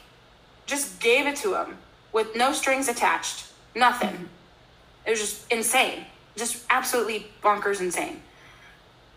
just 0.66 1.00
gave 1.00 1.26
it 1.26 1.36
to 1.36 1.54
him 1.54 1.78
with 2.12 2.36
no 2.36 2.52
strings 2.52 2.88
attached. 2.88 3.46
Nothing. 3.74 4.28
It 5.06 5.10
was 5.10 5.20
just 5.20 5.50
insane. 5.50 6.04
Just 6.36 6.64
absolutely 6.70 7.26
bonkers 7.42 7.80
insane. 7.80 8.20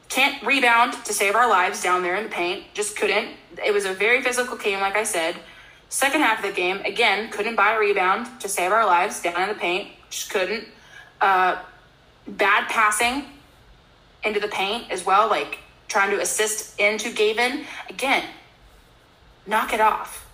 Can't 0.09 0.41
rebound 0.43 0.93
to 1.05 1.13
save 1.13 1.35
our 1.35 1.49
lives 1.49 1.83
down 1.83 2.03
there 2.03 2.15
in 2.15 2.23
the 2.23 2.29
paint. 2.29 2.63
Just 2.73 2.95
couldn't. 2.95 3.29
It 3.63 3.73
was 3.73 3.85
a 3.85 3.93
very 3.93 4.21
physical 4.21 4.57
game, 4.57 4.79
like 4.79 4.95
I 4.95 5.03
said. 5.03 5.35
Second 5.89 6.21
half 6.21 6.43
of 6.43 6.45
the 6.49 6.55
game, 6.55 6.79
again, 6.81 7.29
couldn't 7.29 7.55
buy 7.55 7.73
a 7.73 7.79
rebound 7.79 8.27
to 8.41 8.49
save 8.49 8.71
our 8.71 8.85
lives 8.85 9.21
down 9.21 9.41
in 9.41 9.49
the 9.49 9.55
paint. 9.55 9.89
Just 10.13 10.29
couldn't. 10.29 10.67
Uh, 11.19 11.57
bad 12.27 12.69
passing 12.69 13.25
into 14.23 14.39
the 14.39 14.47
paint 14.47 14.91
as 14.91 15.03
well, 15.03 15.27
like 15.27 15.57
trying 15.87 16.11
to 16.11 16.21
assist 16.21 16.79
into 16.79 17.11
Gavin. 17.11 17.65
Again, 17.89 18.23
knock 19.47 19.73
it 19.73 19.81
off. 19.81 20.29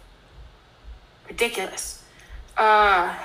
Ridiculous. 1.30 2.04
Uh, 2.58 3.16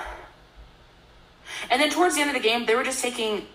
and 1.70 1.82
then 1.82 1.90
towards 1.90 2.14
the 2.14 2.20
end 2.20 2.30
of 2.30 2.40
the 2.40 2.48
game, 2.48 2.66
they 2.66 2.76
were 2.76 2.84
just 2.84 3.02
taking 3.02 3.46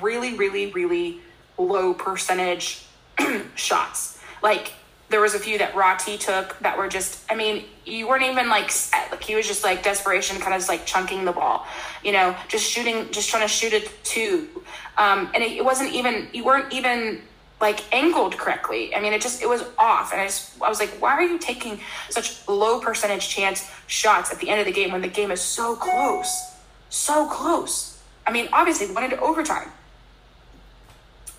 really, 0.00 0.34
really, 0.34 0.72
really 0.72 1.20
low 1.58 1.92
percentage 1.92 2.86
shots. 3.54 4.18
Like 4.42 4.72
there 5.10 5.20
was 5.20 5.34
a 5.34 5.38
few 5.38 5.58
that 5.58 5.74
Roti 5.74 6.18
took 6.18 6.58
that 6.60 6.76
were 6.78 6.88
just. 6.88 7.24
I 7.30 7.34
mean, 7.34 7.64
you 7.84 8.08
weren't 8.08 8.24
even 8.24 8.48
like 8.48 8.70
set. 8.70 9.10
Like 9.10 9.22
he 9.22 9.34
was 9.34 9.46
just 9.46 9.62
like 9.62 9.82
desperation, 9.82 10.38
kind 10.40 10.54
of 10.54 10.60
just 10.60 10.68
like 10.68 10.86
chunking 10.86 11.24
the 11.24 11.32
ball. 11.32 11.66
You 12.02 12.12
know, 12.12 12.36
just 12.48 12.70
shooting, 12.70 13.10
just 13.10 13.28
trying 13.28 13.42
to 13.42 13.48
shoot 13.48 13.72
it 13.72 13.90
two. 14.04 14.48
Um, 14.96 15.30
and 15.34 15.42
it, 15.42 15.52
it 15.52 15.64
wasn't 15.64 15.92
even. 15.92 16.28
You 16.32 16.44
weren't 16.44 16.72
even 16.72 17.22
like 17.60 17.80
angled 17.94 18.36
correctly. 18.36 18.94
I 18.94 19.00
mean, 19.00 19.12
it 19.12 19.22
just 19.22 19.42
it 19.42 19.48
was 19.48 19.64
off, 19.78 20.12
and 20.12 20.20
I 20.20 20.26
just 20.26 20.60
I 20.60 20.68
was 20.68 20.80
like, 20.80 20.90
why 21.00 21.12
are 21.12 21.22
you 21.22 21.38
taking 21.38 21.80
such 22.10 22.46
low 22.48 22.80
percentage 22.80 23.28
chance 23.28 23.70
shots 23.86 24.32
at 24.32 24.38
the 24.38 24.48
end 24.48 24.60
of 24.60 24.66
the 24.66 24.72
game 24.72 24.92
when 24.92 25.02
the 25.02 25.08
game 25.08 25.30
is 25.30 25.40
so 25.40 25.76
close, 25.76 26.52
so 26.88 27.26
close? 27.26 28.02
I 28.26 28.32
mean, 28.32 28.48
obviously, 28.52 28.86
we 28.86 28.94
went 28.94 29.12
into 29.12 29.22
overtime. 29.22 29.70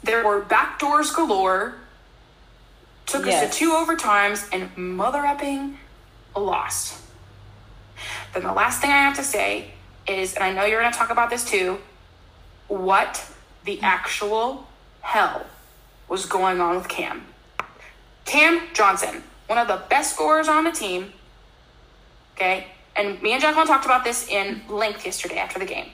There 0.04 0.26
were 0.26 0.42
backdoors 0.42 1.14
galore. 1.16 1.76
Took 3.16 3.28
Yes. 3.28 3.44
us 3.44 3.50
to 3.50 3.58
two 3.58 3.72
overtimes 3.72 4.46
and 4.52 4.76
mother 4.76 5.26
upping 5.26 5.80
lost. 6.36 7.00
Then 8.34 8.44
the 8.44 8.52
last 8.52 8.82
thing 8.82 8.92
I 8.92 8.98
have 8.98 9.16
to 9.16 9.24
say 9.24 9.72
is, 10.06 10.34
and 10.34 10.44
I 10.44 10.52
know 10.52 10.66
you're 10.66 10.82
going 10.82 10.92
to 10.92 10.98
talk 10.98 11.12
about 11.12 11.30
this 11.30 11.46
too, 11.46 11.80
what 12.68 13.26
the 13.64 13.80
actual 13.82 14.68
hell 15.00 15.46
was 16.10 16.26
going 16.26 16.60
on 16.60 16.76
with 16.76 16.90
Cam? 16.90 17.26
Cam 18.26 18.62
Johnson, 18.74 19.24
one 19.48 19.60
of 19.60 19.70
the 19.70 19.82
best 19.90 20.14
scorers 20.14 20.50
on 20.50 20.66
the 20.66 20.72
team. 20.72 21.14
Okay. 22.36 22.68
And 22.98 23.22
me 23.22 23.32
and 23.32 23.42
Jacqueline 23.42 23.68
talked 23.68 23.86
about 23.86 24.04
this 24.04 24.28
in 24.28 24.62
length 24.68 25.06
yesterday 25.06 25.38
after 25.38 25.58
the 25.58 25.66
game. 25.66 25.90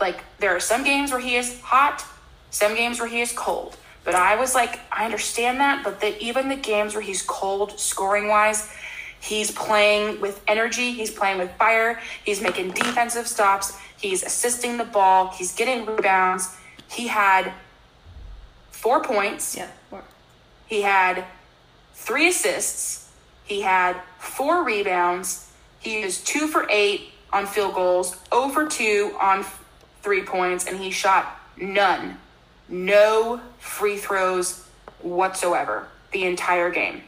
Like, 0.00 0.24
there 0.38 0.56
are 0.56 0.60
some 0.60 0.82
games 0.82 1.12
where 1.12 1.20
he 1.20 1.36
is 1.36 1.60
hot, 1.60 2.04
some 2.50 2.74
games 2.74 2.98
where 2.98 3.08
he 3.08 3.20
is 3.20 3.30
cold. 3.32 3.76
But 4.04 4.14
I 4.14 4.36
was 4.36 4.54
like, 4.54 4.80
I 4.92 5.06
understand 5.06 5.60
that, 5.60 5.82
but 5.82 6.00
the, 6.00 6.22
even 6.22 6.48
the 6.48 6.56
games 6.56 6.94
where 6.94 7.02
he's 7.02 7.22
cold, 7.22 7.78
scoring 7.80 8.28
wise, 8.28 8.70
he's 9.18 9.50
playing 9.50 10.20
with 10.20 10.42
energy, 10.46 10.92
he's 10.92 11.10
playing 11.10 11.38
with 11.38 11.50
fire, 11.56 11.98
he's 12.22 12.42
making 12.42 12.72
defensive 12.72 13.26
stops, 13.26 13.78
he's 13.98 14.22
assisting 14.22 14.76
the 14.76 14.84
ball, 14.84 15.28
he's 15.28 15.54
getting 15.54 15.86
rebounds. 15.86 16.54
He 16.90 17.08
had 17.08 17.52
four 18.70 19.02
points. 19.02 19.56
Yeah. 19.56 19.68
Four. 19.88 20.04
He 20.66 20.82
had 20.82 21.24
three 21.94 22.28
assists. 22.28 23.10
He 23.44 23.62
had 23.62 23.96
four 24.18 24.62
rebounds. 24.64 25.50
He 25.78 26.04
was 26.04 26.22
two 26.22 26.46
for 26.46 26.66
eight 26.70 27.12
on 27.32 27.46
field 27.46 27.74
goals, 27.74 28.16
0 28.32 28.50
for 28.50 28.66
two 28.66 29.16
on 29.20 29.44
three 30.02 30.22
points, 30.22 30.66
and 30.66 30.78
he 30.78 30.90
shot 30.90 31.40
none, 31.56 32.18
no 32.68 33.40
free 33.64 33.96
throws 33.96 34.66
whatsoever 35.00 35.88
the 36.12 36.24
entire 36.24 36.70
game. 36.70 37.02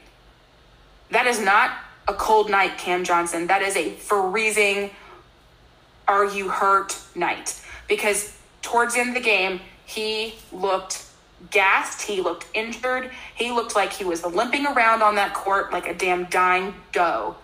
That 1.10 1.26
is 1.26 1.38
not 1.38 1.70
a 2.08 2.14
cold 2.14 2.50
night, 2.50 2.78
Cam 2.78 3.04
Johnson. 3.04 3.46
That 3.46 3.62
is 3.62 3.76
a 3.76 3.90
freezing, 3.90 4.90
are 6.08 6.24
you 6.24 6.48
hurt 6.48 6.98
night. 7.14 7.60
Because 7.88 8.36
towards 8.62 8.94
the 8.94 9.00
end 9.00 9.10
of 9.10 9.14
the 9.14 9.20
game, 9.20 9.60
he 9.84 10.34
looked 10.50 11.04
gassed. 11.50 12.02
He 12.02 12.20
looked 12.20 12.46
injured. 12.54 13.10
He 13.34 13.52
looked 13.52 13.76
like 13.76 13.92
he 13.92 14.04
was 14.04 14.24
limping 14.24 14.66
around 14.66 15.02
on 15.02 15.14
that 15.16 15.34
court 15.34 15.72
like 15.72 15.86
a 15.86 15.94
damn 15.94 16.24
dying 16.24 16.74
doe. 16.92 17.36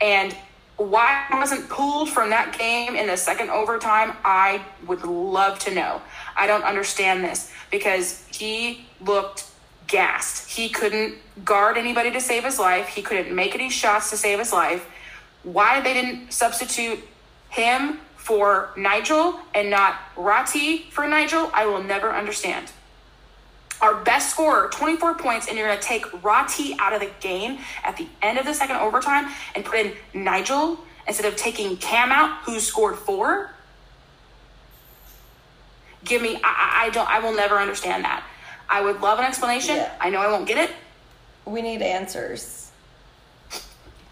And 0.00 0.36
why 0.76 1.24
he 1.30 1.38
wasn't 1.38 1.68
pulled 1.70 2.10
from 2.10 2.30
that 2.30 2.58
game 2.58 2.96
in 2.96 3.06
the 3.06 3.16
second 3.16 3.48
overtime, 3.48 4.14
I 4.24 4.62
would 4.86 5.04
love 5.04 5.58
to 5.60 5.74
know. 5.74 6.02
I 6.36 6.46
don't 6.46 6.64
understand 6.64 7.24
this 7.24 7.50
because 7.70 8.24
he 8.30 8.86
looked 9.00 9.44
gassed. 9.86 10.50
He 10.50 10.68
couldn't 10.68 11.14
guard 11.44 11.76
anybody 11.76 12.10
to 12.12 12.20
save 12.20 12.44
his 12.44 12.58
life. 12.58 12.88
He 12.88 13.02
couldn't 13.02 13.34
make 13.34 13.54
any 13.54 13.70
shots 13.70 14.10
to 14.10 14.16
save 14.16 14.38
his 14.38 14.52
life. 14.52 14.86
Why 15.42 15.80
they 15.80 15.94
didn't 15.94 16.32
substitute 16.32 16.98
him 17.50 18.00
for 18.16 18.70
Nigel 18.76 19.38
and 19.54 19.70
not 19.70 19.96
Roti 20.16 20.86
for 20.90 21.06
Nigel, 21.06 21.50
I 21.54 21.66
will 21.66 21.82
never 21.82 22.10
understand. 22.10 22.72
Our 23.80 23.94
best 23.94 24.30
scorer, 24.30 24.68
24 24.70 25.14
points, 25.14 25.48
and 25.48 25.56
you're 25.56 25.68
going 25.68 25.78
to 25.78 25.84
take 25.84 26.24
Roti 26.24 26.74
out 26.78 26.92
of 26.92 27.00
the 27.00 27.10
game 27.20 27.58
at 27.84 27.96
the 27.96 28.08
end 28.22 28.38
of 28.38 28.46
the 28.46 28.54
second 28.54 28.76
overtime 28.76 29.30
and 29.54 29.64
put 29.64 29.78
in 29.78 29.92
Nigel 30.14 30.80
instead 31.06 31.26
of 31.26 31.36
taking 31.36 31.76
Cam 31.76 32.10
out, 32.10 32.42
who 32.44 32.58
scored 32.58 32.96
four? 32.96 33.50
Give 36.06 36.22
me, 36.22 36.40
I, 36.42 36.86
I 36.86 36.90
don't, 36.90 37.08
I 37.08 37.18
will 37.18 37.34
never 37.34 37.58
understand 37.58 38.04
that. 38.04 38.24
I 38.68 38.80
would 38.80 39.00
love 39.00 39.18
an 39.18 39.24
explanation. 39.24 39.76
Yeah. 39.76 39.92
I 40.00 40.10
know 40.10 40.20
I 40.20 40.28
won't 40.28 40.46
get 40.46 40.58
it. 40.58 40.74
We 41.44 41.62
need 41.62 41.82
answers. 41.82 42.70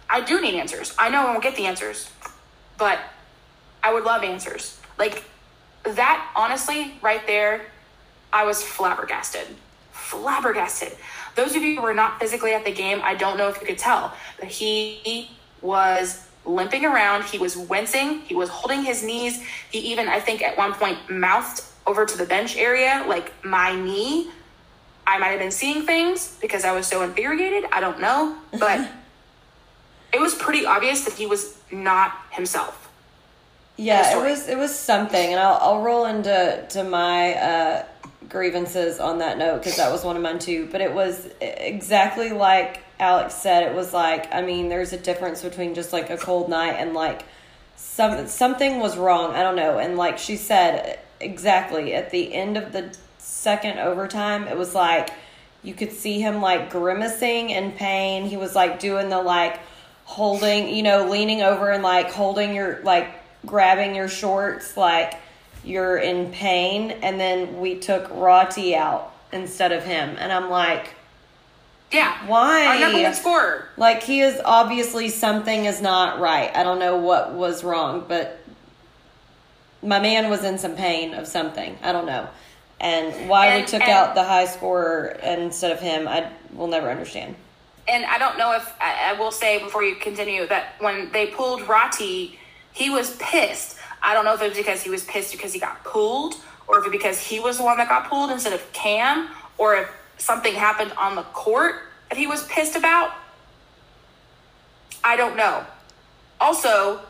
I 0.09 0.21
do 0.21 0.41
need 0.41 0.55
answers. 0.55 0.95
I 0.99 1.09
know 1.09 1.27
I 1.27 1.31
won't 1.31 1.43
get 1.43 1.57
the 1.57 1.67
answers, 1.67 2.11
but 2.79 2.99
I 3.83 3.93
would 3.93 4.05
love 4.05 4.23
answers. 4.23 4.79
Like 4.99 5.25
that, 5.85 6.31
honestly, 6.37 6.95
right 7.03 7.27
there, 7.27 7.67
I 8.33 8.45
was 8.45 8.63
flabbergasted. 8.63 9.47
Flabbergasted. 9.93 10.97
Those 11.35 11.57
of 11.57 11.63
you 11.63 11.77
who 11.77 11.83
were 11.83 11.95
not 11.95 12.21
physically 12.21 12.53
at 12.53 12.65
the 12.65 12.73
game, 12.73 13.01
I 13.03 13.15
don't 13.15 13.37
know 13.37 13.49
if 13.49 13.61
you 13.61 13.67
could 13.67 13.79
tell, 13.79 14.15
but 14.39 14.49
he 14.49 15.31
was 15.61 16.29
limping 16.45 16.85
around. 16.85 17.25
He 17.25 17.39
was 17.39 17.57
wincing. 17.57 18.21
He 18.21 18.35
was 18.35 18.49
holding 18.49 18.85
his 18.85 19.03
knees. 19.03 19.43
He 19.71 19.79
even, 19.79 20.09
I 20.09 20.21
think, 20.21 20.43
at 20.43 20.57
one 20.57 20.75
point 20.75 20.99
mouthed 21.11 21.63
over 21.87 22.07
to 22.07 22.17
the 22.17 22.25
bench 22.25 22.57
area, 22.57 23.05
like 23.09 23.33
my 23.45 23.75
knee. 23.75 24.31
I 25.07 25.19
might 25.19 25.29
have 25.29 25.39
been 25.39 25.51
seeing 25.51 25.85
things 25.85 26.39
because 26.41 26.65
I 26.65 26.73
was 26.73 26.87
so 26.87 27.03
infuriated. 27.03 27.65
I 27.71 27.81
don't 27.81 28.01
know, 28.01 28.37
but 28.59 28.89
it 30.13 30.21
was 30.21 30.35
pretty 30.35 30.65
obvious 30.65 31.05
that 31.05 31.15
he 31.15 31.27
was 31.27 31.59
not 31.71 32.17
himself. 32.31 32.81
Yeah, 33.77 34.17
it 34.17 34.23
was 34.23 34.49
it 34.49 34.57
was 34.57 34.75
something, 34.75 35.33
and 35.33 35.41
I'll 35.41 35.59
I'll 35.61 35.83
roll 35.83 36.07
into 36.07 36.65
to 36.71 36.85
my 36.85 37.35
uh, 37.35 37.85
grievances 38.29 39.01
on 39.01 39.19
that 39.19 39.37
note 39.37 39.59
because 39.59 39.77
that 39.77 39.91
was 39.91 40.05
one 40.05 40.17
of 40.17 40.23
mine 40.23 40.39
too. 40.39 40.69
But 40.71 40.81
it 40.81 40.93
was 40.93 41.29
exactly 41.41 42.31
like 42.31 42.83
Alex 43.01 43.35
said. 43.35 43.65
It 43.65 43.75
was 43.75 43.93
like 43.93 44.33
I 44.33 44.43
mean, 44.43 44.69
there's 44.69 44.93
a 44.93 44.97
difference 44.97 45.43
between 45.43 45.75
just 45.75 45.93
like 45.93 46.09
a 46.09 46.17
cold 46.17 46.49
night 46.49 46.75
and 46.75 46.95
like 46.95 47.25
some 47.77 48.29
something 48.29 48.79
was 48.79 48.97
wrong. 48.97 49.35
I 49.35 49.43
don't 49.43 49.57
know. 49.57 49.79
And 49.79 49.97
like 49.97 50.19
she 50.19 50.37
said, 50.37 51.01
exactly 51.25 51.95
at 51.95 52.11
the 52.11 52.33
end 52.35 52.57
of 52.57 52.73
the 52.73 52.95
second 53.19 53.79
overtime, 53.79 54.47
it 54.47 54.57
was 54.57 54.75
like 54.75 55.11
you 55.63 55.75
could 55.75 55.93
see 55.93 56.21
him 56.21 56.41
like 56.43 56.71
grimacing 56.71 57.51
in 57.51 57.73
pain. 57.73 58.27
He 58.27 58.37
was 58.37 58.55
like 58.55 58.79
doing 58.79 59.09
the 59.09 59.21
like 59.23 59.59
holding, 60.05 60.69
you 60.69 60.83
know, 60.83 61.09
leaning 61.09 61.43
over 61.43 61.71
and 61.71 61.83
like 61.83 62.11
holding 62.11 62.55
your 62.55 62.83
like 62.83 63.09
grabbing 63.47 63.95
your 63.95 64.09
shorts 64.09 64.77
like 64.77 65.15
you're 65.65 65.97
in 65.97 66.31
pain 66.31 66.91
and 66.91 67.19
then 67.19 67.61
we 67.61 67.79
took 67.79 68.09
Roti 68.11 68.75
out 68.77 69.15
instead 69.33 69.73
of 69.73 69.83
him 69.85 70.17
and 70.19 70.33
I'm 70.33 70.51
like 70.51 70.95
Yeah. 71.93 72.27
Why? 72.27 72.67
Our 72.67 72.81
number 72.81 73.03
one 73.03 73.15
scorer. 73.15 73.69
like 73.77 74.03
he 74.03 74.21
is 74.21 74.41
obviously 74.45 75.09
something 75.09 75.65
is 75.65 75.81
not 75.81 76.21
right. 76.21 76.55
I 76.55 76.63
don't 76.63 76.79
know 76.79 76.97
what 76.97 77.33
was 77.33 77.65
wrong, 77.65 78.05
but 78.07 78.39
my 79.85 80.01
man 80.01 80.31
was 80.31 80.43
in 80.45 80.59
some 80.59 80.75
pain 80.75 81.15
of 81.15 81.27
something. 81.27 81.79
I 81.83 81.93
don't 81.93 82.07
know. 82.07 82.29
And 82.81 83.29
why 83.29 83.61
we 83.61 83.67
took 83.67 83.83
and- 83.83 83.91
out 83.91 84.15
the 84.15 84.25
high 84.25 84.47
scorer 84.47 85.19
instead 85.23 85.71
of 85.71 85.81
him, 85.81 86.09
I 86.09 86.31
will 86.53 86.67
never 86.67 86.91
understand. 86.91 87.37
And 87.87 88.05
I 88.07 88.17
don't 88.17 88.39
know 88.39 88.53
if 88.53 88.73
I, 88.81 89.11
I 89.11 89.13
will 89.19 89.31
say 89.31 89.59
before 89.59 89.85
you 89.85 89.97
continue 89.97 90.47
that 90.47 90.77
when 90.79 91.13
they 91.13 91.27
pulled 91.27 91.69
Roti, 91.69 92.39
he 92.73 92.89
was 92.89 93.15
pissed. 93.17 93.77
I 94.03 94.15
don't 94.15 94.25
know 94.25 94.35
if 94.35 94.41
it 94.41 94.49
was 94.49 94.57
because 94.57 94.83
he 94.83 94.89
was 94.89 95.05
pissed 95.05 95.33
because 95.33 95.53
he 95.53 95.61
got 95.61 95.85
pulled, 95.85 96.35
or 96.67 96.79
if 96.79 96.87
it 96.87 96.93
because 96.93 97.21
he 97.21 97.41
was 97.41 97.59
the 97.59 97.65
one 97.65 97.77
that 97.77 97.89
got 97.89 98.09
pulled 98.09 98.31
instead 98.31 98.55
of 98.55 98.73
Cam, 98.73 99.29
or 99.59 99.77
if 99.77 99.91
something 100.17 100.55
happened 100.55 100.93
on 100.97 101.15
the 101.15 101.23
court 101.23 101.77
that 102.09 102.19
he 102.19 102.27
was 102.27 102.47
pissed 102.49 102.75
about. 102.75 103.13
I 105.03 105.17
don't 105.17 105.37
know. 105.37 105.65
Also, 106.41 107.01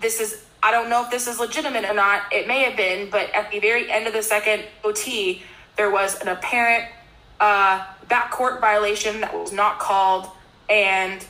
this 0.00 0.20
is 0.20 0.45
I 0.66 0.72
don't 0.72 0.90
know 0.90 1.04
if 1.04 1.12
this 1.12 1.28
is 1.28 1.38
legitimate 1.38 1.84
or 1.84 1.94
not. 1.94 2.22
It 2.32 2.48
may 2.48 2.64
have 2.64 2.76
been, 2.76 3.08
but 3.08 3.32
at 3.32 3.52
the 3.52 3.60
very 3.60 3.88
end 3.88 4.08
of 4.08 4.12
the 4.12 4.22
second 4.24 4.64
OT, 4.82 5.44
there 5.76 5.92
was 5.92 6.20
an 6.20 6.26
apparent 6.26 6.90
uh, 7.38 7.86
backcourt 8.08 8.60
violation 8.60 9.20
that 9.20 9.32
was 9.32 9.52
not 9.52 9.78
called, 9.78 10.28
and 10.68 11.24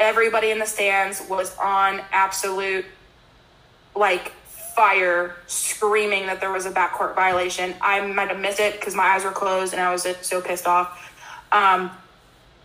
everybody 0.00 0.50
in 0.50 0.58
the 0.58 0.66
stands 0.66 1.22
was 1.28 1.56
on 1.58 2.00
absolute 2.10 2.84
like 3.94 4.32
fire, 4.74 5.36
screaming 5.46 6.26
that 6.26 6.40
there 6.40 6.50
was 6.50 6.66
a 6.66 6.72
backcourt 6.72 7.14
violation. 7.14 7.76
I 7.80 8.04
might 8.04 8.30
have 8.30 8.40
missed 8.40 8.58
it 8.58 8.72
because 8.80 8.96
my 8.96 9.04
eyes 9.04 9.22
were 9.22 9.30
closed 9.30 9.72
and 9.72 9.80
I 9.80 9.92
was 9.92 10.04
so 10.22 10.40
pissed 10.40 10.66
off. 10.66 11.14
Um, 11.52 11.92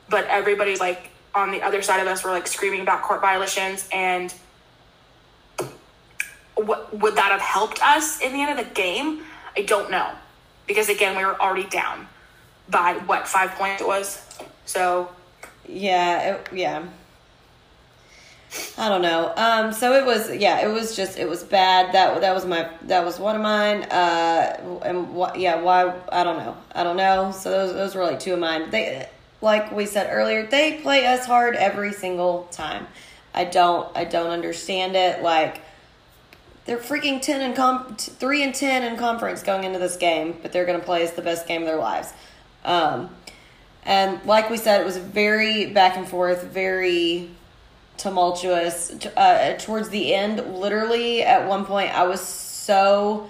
but 0.09 0.25
everybody's 0.25 0.79
like 0.79 1.11
on 1.35 1.51
the 1.51 1.61
other 1.61 1.83
side 1.83 1.99
of 1.99 2.07
us 2.07 2.23
were 2.23 2.31
like 2.31 2.47
screaming 2.47 2.83
backcourt 2.83 3.21
violations 3.21 3.87
and 3.93 4.33
would 6.93 7.15
that 7.15 7.31
have 7.31 7.41
helped 7.41 7.81
us 7.81 8.21
in 8.21 8.33
the 8.33 8.41
end 8.41 8.59
of 8.59 8.65
the 8.65 8.73
game? 8.73 9.21
I 9.55 9.61
don't 9.61 9.89
know. 9.89 10.09
Because 10.67 10.89
again, 10.89 11.15
we 11.15 11.23
were 11.23 11.39
already 11.39 11.67
down 11.69 12.07
by 12.69 12.93
what, 13.05 13.27
five 13.27 13.51
points 13.51 13.81
it 13.81 13.87
was? 13.87 14.25
So 14.65 15.09
Yeah, 15.67 16.35
it, 16.35 16.47
yeah. 16.53 16.83
I 18.77 18.87
don't 18.87 19.01
know. 19.01 19.33
Um, 19.35 19.73
so 19.73 19.93
it 19.93 20.05
was, 20.05 20.33
yeah, 20.33 20.65
it 20.65 20.71
was 20.71 20.95
just, 20.95 21.17
it 21.17 21.27
was 21.27 21.43
bad. 21.43 21.93
That 21.93 22.21
that 22.21 22.33
was 22.33 22.45
my, 22.45 22.69
that 22.83 23.03
was 23.03 23.19
one 23.19 23.35
of 23.35 23.41
mine. 23.41 23.83
Uh, 23.83 24.79
and 24.83 25.13
yeah, 25.35 25.61
why? 25.61 25.93
I 26.09 26.23
don't 26.23 26.37
know. 26.37 26.55
I 26.73 26.83
don't 26.83 26.95
know. 26.95 27.31
So 27.31 27.51
those 27.51 27.73
those 27.73 27.95
were 27.95 28.03
like 28.03 28.19
two 28.19 28.33
of 28.33 28.39
mine. 28.39 28.69
They, 28.69 29.07
like 29.41 29.71
we 29.71 29.85
said 29.85 30.07
earlier, 30.09 30.45
they 30.47 30.79
play 30.81 31.05
us 31.05 31.25
hard 31.25 31.55
every 31.55 31.91
single 31.91 32.47
time. 32.51 32.87
I 33.33 33.43
don't, 33.43 33.95
I 33.95 34.05
don't 34.05 34.29
understand 34.29 34.95
it. 34.95 35.21
Like 35.21 35.61
they're 36.65 36.77
freaking 36.77 37.21
ten 37.21 37.41
and 37.41 37.99
three 37.99 38.43
and 38.43 38.53
ten 38.53 38.83
in 38.83 38.97
conference 38.97 39.43
going 39.43 39.63
into 39.63 39.79
this 39.79 39.97
game, 39.97 40.37
but 40.41 40.51
they're 40.51 40.65
going 40.65 40.79
to 40.79 40.85
play 40.85 41.03
as 41.03 41.13
the 41.13 41.21
best 41.21 41.47
game 41.47 41.61
of 41.61 41.67
their 41.67 41.77
lives. 41.77 42.11
Um, 42.63 43.09
and 43.83 44.23
like 44.25 44.49
we 44.49 44.57
said, 44.57 44.81
it 44.81 44.85
was 44.85 44.97
very 44.97 45.67
back 45.67 45.95
and 45.95 46.07
forth, 46.07 46.43
very 46.43 47.29
tumultuous. 47.97 48.91
Uh, 49.15 49.55
towards 49.59 49.89
the 49.89 50.13
end, 50.13 50.59
literally 50.59 51.21
at 51.21 51.47
one 51.47 51.65
point, 51.65 51.91
I 51.91 52.07
was 52.07 52.21
so 52.21 53.29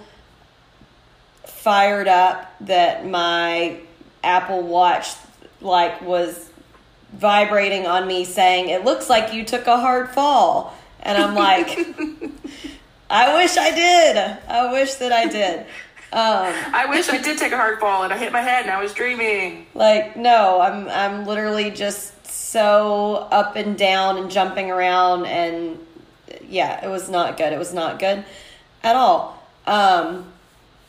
fired 1.44 2.08
up 2.08 2.54
that 2.62 3.06
my 3.06 3.80
Apple 4.24 4.62
Watch 4.62 5.16
like 5.62 6.02
was 6.02 6.50
vibrating 7.12 7.86
on 7.86 8.08
me 8.08 8.24
saying, 8.24 8.70
"It 8.70 8.86
looks 8.86 9.10
like 9.10 9.34
you 9.34 9.44
took 9.44 9.68
a 9.68 9.78
hard 9.78 10.10
fall." 10.10 10.74
And 11.02 11.22
I'm 11.22 11.36
like, 11.36 11.78
I 13.10 13.36
wish 13.36 13.58
I 13.58 13.72
did. 13.72 14.18
I 14.48 14.72
wish 14.72 14.96
that 14.96 15.12
I 15.12 15.28
did. 15.28 15.60
Um, 15.60 15.66
I 16.74 16.88
wish 16.90 17.10
I 17.10 17.22
did 17.22 17.38
take 17.38 17.52
a 17.52 17.58
hard 17.58 17.80
fall 17.80 18.04
and 18.04 18.14
I 18.14 18.18
hit 18.18 18.32
my 18.32 18.42
head 18.42 18.64
and 18.64 18.72
I 18.72 18.82
was 18.82 18.94
dreaming. 18.94 19.68
like 19.74 20.16
no, 20.16 20.62
I'm 20.62 20.88
I'm 20.90 21.26
literally 21.26 21.72
just 21.72 22.26
so 22.26 23.28
up 23.32 23.56
and 23.56 23.78
down 23.78 24.18
and 24.18 24.30
jumping 24.32 24.72
around 24.72 25.26
and 25.26 25.80
yeah, 26.48 26.84
it 26.86 26.90
was 26.90 27.10
not 27.10 27.38
good. 27.38 27.54
It 27.54 27.60
was 27.60 27.74
not 27.74 28.00
good 28.00 28.26
at 28.84 28.96
all. 28.96 29.44
Um, 29.68 30.32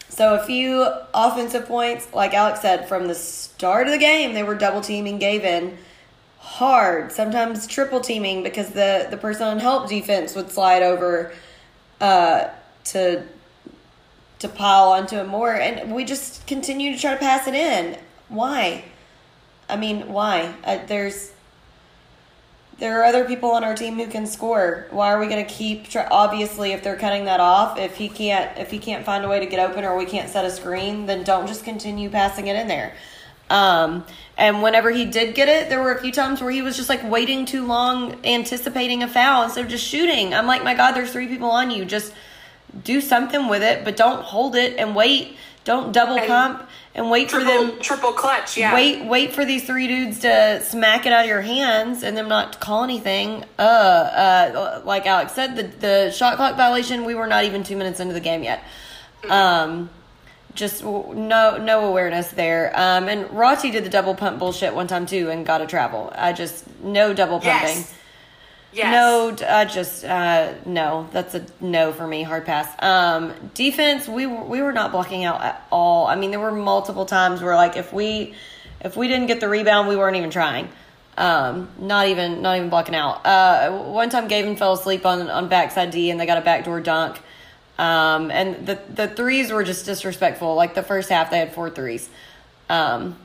so 0.09 0.35
a 0.35 0.45
few 0.45 0.87
offensive 1.13 1.67
points, 1.67 2.09
like 2.15 2.33
Alex 2.33 2.61
said, 2.61 2.89
from 2.89 3.09
the 3.09 3.15
start 3.15 3.87
of 3.87 3.93
the 3.93 3.99
game, 3.99 4.35
they 4.35 4.43
were 4.43 4.55
double 4.55 4.81
teaming 4.81 5.19
Gavin 5.19 5.77
hard, 6.39 7.11
sometimes 7.11 7.67
triple 7.67 8.01
teaming 8.01 8.43
because 8.43 8.71
the 8.71 9.09
the 9.11 9.17
person 9.17 9.47
on 9.47 9.59
help 9.59 9.89
defense 9.89 10.35
would 10.35 10.51
slide 10.51 10.83
over 10.83 11.33
uh, 12.01 12.49
to 12.85 13.23
to 14.39 14.49
pile 14.49 14.93
onto 14.93 15.17
it 15.17 15.27
more, 15.27 15.55
and 15.55 15.95
we 15.95 16.05
just 16.05 16.47
continue 16.47 16.95
to 16.95 17.01
try 17.01 17.13
to 17.15 17.19
pass 17.19 17.47
it 17.47 17.55
in. 17.55 17.99
Why? 18.29 18.85
I 19.69 19.77
mean, 19.77 20.09
why? 20.13 20.55
Uh, 20.63 20.79
there's 20.87 21.33
there 22.79 23.01
are 23.01 23.05
other 23.05 23.25
people 23.25 23.53
on 23.53 23.65
our 23.65 23.75
team 23.75 23.97
who 23.97 24.07
can 24.07 24.27
score. 24.27 24.87
Why 24.91 25.11
are 25.13 25.19
we 25.19 25.29
going 25.29 25.45
to 25.45 25.51
keep? 25.51 25.89
Try- 25.89 26.07
Obviously, 26.11 26.73
if 26.73 26.83
they're 26.85 26.97
cutting 26.97 27.25
that 27.25 27.41
off, 27.41 27.79
if 27.79 27.97
he 27.97 28.09
can't, 28.09 28.57
if 28.59 28.71
he 28.71 28.79
can't 28.79 29.05
find 29.05 29.25
a 29.25 29.29
way 29.29 29.41
to 29.41 29.47
get 29.47 29.59
open, 29.59 29.85
or 29.85 29.97
we 29.97 30.05
can't 30.05 30.29
set 30.29 30.45
a 30.45 30.51
screen, 30.51 31.07
then 31.07 31.25
don't 31.25 31.47
just 31.47 31.65
continue 31.65 32.11
passing 32.11 32.49
it 32.49 32.57
in 32.57 32.69
there. 32.69 32.95
Um, 33.49 34.05
and 34.37 34.63
whenever 34.63 34.91
he 34.91 35.05
did 35.05 35.35
get 35.35 35.49
it, 35.49 35.69
there 35.69 35.83
were 35.83 35.93
a 35.93 36.01
few 36.01 36.13
times 36.13 36.41
where 36.41 36.51
he 36.51 36.63
was 36.63 36.77
just 36.77 36.89
like 36.89 37.09
waiting 37.09 37.47
too 37.47 37.65
long, 37.65 38.17
anticipating 38.25 39.03
a 39.03 39.09
foul 39.09 39.45
instead 39.45 39.65
of 39.65 39.71
just 39.71 39.85
shooting. 39.87 40.35
I'm 40.35 40.47
like, 40.47 40.65
my 40.65 40.75
God, 40.75 40.93
there's 40.93 41.13
three 41.13 41.29
people 41.29 41.51
on 41.51 41.71
you. 41.71 41.85
Just 41.85 42.13
do 42.85 43.01
something 43.01 43.49
with 43.49 43.63
it, 43.63 43.85
but 43.85 43.97
don't 43.97 44.23
hold 44.23 44.57
it 44.57 44.77
and 44.79 44.95
wait. 44.97 45.37
Don't 45.65 45.91
double 45.93 46.17
And 46.17 46.29
pump 46.29 46.69
and 46.95 47.11
wait 47.11 47.29
for 47.31 47.41
Triple, 47.41 47.67
them. 47.67 47.81
triple 47.81 48.13
clutch, 48.13 48.57
yeah. 48.57 48.73
Wait, 48.73 49.05
wait 49.05 49.33
for 49.33 49.45
these 49.45 49.65
three 49.67 49.89
dudes 49.89 50.21
to 50.21 50.61
smack 50.63 51.07
it 51.07 51.13
out 51.13 51.23
of 51.25 51.29
your 51.29 51.41
hands 51.41 52.05
and 52.05 52.17
them 52.17 52.29
not 52.29 52.53
to 52.53 52.59
call 52.61 52.85
anything. 52.85 53.45
Uh, 53.59 53.63
uh, 53.63 54.83
like 54.85 55.07
Alex 55.07 55.33
said, 55.33 55.57
the 55.57 55.63
the 55.65 56.11
shot 56.13 56.37
clock 56.37 56.57
violation. 56.57 57.05
We 57.05 57.15
were 57.17 57.27
not 57.27 57.45
even 57.45 57.65
two 57.65 57.77
minutes 57.77 57.99
into 57.99 58.15
the 58.15 58.21
game 58.21 58.45
yet. 58.45 58.63
Um, 59.29 59.91
just 60.57 60.83
no 60.83 61.59
no 61.59 61.87
awareness 61.87 62.29
there. 62.31 62.73
Um, 62.75 63.09
and 63.09 63.31
Roti 63.31 63.71
did 63.71 63.85
the 63.85 63.91
double 63.91 64.15
pump 64.15 64.39
bullshit 64.39 64.75
one 64.75 64.89
time 64.89 65.07
too 65.07 65.31
and 65.31 65.47
got 65.47 65.61
a 65.61 65.67
travel. 65.67 66.13
I 66.17 66.33
just 66.33 66.65
no 66.81 67.15
double 67.15 67.39
pumping. 67.39 67.77
Yes. 67.77 67.95
Yes. 68.73 68.93
No, 68.93 69.49
I 69.49 69.65
just 69.65 70.05
uh, 70.05 70.53
no. 70.67 71.09
That's 71.13 71.35
a 71.35 71.47
no 71.61 71.93
for 71.93 72.07
me. 72.07 72.23
Hard 72.25 72.45
pass. 72.45 72.69
Um, 72.83 73.33
defense, 73.55 74.07
we 74.07 74.27
were, 74.27 74.45
we 74.45 74.61
were 74.61 74.73
not 74.73 74.93
blocking 74.93 75.25
out 75.25 75.41
at 75.43 75.67
all. 75.71 76.07
I 76.07 76.17
mean, 76.17 76.31
there 76.31 76.41
were 76.41 76.53
multiple 76.53 77.07
times 77.07 77.41
where 77.41 77.55
like 77.55 77.77
if 77.77 77.93
we 77.93 78.35
if 78.81 78.97
we 78.97 79.09
didn't 79.09 79.29
get 79.29 79.41
the 79.41 79.49
rebound, 79.49 79.89
we 79.89 79.97
weren't 79.97 80.17
even 80.17 80.31
trying. 80.31 80.69
Um, 81.17 81.71
not 81.79 82.09
even 82.09 82.43
not 82.43 82.59
even 82.59 82.69
blocking 82.69 82.95
out. 82.95 83.25
Uh, 83.25 83.71
one 83.71 84.11
time, 84.11 84.29
Gavin 84.29 84.57
fell 84.57 84.75
asleep 84.75 85.07
on 85.07 85.31
on 85.31 85.49
backside 85.49 85.91
D, 85.91 86.11
and 86.11 86.21
they 86.21 86.27
got 86.27 86.37
a 86.37 86.43
backdoor 86.43 86.81
dunk. 86.81 87.19
Um, 87.79 88.31
and 88.31 88.67
the 88.67 88.79
the 88.95 89.09
threes 89.09 89.53
were 89.53 89.65
just 89.65 89.85
disrespectful. 89.85 90.55
Like 90.55 90.75
the 90.75 90.83
first 90.83 91.09
half, 91.11 91.31
they 91.31 91.39
had 91.39 91.53
four 91.53 91.69
threes. 91.69 92.09
Um, 92.69 93.17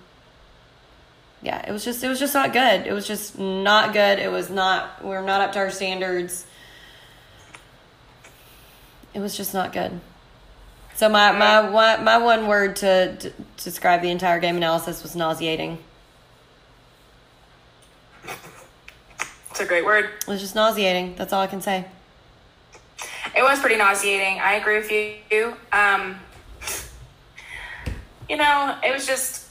yeah, 1.41 1.67
it 1.67 1.71
was 1.71 1.83
just 1.83 2.03
it 2.03 2.07
was 2.07 2.19
just 2.19 2.33
not 2.33 2.53
good. 2.53 2.85
It 2.85 2.93
was 2.93 3.07
just 3.07 3.39
not 3.39 3.93
good. 3.93 4.19
It 4.19 4.31
was 4.31 4.49
not 4.49 5.03
we 5.03 5.09
we're 5.09 5.21
not 5.21 5.41
up 5.41 5.53
to 5.53 5.59
our 5.59 5.71
standards. 5.71 6.45
It 9.13 9.19
was 9.19 9.35
just 9.35 9.53
not 9.53 9.73
good. 9.73 9.99
So 10.95 11.09
my 11.09 11.31
my 11.31 11.69
one 11.69 12.03
my 12.03 12.17
one 12.17 12.47
word 12.47 12.75
to, 12.77 13.15
to 13.15 13.33
describe 13.57 14.01
the 14.01 14.11
entire 14.11 14.39
game 14.39 14.57
analysis 14.57 15.01
was 15.01 15.15
nauseating. 15.15 15.79
It's 19.49 19.59
a 19.59 19.65
great 19.65 19.83
word. 19.83 20.05
It 20.05 20.27
was 20.27 20.41
just 20.41 20.55
nauseating. 20.55 21.15
That's 21.15 21.33
all 21.33 21.41
I 21.41 21.47
can 21.47 21.61
say. 21.61 21.85
It 23.35 23.43
was 23.43 23.59
pretty 23.59 23.77
nauseating. 23.77 24.39
I 24.39 24.53
agree 24.55 24.77
with 24.77 24.91
you. 24.91 25.55
Um, 25.71 26.19
you 28.29 28.37
know, 28.37 28.77
it 28.83 28.93
was 28.93 29.05
just, 29.05 29.47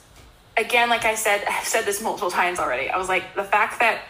again, 0.56 0.88
like 0.88 1.04
I 1.04 1.14
said, 1.14 1.44
I've 1.48 1.66
said 1.66 1.84
this 1.84 2.02
multiple 2.02 2.30
times 2.30 2.58
already. 2.58 2.90
I 2.90 2.96
was 2.96 3.08
like, 3.08 3.34
the 3.34 3.44
fact 3.44 3.80
that 3.80 4.02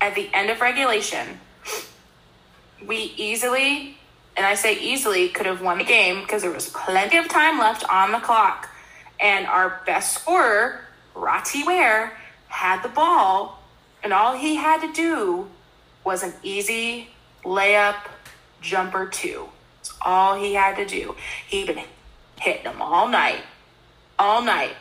at 0.00 0.14
the 0.14 0.30
end 0.32 0.50
of 0.50 0.60
regulation, 0.60 1.40
we 2.86 3.12
easily, 3.16 3.96
and 4.36 4.46
I 4.46 4.54
say 4.54 4.78
easily, 4.78 5.28
could 5.28 5.46
have 5.46 5.62
won 5.62 5.78
the 5.78 5.84
game 5.84 6.20
because 6.20 6.42
there 6.42 6.50
was 6.50 6.70
plenty 6.70 7.16
of 7.16 7.28
time 7.28 7.58
left 7.58 7.84
on 7.90 8.12
the 8.12 8.18
clock. 8.18 8.68
And 9.20 9.46
our 9.46 9.82
best 9.84 10.14
scorer, 10.14 10.80
Roti 11.14 11.64
Ware, 11.64 12.12
had 12.46 12.82
the 12.82 12.88
ball, 12.88 13.60
and 14.02 14.12
all 14.12 14.36
he 14.36 14.54
had 14.54 14.80
to 14.80 14.92
do 14.92 15.48
was 16.04 16.22
an 16.22 16.32
easy 16.42 17.08
layup 17.44 17.96
jumper 18.60 19.06
two. 19.06 19.48
That's 19.78 19.94
all 20.02 20.36
he 20.38 20.54
had 20.54 20.76
to 20.76 20.86
do. 20.86 21.16
He'd 21.46 21.66
been 21.66 21.84
hitting 22.40 22.64
them 22.64 22.80
all 22.80 23.08
night, 23.08 23.42
all 24.18 24.42
night, 24.42 24.74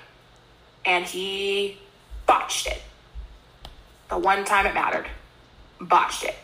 and 0.86 1.06
he 1.06 1.80
botched 2.26 2.68
it. 2.68 2.82
The 4.10 4.18
one 4.18 4.46
time 4.46 4.66
it 4.66 4.74
mattered, 4.74 5.08
botched 5.80 6.24
it. 6.24 6.36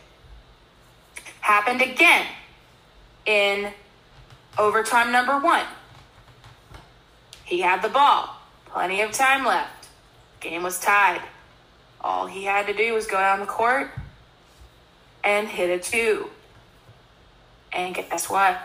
Happened 1.40 1.82
again 1.82 2.26
in 3.26 3.72
overtime 4.58 5.12
number 5.12 5.38
one. 5.38 5.66
He 7.44 7.60
had 7.60 7.82
the 7.82 7.88
ball, 7.88 8.36
plenty 8.66 9.02
of 9.02 9.12
time 9.12 9.44
left. 9.44 9.88
Game 10.40 10.62
was 10.62 10.78
tied. 10.78 11.20
All 12.00 12.26
he 12.26 12.44
had 12.44 12.66
to 12.66 12.74
do 12.74 12.92
was 12.94 13.06
go 13.06 13.18
down 13.18 13.40
the 13.40 13.46
court 13.46 13.90
and 15.22 15.48
hit 15.48 15.70
a 15.70 15.82
two. 15.82 16.30
And 17.74 17.94
guess 17.94 18.30
what? 18.30 18.56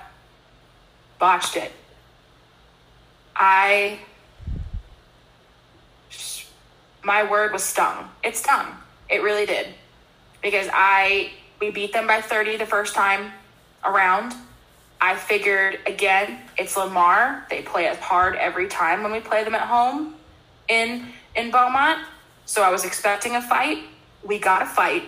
Botched 1.17 1.57
it. 1.57 1.71
I. 3.35 3.99
My 7.03 7.29
word 7.29 7.51
was 7.51 7.63
stung. 7.63 8.09
It 8.23 8.37
stung. 8.37 8.67
It 9.09 9.23
really 9.23 9.45
did. 9.45 9.67
Because 10.41 10.67
I. 10.71 11.31
We 11.59 11.71
beat 11.71 11.91
them 11.91 12.07
by 12.07 12.21
30 12.21 12.55
the 12.55 12.65
first 12.65 12.95
time 12.95 13.33
around. 13.83 14.33
I 15.01 15.15
figured, 15.15 15.79
again, 15.85 16.39
it's 16.57 16.77
Lamar. 16.77 17.45
They 17.49 17.61
play 17.61 17.89
us 17.89 17.97
hard 17.97 18.35
every 18.35 18.67
time 18.67 19.03
when 19.03 19.11
we 19.11 19.19
play 19.19 19.43
them 19.43 19.55
at 19.55 19.67
home 19.67 20.15
in 20.69 21.07
in 21.35 21.51
Beaumont. 21.51 22.05
So 22.45 22.61
I 22.61 22.69
was 22.69 22.85
expecting 22.85 23.35
a 23.35 23.41
fight. 23.41 23.79
We 24.23 24.39
got 24.39 24.61
a 24.61 24.65
fight 24.65 25.03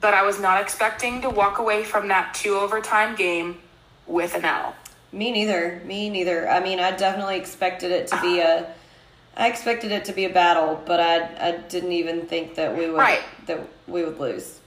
but 0.00 0.14
I 0.14 0.22
was 0.22 0.40
not 0.40 0.60
expecting 0.60 1.22
to 1.22 1.30
walk 1.30 1.58
away 1.58 1.84
from 1.84 2.08
that 2.08 2.34
two 2.34 2.54
overtime 2.54 3.16
game 3.16 3.58
with 4.06 4.34
an 4.34 4.44
L. 4.44 4.74
Me 5.12 5.30
neither. 5.32 5.80
Me 5.84 6.10
neither. 6.10 6.48
I 6.48 6.60
mean, 6.60 6.80
I 6.80 6.90
definitely 6.92 7.36
expected 7.36 7.90
it 7.90 8.06
to 8.08 8.20
be 8.20 8.40
a. 8.40 8.66
I 9.36 9.48
expected 9.48 9.92
it 9.92 10.04
to 10.06 10.12
be 10.12 10.24
a 10.24 10.30
battle, 10.30 10.82
but 10.84 11.00
I 11.00 11.48
I 11.48 11.52
didn't 11.68 11.92
even 11.92 12.26
think 12.26 12.54
that 12.56 12.76
we 12.76 12.88
would 12.88 12.96
Right. 12.98 13.22
that 13.46 13.60
we 13.86 14.04
would 14.04 14.18
lose. 14.18 14.58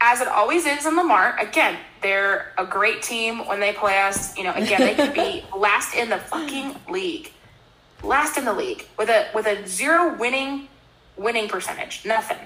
As 0.00 0.20
it 0.20 0.28
always 0.28 0.64
is 0.64 0.86
in 0.86 0.94
Lamar, 0.94 1.36
again, 1.40 1.76
they're 2.02 2.52
a 2.56 2.64
great 2.64 3.02
team 3.02 3.44
when 3.46 3.58
they 3.58 3.72
play 3.72 3.98
us. 3.98 4.36
You 4.38 4.44
know, 4.44 4.52
again, 4.52 4.80
they 4.80 4.94
could 4.94 5.14
be 5.14 5.44
last 5.56 5.94
in 5.94 6.08
the 6.08 6.18
fucking 6.18 6.76
league, 6.88 7.32
last 8.04 8.38
in 8.38 8.44
the 8.44 8.52
league 8.52 8.86
with 8.96 9.08
a 9.08 9.26
with 9.34 9.46
a 9.46 9.66
zero 9.66 10.14
winning 10.16 10.68
winning 11.16 11.48
percentage, 11.48 12.04
nothing, 12.04 12.38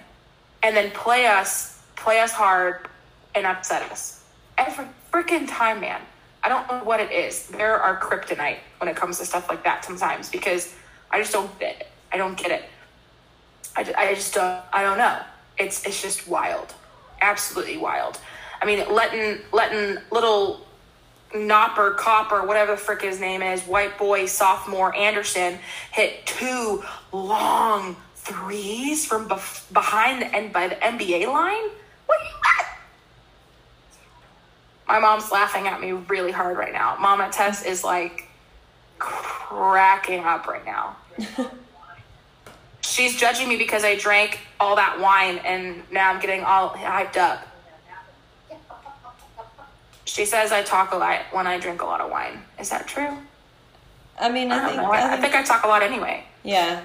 and 0.62 0.74
then 0.74 0.90
play 0.92 1.26
us 1.26 1.81
play 2.02 2.18
us 2.20 2.32
hard 2.32 2.88
and 3.34 3.46
upset 3.46 3.90
us 3.90 4.24
every 4.58 4.86
freaking 5.12 5.46
time, 5.48 5.80
man. 5.80 6.00
I 6.42 6.48
don't 6.48 6.68
know 6.68 6.82
what 6.82 6.98
it 7.00 7.12
is. 7.12 7.46
There 7.46 7.80
are 7.80 8.00
kryptonite 8.00 8.58
when 8.78 8.88
it 8.88 8.96
comes 8.96 9.18
to 9.18 9.24
stuff 9.24 9.48
like 9.48 9.62
that 9.62 9.84
sometimes 9.84 10.28
because 10.28 10.74
I 11.10 11.20
just 11.20 11.32
don't 11.32 11.56
get 11.60 11.80
it. 11.80 11.88
I 12.12 12.16
don't 12.16 12.36
get 12.36 12.50
it. 12.50 12.64
I, 13.76 13.84
ju- 13.84 13.94
I 13.96 14.14
just 14.14 14.34
don't. 14.34 14.60
I 14.72 14.82
don't 14.82 14.98
know. 14.98 15.20
It's 15.58 15.86
it's 15.86 16.02
just 16.02 16.26
wild, 16.28 16.74
absolutely 17.20 17.78
wild. 17.78 18.18
I 18.60 18.66
mean, 18.66 18.84
letting 18.92 19.40
letting 19.52 20.02
little 20.10 20.66
Nopper, 21.34 21.92
Copper, 21.92 22.44
whatever 22.44 22.72
the 22.72 22.76
frick 22.76 23.02
his 23.02 23.20
name 23.20 23.40
is, 23.40 23.62
white 23.62 23.96
boy, 23.96 24.26
sophomore 24.26 24.94
Anderson, 24.94 25.58
hit 25.92 26.26
two 26.26 26.82
long 27.12 27.96
threes 28.16 29.06
from 29.06 29.28
bef- 29.28 29.72
behind 29.72 30.22
the 30.22 30.34
end 30.34 30.52
by 30.52 30.68
the 30.68 30.74
NBA 30.74 31.32
line. 31.32 31.70
What 32.12 32.20
are 32.20 32.24
you 32.24 32.36
at? 32.58 32.78
My 34.86 34.98
mom's 35.00 35.30
laughing 35.30 35.66
at 35.66 35.80
me 35.80 35.92
really 35.92 36.32
hard 36.32 36.58
right 36.58 36.72
now. 36.72 36.96
Mama 37.00 37.30
Tess 37.32 37.64
is 37.64 37.82
like 37.82 38.28
cracking 38.98 40.24
up 40.24 40.46
right 40.46 40.64
now. 40.64 40.96
She's 42.82 43.16
judging 43.16 43.48
me 43.48 43.56
because 43.56 43.84
I 43.84 43.96
drank 43.96 44.40
all 44.60 44.76
that 44.76 45.00
wine 45.00 45.38
and 45.38 45.82
now 45.90 46.12
I'm 46.12 46.20
getting 46.20 46.44
all 46.44 46.70
hyped 46.70 47.16
up. 47.16 47.46
She 50.04 50.26
says 50.26 50.52
I 50.52 50.62
talk 50.62 50.92
a 50.92 50.96
lot 50.96 51.20
when 51.30 51.46
I 51.46 51.58
drink 51.58 51.80
a 51.80 51.86
lot 51.86 52.02
of 52.02 52.10
wine. 52.10 52.42
Is 52.58 52.68
that 52.70 52.86
true? 52.86 53.16
I 54.20 54.28
mean, 54.28 54.52
I 54.52 54.64
I 54.64 54.68
think. 54.68 54.82
I, 54.82 55.14
I 55.14 55.20
think 55.20 55.34
I 55.34 55.42
talk 55.42 55.64
a 55.64 55.68
lot 55.68 55.82
anyway, 55.82 56.24
yeah, 56.42 56.82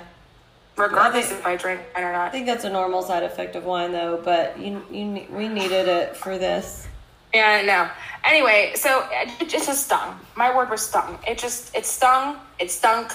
regardless 0.78 1.32
if 1.32 1.46
I 1.46 1.56
drink 1.56 1.82
wine 1.96 2.04
or 2.04 2.12
not. 2.14 2.28
I 2.28 2.30
think 2.30 2.46
that's 2.46 2.64
a 2.64 2.70
normal 2.70 3.02
side 3.02 3.24
effect 3.24 3.56
of 3.56 3.66
wine, 3.66 3.92
though. 3.92 4.22
But 4.24 4.58
you, 4.60 4.82
you, 4.92 5.26
we 5.32 5.48
needed 5.48 5.88
it 5.88 6.16
for 6.16 6.38
this. 6.38 6.88
Yeah, 7.34 7.62
no. 7.64 7.90
Anyway, 8.24 8.74
so 8.76 9.08
it 9.12 9.30
it 9.42 9.50
just 9.50 9.86
stung. 9.86 10.20
My 10.36 10.56
word 10.56 10.70
was 10.70 10.82
stung. 10.82 11.20
It 11.28 11.38
just 11.38 11.76
it 11.76 11.86
stung. 11.86 12.38
It 12.60 12.72
stunk, 12.72 13.12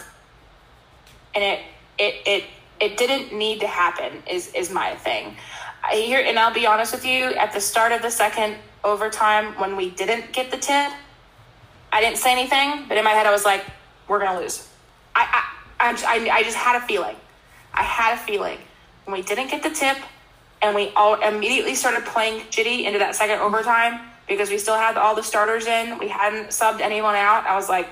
and 1.34 1.42
it 1.42 1.60
it 1.98 2.14
it 2.26 2.44
it 2.80 2.96
didn't 2.96 3.36
need 3.36 3.60
to 3.60 3.66
happen. 3.66 4.22
Is 4.28 4.52
is 4.54 4.70
my 4.70 4.94
thing. 4.96 5.36
I 5.82 5.96
hear, 5.96 6.20
and 6.20 6.38
I'll 6.38 6.54
be 6.54 6.66
honest 6.66 6.92
with 6.92 7.04
you. 7.04 7.32
At 7.34 7.52
the 7.52 7.60
start 7.60 7.92
of 7.92 8.02
the 8.02 8.10
second 8.10 8.56
overtime, 8.84 9.58
when 9.58 9.76
we 9.76 9.90
didn't 9.90 10.32
get 10.32 10.50
the 10.50 10.56
tip, 10.56 10.92
I 11.92 12.00
didn't 12.00 12.18
say 12.18 12.32
anything, 12.32 12.84
but 12.88 12.96
in 12.96 13.04
my 13.04 13.10
head, 13.10 13.26
I 13.26 13.32
was 13.32 13.44
like, 13.44 13.64
"We're 14.08 14.20
gonna 14.20 14.38
lose." 14.38 14.68
I 15.14 15.44
I 15.80 15.90
I, 16.06 16.30
I 16.30 16.42
just 16.42 16.56
had 16.56 16.76
a 16.76 16.80
feeling. 16.86 17.16
I 17.74 17.82
had 17.82 18.14
a 18.14 18.16
feeling 18.18 18.58
when 19.04 19.16
we 19.16 19.22
didn't 19.22 19.48
get 19.48 19.62
the 19.62 19.70
tip, 19.70 19.96
and 20.60 20.74
we 20.74 20.90
all 20.94 21.20
immediately 21.20 21.74
started 21.74 22.04
playing 22.04 22.40
jitty 22.50 22.84
into 22.84 22.98
that 22.98 23.14
second 23.14 23.40
overtime 23.40 24.00
because 24.28 24.50
we 24.50 24.58
still 24.58 24.76
had 24.76 24.96
all 24.96 25.14
the 25.14 25.22
starters 25.22 25.66
in. 25.66 25.98
We 25.98 26.08
hadn't 26.08 26.48
subbed 26.48 26.80
anyone 26.80 27.16
out. 27.16 27.44
I 27.44 27.56
was 27.56 27.68
like, 27.68 27.88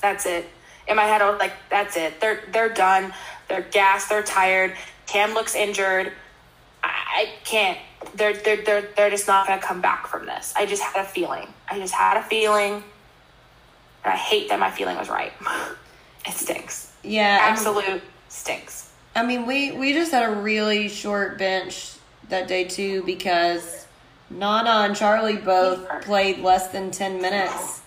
"That's 0.00 0.26
it." 0.26 0.48
In 0.86 0.96
my 0.96 1.04
head, 1.04 1.22
I 1.22 1.30
was 1.30 1.38
like, 1.38 1.52
"That's 1.70 1.96
it. 1.96 2.20
They're 2.20 2.42
they're 2.52 2.72
done. 2.72 3.12
They're 3.48 3.62
gassed. 3.62 4.08
They're 4.08 4.22
tired. 4.22 4.74
Cam 5.06 5.34
looks 5.34 5.54
injured. 5.54 6.12
I, 6.82 6.88
I 6.88 7.28
can't. 7.44 7.78
They're 8.14 8.34
they're 8.34 8.62
they're 8.62 8.88
they're 8.96 9.10
just 9.10 9.26
not 9.26 9.46
gonna 9.46 9.60
come 9.60 9.80
back 9.80 10.06
from 10.06 10.26
this. 10.26 10.52
I 10.56 10.66
just 10.66 10.82
had 10.82 11.04
a 11.04 11.08
feeling. 11.08 11.48
I 11.68 11.78
just 11.78 11.94
had 11.94 12.16
a 12.16 12.22
feeling, 12.22 12.72
and 12.72 14.12
I 14.12 14.16
hate 14.16 14.48
that 14.48 14.58
my 14.58 14.70
feeling 14.70 14.96
was 14.96 15.08
right. 15.08 15.32
it 16.26 16.32
stinks. 16.32 16.83
Yeah, 17.04 17.38
I 17.42 17.46
mean- 17.46 17.52
Absolute 17.58 18.02
stinks. 18.28 18.90
I 19.16 19.24
mean, 19.24 19.46
we 19.46 19.70
we 19.72 19.92
just 19.92 20.10
had 20.10 20.28
a 20.28 20.34
really 20.34 20.88
short 20.88 21.38
bench 21.38 21.92
that 22.30 22.48
day 22.48 22.64
too 22.64 23.02
because 23.04 23.86
Nana 24.30 24.70
and 24.86 24.96
Charlie 24.96 25.36
both 25.36 25.86
played 26.02 26.38
less 26.40 26.68
than 26.68 26.90
ten 26.90 27.20
minutes. 27.22 27.82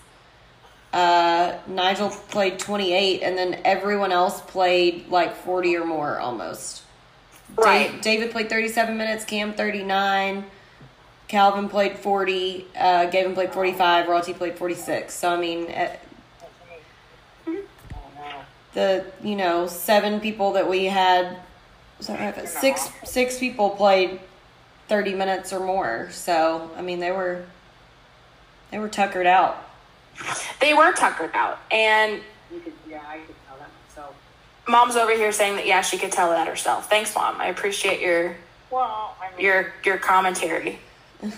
Uh, 0.92 1.58
Nigel 1.66 2.08
played 2.08 2.58
twenty 2.58 2.94
eight, 2.94 3.20
and 3.22 3.36
then 3.36 3.60
everyone 3.64 4.10
else 4.10 4.40
played 4.40 5.08
like 5.10 5.36
forty 5.36 5.76
or 5.76 5.84
more 5.84 6.18
almost. 6.18 6.82
Right. 7.56 8.00
David 8.00 8.30
played 8.30 8.48
thirty 8.48 8.68
seven 8.68 8.96
minutes. 8.96 9.24
Cam 9.26 9.52
thirty 9.52 9.84
nine. 9.84 10.44
Calvin 11.28 11.68
played 11.68 11.98
forty. 11.98 12.66
Uh, 12.74 13.04
Gavin 13.06 13.34
played 13.34 13.52
forty 13.52 13.72
five. 13.74 14.08
Royalty 14.08 14.32
played 14.32 14.56
forty 14.56 14.74
six. 14.74 15.12
So 15.12 15.28
I 15.28 15.36
mean, 15.38 15.66
eh, 15.68 15.94
the 18.74 19.04
you 19.22 19.34
know 19.36 19.66
seven 19.66 20.20
people 20.20 20.52
that 20.52 20.68
we 20.68 20.84
had 20.84 21.36
is 22.00 22.06
that 22.08 22.36
right? 22.36 22.48
six 22.48 22.88
six 23.04 23.38
people 23.38 23.70
played 23.70 24.20
30 24.88 25.14
minutes 25.14 25.52
or 25.52 25.60
more 25.60 26.08
so 26.10 26.70
i 26.76 26.82
mean 26.82 27.00
they 27.00 27.10
were 27.10 27.44
they 28.70 28.78
were 28.78 28.88
tuckered 28.88 29.26
out 29.26 29.64
They 30.60 30.74
were 30.74 30.92
tuckered 30.92 31.30
out, 31.34 31.58
and 31.70 32.20
You 32.52 32.60
could, 32.60 32.72
yeah, 32.90 33.00
I 33.08 33.18
could 33.18 33.34
tell 33.46 33.56
that 33.58 33.68
myself. 33.88 34.14
mom's 34.66 34.96
over 34.96 35.12
here 35.14 35.30
saying 35.32 35.54
that 35.56 35.66
yeah, 35.66 35.80
she 35.80 35.96
could 35.96 36.10
tell 36.10 36.30
that 36.30 36.48
herself. 36.48 36.90
Thanks, 36.90 37.14
mom. 37.14 37.40
I 37.40 37.46
appreciate 37.46 38.00
your 38.00 38.34
Well, 38.70 39.16
I 39.22 39.30
mean, 39.36 39.44
your 39.46 39.72
your 39.84 39.96
commentary. 39.98 40.80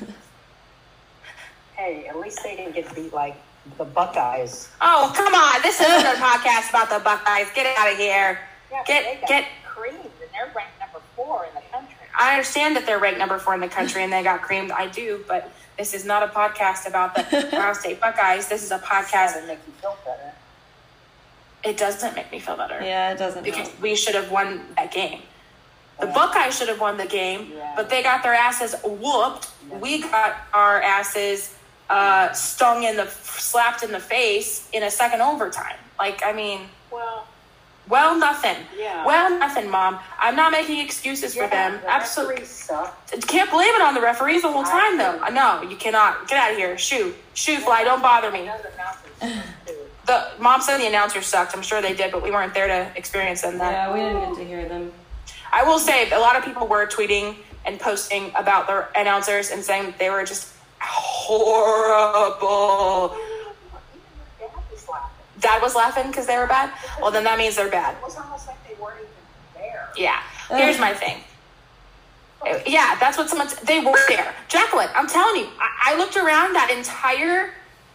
hey, 1.76 2.06
at 2.08 2.18
least 2.18 2.40
they 2.42 2.56
didn't 2.56 2.74
get 2.74 2.94
beat 2.94 3.12
like 3.12 3.36
the 3.78 3.84
Buckeyes. 3.84 4.68
Oh 4.80 5.12
come 5.14 5.34
on, 5.34 5.62
this 5.62 5.80
isn't 5.80 6.06
a 6.06 6.14
podcast 6.20 6.70
about 6.70 6.88
the 6.90 6.98
Buckeyes. 7.04 7.48
Get 7.54 7.66
out 7.78 7.90
of 7.92 7.98
here. 7.98 8.38
Yeah, 8.70 8.82
Get- 8.86 9.26
get- 9.26 9.44
creamed, 9.64 9.96
and 9.98 10.12
they're 10.32 10.52
ranked 10.54 10.78
number 10.80 11.00
four 11.16 11.46
in 11.46 11.54
the 11.54 11.60
country. 11.72 11.94
I 12.18 12.32
understand 12.32 12.76
that 12.76 12.86
they're 12.86 12.98
ranked 12.98 13.18
number 13.18 13.38
four 13.38 13.54
in 13.54 13.60
the 13.60 13.68
country 13.68 14.02
and 14.02 14.12
they 14.12 14.22
got 14.22 14.42
creamed. 14.42 14.70
I 14.72 14.88
do, 14.88 15.24
but 15.28 15.50
this 15.78 15.94
is 15.94 16.04
not 16.04 16.22
a 16.22 16.26
podcast 16.26 16.86
about 16.86 17.14
the 17.14 17.22
Ohio 17.56 17.72
State 17.72 18.00
Buckeyes. 18.00 18.48
This 18.48 18.62
is 18.62 18.70
a 18.72 18.78
podcast. 18.78 19.34
Doesn't 19.34 19.46
make 19.46 19.58
you 19.66 19.72
feel 19.80 19.96
better. 20.04 20.32
It 21.62 21.76
doesn't 21.76 22.14
make 22.16 22.30
me 22.32 22.38
feel 22.40 22.56
better. 22.56 22.80
yeah 22.82 23.12
it 23.12 23.18
doesn't 23.18 23.44
because 23.44 23.68
help. 23.68 23.80
we 23.82 23.94
should 23.94 24.14
have 24.14 24.30
won 24.30 24.62
that 24.76 24.90
game. 24.92 25.20
The 26.00 26.06
Yeah. 26.06 26.14
Buckeyes 26.14 26.58
should 26.58 26.68
have 26.68 26.80
won 26.80 26.96
the 26.96 27.06
game, 27.06 27.52
Yeah. 27.54 27.74
but 27.76 27.90
they 27.90 28.02
got 28.02 28.22
their 28.22 28.32
asses 28.34 28.74
whooped. 28.82 29.48
We 29.80 30.00
got 30.02 30.36
our 30.54 30.80
asses 30.80 31.54
uh, 31.90 32.32
stung 32.32 32.84
in 32.84 32.96
the 32.96 33.06
slapped 33.06 33.82
in 33.82 33.90
the 33.92 34.00
face 34.00 34.68
in 34.72 34.82
a 34.84 34.90
second 34.90 35.20
overtime. 35.20 35.76
Like, 35.98 36.22
I 36.24 36.32
mean, 36.32 36.60
Well, 36.90 37.26
well, 37.88 38.16
nothing. 38.16 38.56
Yeah. 38.78 39.04
Well, 39.04 39.36
nothing, 39.38 39.68
mom. 39.68 39.98
I'm 40.18 40.36
not 40.36 40.52
making 40.52 40.78
excuses 40.80 41.34
for 41.34 41.48
them. 41.48 41.80
the 41.82 41.90
Absolutely. 41.90 42.42
referees. 42.42 43.26
Can't 43.26 43.50
blame 43.50 43.74
it 43.74 43.82
on 43.82 43.94
the 43.94 44.00
referees 44.00 44.42
the 44.42 44.52
whole 44.52 44.64
I 44.64 44.70
time, 44.70 44.98
though. 44.98 45.16
agree. 45.22 45.34
No, 45.34 45.62
you 45.62 45.76
cannot. 45.76 46.28
Get 46.28 46.38
out 46.38 46.52
of 46.52 46.56
here. 46.56 46.78
Shoo. 46.78 47.12
Shoo, 47.34 47.58
fly. 47.58 47.82
Don't 47.84 48.00
bother 48.00 48.30
me. 48.30 48.42
The 48.42 48.52
announcers 48.72 48.72
suck, 49.18 49.66
too. 49.66 49.74
The 50.06 50.28
mom 50.38 50.60
said 50.60 50.78
the 50.78 50.86
announcers 50.86 51.26
sucked. 51.26 51.54
I'm 51.56 51.62
sure 51.62 51.82
they 51.82 51.94
did, 51.94 52.12
but 52.12 52.22
we 52.22 52.30
weren't 52.30 52.54
there 52.54 52.68
to 52.68 52.96
experience 52.96 53.42
them. 53.42 53.58
Then. 53.58 53.72
yeah 53.72 53.92
we 53.92 53.98
didn't 54.00 54.20
get 54.34 54.34
to 54.38 54.44
hear 54.44 54.68
them 54.68 54.92
I 55.52 55.64
will 55.64 55.78
say 55.80 56.08
a 56.10 56.18
lot 56.18 56.36
of 56.36 56.44
people 56.44 56.66
were 56.68 56.86
tweeting 56.86 57.36
and 57.66 57.78
posting 57.80 58.30
about 58.36 58.66
the 58.68 58.86
announcers 58.98 59.50
and 59.50 59.62
saying 59.64 59.84
that 59.86 59.98
they 59.98 60.08
were 60.10 60.24
just 60.24 60.52
horrible. 60.80 62.28
Dad 64.38 64.50
was 64.70 64.88
laughing. 64.88 65.16
Dad 65.40 65.62
was 65.62 65.74
laughing 65.74 66.06
because 66.08 66.26
they 66.26 66.36
were 66.36 66.46
bad. 66.46 66.72
Well, 67.00 67.10
then 67.10 67.24
that 67.24 67.38
means 67.38 67.56
they're 67.56 67.70
bad. 67.70 67.96
It 67.96 68.02
was 68.02 68.16
almost 68.16 68.46
like 68.46 68.56
they 68.68 68.74
weren't 68.82 69.00
even 69.00 69.10
there. 69.54 69.90
Yeah. 69.96 70.20
Here's 70.48 70.78
my 70.78 70.92
thing. 70.94 71.22
Yeah, 72.66 72.96
that's 72.98 73.18
what 73.18 73.28
someone. 73.28 73.48
Said. 73.48 73.66
They 73.66 73.80
were 73.80 73.98
there, 74.08 74.34
Jacqueline. 74.48 74.88
I'm 74.94 75.06
telling 75.06 75.42
you, 75.42 75.48
I, 75.60 75.92
I 75.92 75.98
looked 75.98 76.16
around 76.16 76.54
that 76.54 76.70
entire. 76.74 77.52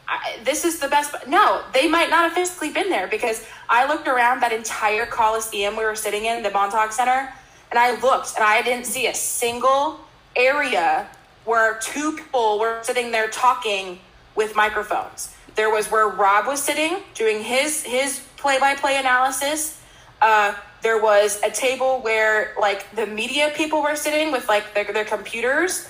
I, 0.08 0.38
this 0.44 0.66
is 0.66 0.80
the 0.80 0.88
best. 0.88 1.16
No, 1.28 1.64
they 1.74 1.88
might 1.88 2.12
not 2.12 2.26
have 2.26 2.34
physically 2.34 2.70
been 2.70 2.92
there 2.92 3.08
because 3.08 3.44
I 3.70 3.88
looked 3.88 4.08
around 4.08 4.42
that 4.42 4.54
entire 4.54 5.08
Coliseum 5.08 5.76
we 5.76 5.84
were 5.84 5.96
sitting 5.96 6.26
in, 6.26 6.44
the 6.44 6.52
Montagne 6.52 6.92
Center, 6.92 7.34
and 7.72 7.80
I 7.80 8.00
looked 8.00 8.36
and 8.36 8.44
I 8.44 8.62
didn't 8.62 8.86
see 8.86 9.08
a 9.08 9.16
single 9.16 10.00
area 10.36 11.08
where 11.46 11.76
two 11.80 12.14
people 12.18 12.60
were 12.60 12.80
sitting 12.84 13.12
there 13.12 13.28
talking 13.30 14.00
with 14.36 14.56
microphones. 14.56 15.34
There 15.56 15.70
was 15.70 15.90
where 15.90 16.08
Rob 16.08 16.48
was 16.48 16.62
sitting 16.62 16.98
doing 17.14 17.42
his 17.44 17.84
his 17.84 18.20
play 18.38 18.60
by 18.60 18.76
play 18.76 18.98
analysis. 18.98 19.80
Uh, 20.22 20.54
there 20.82 21.02
was 21.02 21.42
a 21.44 21.50
table 21.50 22.00
where 22.02 22.54
like 22.60 22.86
the 22.96 23.06
media 23.08 23.52
people 23.56 23.82
were 23.82 23.96
sitting 23.96 24.32
with 24.32 24.48
like 24.48 24.74
their, 24.74 24.84
their 24.86 25.06
computers, 25.06 25.88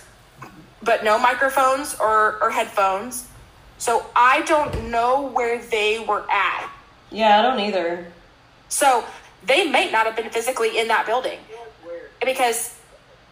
but 0.83 1.03
no 1.03 1.17
microphones 1.17 1.95
or, 1.99 2.37
or 2.41 2.49
headphones. 2.51 3.27
So 3.77 4.05
I 4.15 4.41
don't 4.43 4.89
know 4.89 5.27
where 5.27 5.61
they 5.61 5.99
were 5.99 6.25
at. 6.31 6.69
yeah 7.11 7.39
i 7.39 7.41
don't 7.41 7.59
either 7.59 8.05
So 8.69 9.03
they 9.45 9.69
may 9.69 9.91
not 9.91 10.05
have 10.05 10.15
been 10.15 10.29
physically 10.29 10.77
in 10.79 10.87
that 10.87 11.05
building 11.05 11.39
It 11.49 11.57
was 11.59 11.69
weird. 11.85 12.09
because 12.23 12.79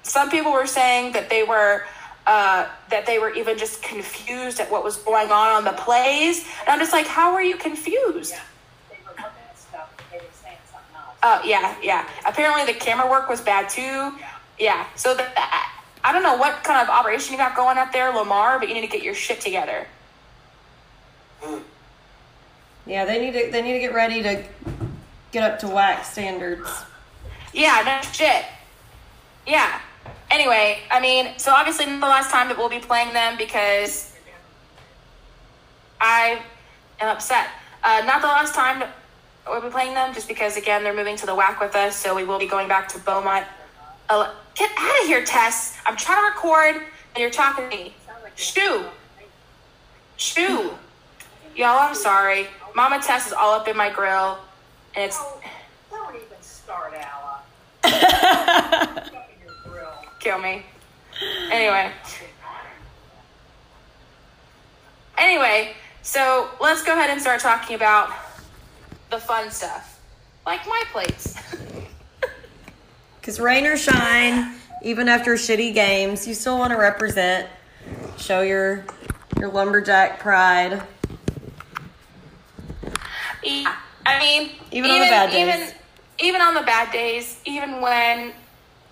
some 0.03 0.29
people 0.29 0.51
were 0.51 0.67
saying 0.67 1.13
that 1.13 1.29
they 1.29 1.43
were 1.43 1.85
uh, 2.25 2.67
that 2.89 3.05
they 3.05 3.19
were 3.19 3.31
even 3.33 3.57
just 3.57 3.81
confused 3.83 4.59
at 4.59 4.71
what 4.71 4.83
was 4.83 4.97
going 4.97 5.29
on 5.31 5.49
on 5.55 5.63
the 5.63 5.73
plays. 5.73 6.45
And 6.61 6.69
I'm 6.69 6.79
just 6.79 6.93
like, 6.93 7.07
how 7.07 7.33
are 7.33 7.43
you 7.43 7.57
confused? 7.57 8.31
Yeah. 8.31 8.39
They 8.89 8.97
were 9.03 9.09
looking 9.11 9.25
at 9.49 9.57
stuff, 9.57 9.93
but 9.97 10.05
they 10.11 10.17
were 10.17 10.31
saying 10.41 10.57
something 10.71 10.95
else. 10.95 11.17
Oh 11.23 11.41
yeah, 11.45 11.75
yeah. 11.81 12.07
Apparently 12.25 12.65
the 12.71 12.77
camera 12.79 13.09
work 13.09 13.29
was 13.29 13.41
bad 13.41 13.69
too. 13.69 14.13
Yeah. 14.59 14.87
So 14.95 15.13
the, 15.15 15.25
I, 15.37 15.69
I 16.05 16.11
don't 16.13 16.23
know 16.23 16.35
what 16.37 16.63
kind 16.63 16.81
of 16.81 16.89
operation 16.89 17.33
you 17.33 17.37
got 17.37 17.55
going 17.55 17.77
up 17.77 17.91
there, 17.93 18.11
Lamar, 18.13 18.59
but 18.59 18.67
you 18.69 18.73
need 18.73 18.81
to 18.81 18.87
get 18.87 19.03
your 19.03 19.15
shit 19.15 19.41
together. 19.41 19.87
yeah 22.85 23.05
they 23.05 23.19
need 23.19 23.31
to 23.33 23.51
they 23.51 23.61
need 23.61 23.73
to 23.73 23.79
get 23.79 23.93
ready 23.93 24.21
to 24.21 24.43
get 25.31 25.43
up 25.49 25.59
to 25.59 25.65
WAC 25.67 26.03
standards 26.03 26.69
Yeah, 27.53 27.81
no 27.85 28.01
shit. 28.11 28.45
Yeah. 29.47 29.79
Anyway, 30.33 30.79
I 30.89 30.99
mean, 30.99 31.37
so 31.37 31.51
obviously 31.51 31.85
not 31.85 31.99
the 31.99 32.07
last 32.07 32.31
time 32.31 32.47
that 32.47 32.57
we'll 32.57 32.67
be 32.67 32.79
playing 32.79 33.13
them 33.13 33.37
because 33.37 34.15
I 36.01 36.41
am 36.99 37.15
upset. 37.15 37.49
Uh, 37.83 38.01
not 38.07 38.21
the 38.21 38.27
last 38.27 38.55
time 38.55 38.83
we'll 39.47 39.61
be 39.61 39.69
playing 39.69 39.93
them, 39.93 40.11
just 40.11 40.27
because 40.27 40.57
again 40.57 40.83
they're 40.83 40.95
moving 40.95 41.15
to 41.17 41.27
the 41.27 41.33
WAC 41.35 41.59
with 41.59 41.75
us, 41.75 41.95
so 41.95 42.15
we 42.15 42.23
will 42.23 42.39
be 42.39 42.47
going 42.47 42.67
back 42.67 42.87
to 42.89 42.99
Beaumont. 42.99 43.45
Uh, 44.09 44.33
get 44.55 44.71
out 44.75 45.01
of 45.01 45.07
here, 45.07 45.23
Tess! 45.23 45.77
I'm 45.85 45.95
trying 45.95 46.19
to 46.25 46.33
record, 46.33 46.77
and 46.77 47.17
you're 47.21 47.29
talking 47.29 47.69
to 47.69 47.75
me. 47.75 47.93
Shoo, 48.33 48.85
shoo, 50.17 50.71
y'all. 51.55 51.77
I'm 51.77 51.93
sorry. 51.93 52.47
Mama 52.75 52.99
Tess 53.03 53.27
is 53.27 53.33
all 53.33 53.53
up 53.53 53.67
in 53.67 53.77
my 53.77 53.91
grill, 53.91 54.39
and 54.95 55.05
it's 55.05 55.21
Don't 55.91 56.15
even 56.15 56.25
start, 56.41 56.95
Alla. 56.95 57.41
Up 57.83 59.29
in 59.29 59.45
your 59.45 59.55
grill. 59.63 59.93
Kill 60.23 60.39
me. 60.39 60.63
Anyway. 61.51 61.91
Anyway, 65.17 65.73
so 66.01 66.49
let's 66.61 66.83
go 66.83 66.93
ahead 66.93 67.09
and 67.09 67.21
start 67.21 67.39
talking 67.41 67.75
about 67.75 68.09
the 69.11 69.19
fun 69.19 69.51
stuff, 69.51 69.99
like 70.45 70.65
my 70.65 70.83
plates. 70.91 71.37
Because 73.19 73.39
rain 73.39 73.65
or 73.65 73.77
shine, 73.77 74.53
even 74.81 75.07
after 75.07 75.35
shitty 75.35 75.73
games, 75.73 76.27
you 76.27 76.33
still 76.33 76.57
want 76.59 76.71
to 76.73 76.77
represent, 76.77 77.47
show 78.17 78.41
your 78.41 78.83
your 79.39 79.49
lumberjack 79.49 80.19
pride. 80.19 80.83
Yeah, 83.41 83.77
I 84.05 84.19
mean, 84.19 84.49
Even 84.71 84.91
on 84.91 84.99
the 84.99 85.05
bad 85.05 85.31
days. 85.31 85.39
even 85.39 85.73
even 86.19 86.41
on 86.41 86.53
the 86.53 86.63
bad 86.63 86.91
days, 86.91 87.39
even 87.45 87.79
when 87.79 88.33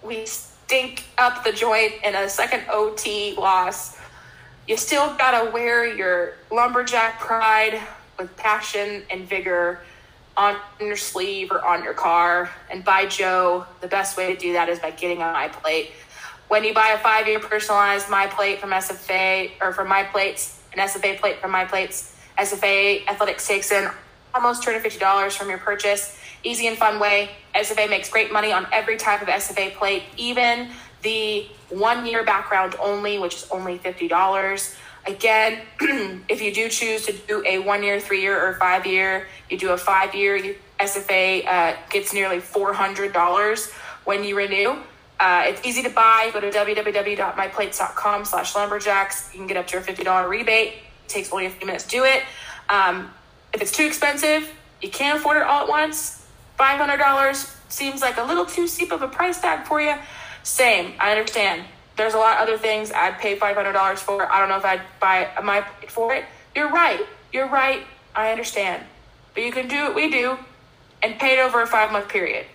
we 0.02 0.26
stink 0.72 1.04
up 1.18 1.44
the 1.44 1.52
joint 1.52 1.92
in 2.02 2.16
a 2.16 2.30
second 2.30 2.64
OT 2.70 3.36
loss, 3.36 3.98
you 4.70 4.78
still 4.78 5.14
gotta 5.18 5.52
wear 5.52 5.86
your 5.86 6.36
lumberjack 6.50 7.20
pride 7.20 7.78
with 8.18 8.34
passion 8.38 9.04
and 9.12 9.28
vigor 9.28 9.82
on 10.38 10.56
your 10.80 10.96
sleeve 10.96 11.52
or 11.52 11.62
on 11.66 11.84
your 11.84 11.94
car. 11.94 12.50
And 12.72 12.86
by 12.86 13.06
Joe, 13.06 13.66
the 13.82 13.88
best 13.90 14.16
way 14.16 14.34
to 14.34 14.40
do 14.40 14.54
that 14.54 14.70
is 14.70 14.80
by 14.80 14.92
getting 14.92 15.22
on 15.22 15.34
my 15.34 15.50
plate. 15.50 15.92
When 16.48 16.64
you 16.64 16.74
buy 16.74 16.92
a 16.92 17.00
five 17.00 17.28
year 17.28 17.42
personalized 17.42 18.10
My 18.10 18.28
Plate 18.28 18.62
from 18.62 18.70
SFA 18.70 19.52
or 19.60 19.74
from 19.74 19.90
My 19.90 20.04
Plates, 20.04 20.62
an 20.72 20.80
SFA 20.80 21.20
plate 21.20 21.42
from 21.42 21.52
My 21.52 21.66
Plates, 21.66 22.16
SFA 22.40 23.06
Athletics 23.10 23.46
takes 23.46 23.74
in 23.74 23.90
almost 24.34 24.64
$250 24.64 25.38
from 25.38 25.50
your 25.50 25.58
purchase. 25.58 26.18
Easy 26.44 26.68
and 26.68 26.78
fun 26.78 27.00
way. 27.00 27.32
SFA 27.56 27.90
makes 27.90 28.10
great 28.10 28.32
money 28.32 28.52
on 28.52 28.66
every 28.72 28.98
type 28.98 29.22
of 29.22 29.28
SFA 29.28 29.74
plate, 29.74 30.04
even 30.18 30.70
the 31.04 31.48
one 31.70 32.06
year 32.06 32.24
background 32.24 32.76
only, 32.80 33.20
which 33.20 33.36
is 33.36 33.48
only 33.52 33.78
$50. 33.78 34.76
Again, 35.08 35.62
if 36.30 36.42
you 36.42 36.54
do 36.54 36.70
choose 36.70 37.06
to 37.08 37.14
do 37.14 37.44
a 37.46 37.60
one 37.60 37.84
year, 37.84 38.00
three 38.00 38.22
year, 38.22 38.48
or 38.48 38.54
five 38.56 38.86
year, 38.86 39.28
you 39.50 39.58
do 39.58 39.72
a 39.72 39.78
five 39.78 40.14
year, 40.14 40.56
SFA 40.80 41.46
uh, 41.48 41.76
gets 41.90 42.14
nearly 42.14 42.38
$400 42.38 43.72
when 44.06 44.24
you 44.24 44.36
renew. 44.38 44.76
Uh, 45.20 45.44
it's 45.46 45.64
easy 45.66 45.84
to 45.84 45.90
buy. 45.90 46.32
Go 46.34 46.40
to 46.40 46.50
www.myplates.com 46.50 48.26
slash 48.26 48.56
lumberjacks. 48.56 49.32
You 49.34 49.40
can 49.40 49.48
get 49.48 49.58
up 49.58 49.68
to 49.68 49.78
a 49.78 49.82
$50 49.82 50.28
rebate. 50.28 50.68
It 50.70 51.10
takes 51.10 51.32
only 51.32 51.46
a 51.46 51.50
few 51.52 51.68
minutes 51.68 51.84
to 51.86 51.90
do 51.90 52.04
it. 52.04 52.24
Um, 52.70 53.12
if 53.54 53.62
it's 53.62 53.72
too 53.72 53.86
expensive, 53.86 54.50
you 54.82 54.90
can't 54.90 55.20
afford 55.20 55.38
it 55.38 55.44
all 55.44 55.64
at 55.64 55.70
once. 55.70 56.26
$500 56.60 57.56
seems 57.70 58.02
like 58.02 58.18
a 58.18 58.24
little 58.24 58.46
too 58.46 58.68
steep 58.68 58.92
of 58.92 59.02
a 59.02 59.08
price 59.08 59.40
tag 59.42 59.66
for 59.66 59.82
you. 59.82 59.96
Same, 60.44 60.94
I 61.00 61.12
understand. 61.12 61.64
There's 61.98 62.14
a 62.14 62.18
lot 62.18 62.38
of 62.38 62.48
other 62.48 62.58
things 62.58 62.92
I'd 62.92 63.18
pay 63.20 63.38
$500 63.38 63.98
for. 63.98 64.32
I 64.32 64.40
don't 64.40 64.50
know 64.50 64.58
if 64.58 64.66
I'd 64.66 64.82
buy 65.00 65.30
my 65.44 65.62
for 65.88 66.14
it. 66.14 66.26
You're 66.56 66.70
right. 66.70 67.02
You're 67.32 67.48
right. 67.48 67.84
I 68.16 68.32
understand. 68.32 68.84
But 69.34 69.44
you 69.44 69.52
can 69.52 69.68
do 69.68 69.84
what 69.84 69.96
we 69.96 70.10
do 70.10 70.38
and 71.04 71.20
pay 71.20 71.38
it 71.38 71.40
over 71.40 71.62
a 71.62 71.68
five 71.68 71.92
month 71.92 72.10
period. 72.10 72.46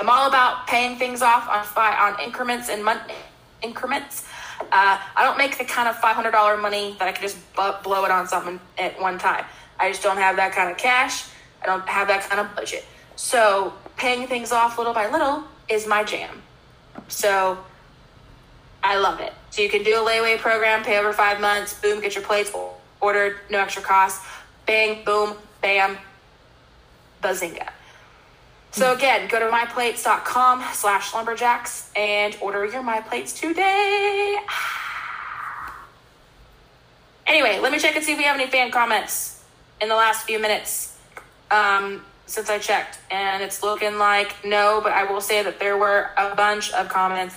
I'm 0.00 0.08
all 0.08 0.28
about 0.28 0.66
paying 0.66 0.96
things 0.96 1.22
off 1.22 1.48
on 1.48 1.66
on 1.76 2.20
increments 2.20 2.68
and 2.68 2.84
month 2.84 3.02
increments. 3.62 4.24
Uh, 4.60 4.98
I 5.16 5.24
don't 5.24 5.38
make 5.38 5.56
the 5.58 5.64
kind 5.64 5.88
of 5.88 5.96
$500 5.96 6.60
money 6.60 6.96
that 6.98 7.08
I 7.08 7.12
can 7.12 7.22
just 7.22 7.38
bu- 7.54 7.82
blow 7.82 8.04
it 8.04 8.10
on 8.10 8.26
something 8.26 8.60
at 8.76 9.00
one 9.00 9.18
time. 9.18 9.44
I 9.78 9.90
just 9.90 10.02
don't 10.02 10.16
have 10.16 10.36
that 10.36 10.52
kind 10.52 10.70
of 10.70 10.76
cash. 10.76 11.28
I 11.62 11.66
don't 11.66 11.86
have 11.88 12.08
that 12.08 12.28
kind 12.28 12.40
of 12.40 12.54
budget. 12.54 12.84
So 13.16 13.72
paying 13.96 14.26
things 14.26 14.52
off 14.52 14.78
little 14.78 14.94
by 14.94 15.10
little 15.10 15.44
is 15.68 15.86
my 15.86 16.04
jam. 16.04 16.42
So 17.08 17.58
I 18.82 18.96
love 18.98 19.20
it. 19.20 19.32
So 19.50 19.62
you 19.62 19.68
can 19.68 19.82
do 19.82 19.94
a 19.94 19.98
layaway 19.98 20.38
program, 20.38 20.84
pay 20.84 20.98
over 20.98 21.12
five 21.12 21.40
months, 21.40 21.74
boom, 21.74 22.00
get 22.00 22.14
your 22.14 22.24
plates 22.24 22.52
ordered, 23.00 23.36
no 23.50 23.58
extra 23.58 23.82
cost. 23.82 24.22
Bang, 24.66 25.04
boom, 25.04 25.34
bam, 25.62 25.96
bazinga. 27.22 27.70
So 28.70 28.92
again, 28.94 29.28
go 29.28 29.38
to 29.38 29.46
myplates.com 29.46 30.62
slash 30.72 31.14
lumberjacks 31.14 31.90
and 31.96 32.36
order 32.40 32.66
your 32.66 32.82
my 32.82 33.00
plates 33.00 33.32
today. 33.32 34.36
Anyway, 37.26 37.58
let 37.60 37.70
me 37.70 37.78
check 37.78 37.94
and 37.94 38.02
see 38.02 38.12
if 38.12 38.16
we 38.16 38.24
have 38.24 38.40
any 38.40 38.46
fan 38.46 38.70
comments 38.70 39.37
in 39.80 39.88
the 39.88 39.94
last 39.94 40.26
few 40.26 40.38
minutes 40.38 40.96
um, 41.50 42.04
since 42.26 42.50
I 42.50 42.58
checked. 42.58 42.98
And 43.10 43.42
it's 43.42 43.62
looking 43.62 43.98
like 43.98 44.44
no, 44.44 44.80
but 44.82 44.92
I 44.92 45.10
will 45.10 45.20
say 45.20 45.42
that 45.42 45.58
there 45.58 45.76
were 45.76 46.10
a 46.16 46.34
bunch 46.34 46.72
of 46.72 46.88
comments. 46.88 47.36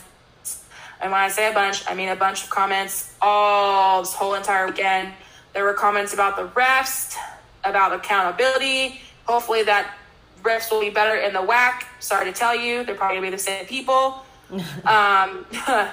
And 1.02 1.12
when 1.12 1.22
I 1.22 1.30
say 1.30 1.50
a 1.50 1.54
bunch, 1.54 1.84
I 1.88 1.96
mean 1.96 2.10
a 2.10 2.16
bunch 2.16 2.44
of 2.44 2.50
comments 2.50 3.16
all 3.22 4.02
this 4.02 4.14
whole 4.14 4.36
entire 4.36 4.68
weekend. 4.68 5.14
There 5.54 5.64
were 5.64 5.74
comments 5.74 6.14
about 6.14 6.38
the 6.38 6.48
refs, 6.60 7.16
about 7.64 7.94
accountability. 7.94 9.02
Hopefully 9.26 9.64
that 9.64 9.96
refs 10.44 10.72
will 10.72 10.82
be 10.82 10.90
better 10.90 11.16
in 11.16 11.34
the 11.34 11.40
WAC. 11.40 11.84
Sorry 12.00 12.26
to 12.26 12.32
tell 12.32 12.56
you, 12.56 12.84
they're 12.84 12.96
probably 12.96 13.18
gonna 13.18 13.28
be 13.28 13.32
the 13.32 13.38
same 13.38 13.66
people. 13.66 14.26
um, 14.86 15.46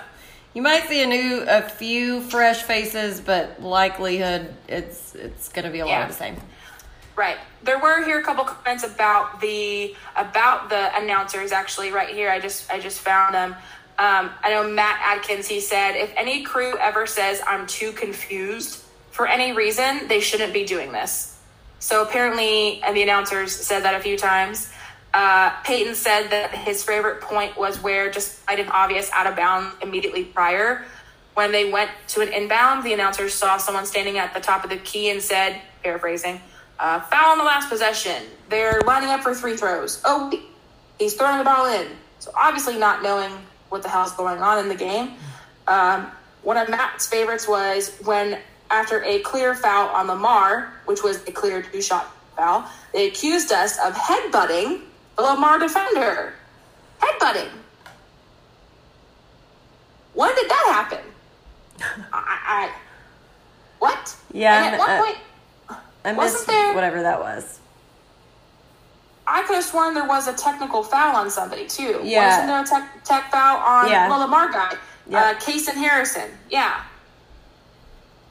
You 0.55 0.63
might 0.63 0.89
see 0.89 1.03
a 1.03 1.07
new, 1.07 1.45
a 1.47 1.63
few 1.63 2.21
fresh 2.21 2.63
faces, 2.63 3.21
but 3.21 3.63
likelihood 3.63 4.55
it's 4.67 5.15
it's 5.15 5.49
gonna 5.51 5.71
be 5.71 5.81
a 5.81 5.87
lot 5.87 6.03
of 6.03 6.09
the 6.09 6.15
same. 6.15 6.37
Right. 7.17 7.37
There 7.65 7.79
were 7.79 8.05
here 8.05 8.21
a 8.21 8.23
couple 8.23 8.45
comments 8.45 8.85
about 8.85 9.41
the 9.41 9.95
about 10.17 10.69
the 10.69 10.97
announcers 10.97 11.53
actually 11.53 11.91
right 11.91 12.15
here. 12.15 12.31
I 12.31 12.39
just 12.39 12.71
I 12.71 12.79
just 12.79 13.01
found 13.01 13.35
them. 13.35 13.53
Um, 13.99 14.31
I 14.43 14.51
know 14.51 14.69
Matt 14.69 15.01
Adkins. 15.03 15.49
He 15.49 15.61
said 15.61 15.93
if 15.97 16.13
any 16.17 16.43
crew 16.45 16.79
ever 16.79 17.07
says 17.07 17.43
I'm 17.47 17.67
too 17.67 17.93
confused 17.93 18.85
for 19.11 19.27
any 19.27 19.53
reason, 19.53 20.07
they 20.07 20.21
shouldn't 20.21 20.53
be 20.53 20.65
doing 20.65 20.93
this. 20.93 21.37
So 21.81 22.03
apparently, 22.03 22.81
and 22.83 22.97
the 22.97 23.03
announcers 23.03 23.55
said 23.55 23.81
that 23.81 23.95
a 23.95 24.01
few 24.01 24.17
times. 24.17 24.73
Uh, 25.19 25.51
Peyton 25.65 25.97
said 25.97 26.31
that 26.31 26.55
his 26.55 26.85
favorite 26.85 27.21
point 27.21 27.59
was 27.59 27.83
where, 27.83 28.09
just 28.09 28.37
despite 28.37 28.61
an 28.61 28.69
obvious 28.69 29.11
out 29.11 29.27
of 29.27 29.35
bounds 29.35 29.75
immediately 29.83 30.23
prior, 30.23 30.85
when 31.35 31.51
they 31.51 31.73
went 31.73 31.91
to 32.07 32.21
an 32.21 32.29
inbound, 32.29 32.85
the 32.85 32.93
announcers 32.93 33.35
saw 33.35 33.57
someone 33.57 33.85
standing 33.85 34.17
at 34.17 34.33
the 34.33 34.39
top 34.39 34.63
of 34.63 34.71
the 34.71 34.77
key 34.77 35.11
and 35.11 35.21
said, 35.21 35.61
paraphrasing, 35.83 36.41
uh, 36.79 37.01
foul 37.01 37.33
on 37.33 37.39
the 37.39 37.43
last 37.43 37.69
possession. 37.69 38.23
They're 38.49 38.81
lining 38.87 39.09
up 39.09 39.25
for 39.25 39.35
three 39.35 39.57
throws. 39.57 40.01
Oh, 40.05 40.33
he's 41.01 41.15
throwing 41.15 41.39
the 41.39 41.45
ball 41.45 41.67
in. 41.67 41.89
So 42.21 42.31
obviously 42.37 42.79
not 42.79 43.03
knowing 43.03 43.33
what 43.71 43.83
the 43.83 43.89
hell's 43.89 44.13
going 44.13 44.41
on 44.41 44.61
in 44.61 44.69
the 44.69 44.77
game. 44.77 45.15
Um, 45.67 46.07
one 46.45 46.59
of 46.59 46.69
Matt's 46.69 47.09
favorites 47.09 47.49
was 47.49 47.93
when, 48.05 48.39
after 48.71 49.03
a 49.03 49.19
clear 49.23 49.57
foul 49.57 49.89
on 49.89 50.07
Lamar, 50.07 50.73
which 50.85 51.03
was 51.03 51.27
a 51.27 51.33
clear 51.33 51.63
two 51.63 51.83
shot 51.83 52.07
foul, 52.37 52.71
they 52.93 53.09
accused 53.09 53.51
us 53.51 53.79
of 53.85 53.95
headbutting 53.95 54.83
Lamar 55.19 55.59
defender. 55.59 56.35
Headbutting. 57.01 57.49
When 60.15 60.35
did 60.35 60.49
that 60.51 60.69
happen? 60.73 61.05
I, 62.13 62.71
I, 62.73 62.73
what? 63.79 64.17
Yeah, 64.33 64.65
And 64.65 64.75
at 64.75 64.79
one 64.79 64.91
uh, 64.91 65.03
point, 65.05 65.17
I 66.05 66.13
Wasn't 66.13 66.19
missed 66.39 66.47
there- 66.47 66.75
whatever 66.75 67.03
that 67.03 67.21
was. 67.21 67.61
I 69.31 69.43
could 69.43 69.57
have 69.57 69.65
sworn 69.65 69.93
there 69.93 70.07
was 70.09 70.27
a 70.27 70.33
technical 70.33 70.83
foul 70.83 71.15
on 71.15 71.31
somebody 71.31 71.67
too. 71.67 72.01
Yeah. 72.03 72.29
Wasn't 72.31 72.47
there 72.49 72.63
a 72.63 72.67
tech, 72.67 73.05
tech 73.05 73.31
foul 73.31 73.59
on 73.59 73.91
Yeah. 73.91 74.09
the 74.09 74.17
Lamar 74.17 74.51
guy? 74.51 74.75
Yeah. 75.07 75.21
Uh, 75.21 75.35
Kasen 75.35 75.75
Harrison. 75.75 76.31
Yeah. 76.51 76.83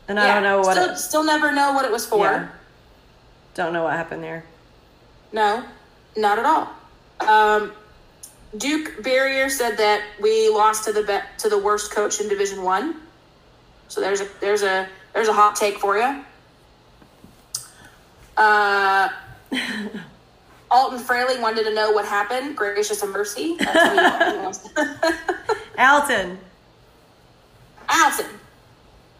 And 0.07 0.17
yeah. 0.17 0.23
I 0.25 0.33
don't 0.33 0.43
know 0.43 0.59
what. 0.61 0.71
Still, 0.75 0.89
it, 0.89 0.97
still 0.97 1.23
never 1.23 1.51
know 1.51 1.73
what 1.73 1.85
it 1.85 1.91
was 1.91 2.05
for. 2.05 2.25
yeah. 2.25 2.47
Don't 3.53 3.73
know 3.73 3.83
what 3.83 3.93
happened 3.93 4.23
there. 4.23 4.43
No, 5.31 5.63
not 6.15 6.39
at 6.39 6.45
all. 6.45 6.69
Um, 7.19 7.71
Duke 8.57 9.03
Barrier 9.03 9.49
said 9.49 9.77
that 9.77 10.01
we 10.21 10.49
lost 10.49 10.85
to 10.85 10.93
the 10.93 11.03
be- 11.03 11.39
to 11.39 11.49
the 11.49 11.57
worst 11.57 11.91
coach 11.91 12.19
in 12.21 12.29
Division 12.29 12.63
One. 12.63 13.01
So 13.87 14.01
there's 14.01 14.21
a 14.21 14.27
there's 14.39 14.63
a 14.63 14.87
there's 15.13 15.27
a 15.27 15.33
hot 15.33 15.55
take 15.55 15.77
for 15.79 15.97
you. 15.97 16.23
Uh, 18.35 19.09
Alton 20.71 20.99
Fraley 20.99 21.39
wanted 21.39 21.63
to 21.63 21.73
know 21.73 21.91
what 21.91 22.05
happened. 22.05 22.55
Gracious 22.55 23.01
and 23.01 23.11
mercy. 23.11 23.55
That's 23.59 23.75
what 23.95 24.33
he 24.33 24.37
wants 24.39 24.57
to- 24.59 25.17
Alton. 25.79 26.37
Alton. 27.89 28.25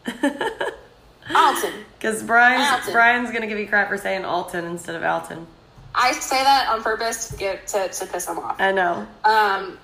Alton. 1.36 1.74
Because 1.98 2.24
Brian's 2.24 2.72
Alton. 2.72 2.94
Brian's 2.94 3.32
gonna 3.32 3.48
give 3.48 3.60
you 3.60 3.68
crap 3.68 3.90
for 3.90 3.98
saying 3.98 4.24
Alton 4.26 4.66
instead 4.66 4.96
of 4.96 5.04
Alton. 5.04 5.48
I 5.98 6.12
say 6.12 6.44
that 6.44 6.70
on 6.70 6.84
purpose 6.84 7.30
to 7.30 7.38
get 7.38 7.66
to, 7.68 7.90
to 7.90 8.06
piss 8.06 8.28
him 8.28 8.38
off. 8.38 8.62
I 8.62 8.72
know. 8.72 9.08
Um, 9.26 9.80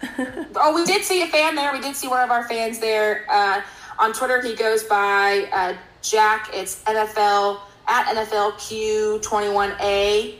oh, 0.56 0.72
we 0.74 0.84
did 0.84 1.02
see 1.02 1.22
a 1.22 1.26
fan 1.26 1.56
there. 1.56 1.72
We 1.72 1.80
did 1.80 1.96
see 1.96 2.08
one 2.08 2.22
of 2.22 2.30
our 2.30 2.46
fans 2.48 2.78
there. 2.78 3.26
Uh, 3.28 3.60
on 3.98 4.12
Twitter, 4.12 4.40
he 4.40 4.54
goes 4.54 4.84
by 4.84 5.48
uh, 5.52 5.74
Jack. 6.02 6.50
It's 6.52 6.84
NFL 6.84 7.58
at 7.88 8.14
NFLQ21A. 8.16 10.36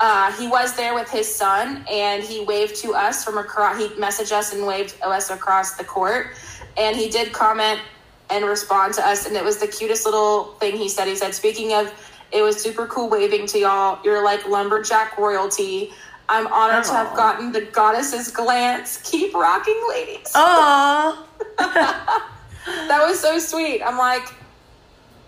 Uh, 0.00 0.32
he 0.32 0.48
was 0.48 0.74
there 0.76 0.92
with 0.94 1.08
his 1.10 1.32
son, 1.32 1.86
and 1.90 2.22
he 2.22 2.44
waved 2.44 2.76
to 2.76 2.92
us 2.92 3.24
from 3.24 3.38
across. 3.38 3.78
He 3.78 3.88
messaged 3.90 4.32
us 4.32 4.52
and 4.52 4.66
waved 4.66 5.00
us 5.02 5.30
across 5.30 5.76
the 5.76 5.84
court, 5.84 6.32
and 6.76 6.94
he 6.96 7.08
did 7.08 7.32
comment 7.32 7.80
and 8.28 8.44
respond 8.44 8.92
to 8.94 9.06
us, 9.06 9.24
and 9.26 9.36
it 9.36 9.44
was 9.44 9.58
the 9.58 9.68
cutest 9.68 10.04
little 10.04 10.46
thing 10.54 10.76
he 10.76 10.88
said. 10.88 11.06
He 11.06 11.14
said, 11.16 11.32
"Speaking 11.34 11.74
of, 11.74 11.92
it 12.34 12.42
was 12.42 12.60
super 12.60 12.86
cool 12.86 13.08
waving 13.08 13.46
to 13.48 13.58
y'all. 13.58 13.98
You're 14.04 14.22
like 14.24 14.46
lumberjack 14.48 15.16
royalty." 15.16 15.92
I'm 16.26 16.46
honored 16.46 16.84
to 16.84 16.92
have 16.92 17.14
gotten 17.14 17.52
the 17.52 17.60
goddess's 17.60 18.30
glance. 18.30 18.98
Keep 19.04 19.34
rocking, 19.34 19.78
ladies. 19.90 20.32
Oh, 20.34 21.26
That 21.58 23.06
was 23.06 23.20
so 23.20 23.38
sweet. 23.38 23.82
I'm 23.82 23.98
like, 23.98 24.26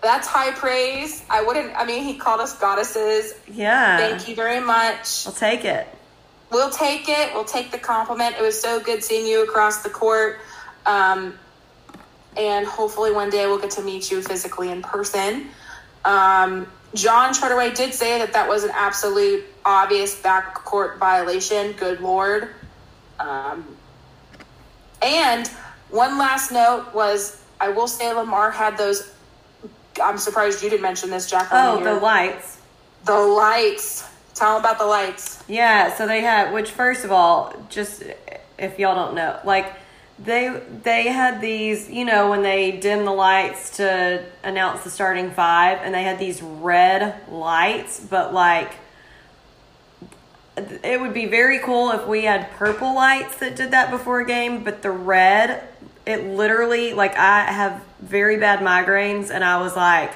that's 0.01 0.27
high 0.27 0.51
praise. 0.53 1.23
I 1.29 1.43
wouldn't, 1.43 1.71
I 1.75 1.85
mean, 1.85 2.03
he 2.03 2.15
called 2.15 2.41
us 2.41 2.57
goddesses. 2.57 3.35
yeah. 3.47 3.97
Thank 3.97 4.27
you 4.27 4.33
very 4.33 4.59
much. 4.59 5.27
I'll 5.27 5.33
take 5.33 5.65
it. 5.65 5.87
We'll 6.51 6.71
take 6.71 7.07
it. 7.09 7.31
We'll 7.35 7.43
take 7.45 7.69
the 7.69 7.77
compliment. 7.77 8.35
It 8.39 8.41
was 8.41 8.59
so 8.59 8.79
good 8.79 9.03
seeing 9.03 9.27
you 9.27 9.43
across 9.43 9.83
the 9.83 9.89
court. 9.91 10.39
Um, 10.87 11.37
and 12.35 12.65
hopefully 12.65 13.11
one 13.11 13.29
day 13.29 13.45
we'll 13.45 13.59
get 13.59 13.71
to 13.71 13.83
meet 13.83 14.09
you 14.09 14.23
physically 14.23 14.69
in 14.71 14.81
person. 14.81 15.49
Um, 16.05 16.65
John 16.93 17.33
Charterway 17.33 17.75
did 17.75 17.93
say 17.93 18.19
that 18.19 18.33
that 18.33 18.47
was 18.47 18.63
an 18.63 18.71
absolute 18.73 19.45
obvious 19.65 20.19
backcourt 20.19 20.97
violation. 20.97 21.73
Good 21.73 21.99
lord. 22.01 22.49
Um, 23.19 23.65
and 25.01 25.47
one 25.89 26.17
last 26.17 26.51
note 26.51 26.93
was 26.93 27.41
I 27.59 27.69
will 27.69 27.87
say 27.87 28.11
Lamar 28.13 28.51
had 28.51 28.77
those. 28.77 29.11
I'm 30.01 30.17
surprised 30.17 30.63
you 30.63 30.69
didn't 30.69 30.83
mention 30.83 31.09
this, 31.09 31.29
Jacqueline. 31.29 31.65
Oh, 31.65 31.77
here. 31.77 31.93
the 31.93 31.99
lights. 31.99 32.61
the 33.05 33.19
lights. 33.19 34.07
Tell 34.35 34.53
them 34.53 34.59
about 34.59 34.77
the 34.77 34.85
lights. 34.85 35.43
Yeah, 35.47 35.95
so 35.95 36.05
they 36.05 36.21
had 36.21 36.53
which 36.53 36.69
first 36.69 37.03
of 37.03 37.11
all, 37.11 37.53
just 37.69 38.03
if 38.59 38.77
y'all 38.77 38.95
don't 38.95 39.15
know, 39.15 39.39
like 39.43 39.73
they 40.19 40.61
they 40.83 41.07
had 41.07 41.41
these, 41.41 41.89
you 41.89 42.05
know, 42.05 42.29
when 42.29 42.41
they 42.41 42.71
dim 42.71 43.05
the 43.05 43.11
lights 43.11 43.77
to 43.77 44.25
announce 44.43 44.83
the 44.83 44.89
starting 44.89 45.31
five 45.31 45.79
and 45.83 45.93
they 45.93 46.03
had 46.03 46.17
these 46.17 46.41
red 46.41 47.29
lights, 47.29 47.99
but 47.99 48.33
like 48.33 48.73
it 50.57 50.99
would 50.99 51.13
be 51.13 51.27
very 51.27 51.59
cool 51.59 51.91
if 51.91 52.07
we 52.07 52.23
had 52.23 52.49
purple 52.51 52.95
lights 52.95 53.37
that 53.37 53.55
did 53.55 53.71
that 53.71 53.91
before 53.91 54.21
a 54.21 54.25
game, 54.25 54.63
but 54.63 54.81
the 54.81 54.89
red, 54.89 55.63
it 56.05 56.25
literally 56.25 56.93
like 56.93 57.15
I 57.15 57.43
have 57.51 57.83
very 57.99 58.37
bad 58.37 58.59
migraines 58.59 59.29
and 59.29 59.43
I 59.43 59.61
was 59.61 59.75
like 59.75 60.13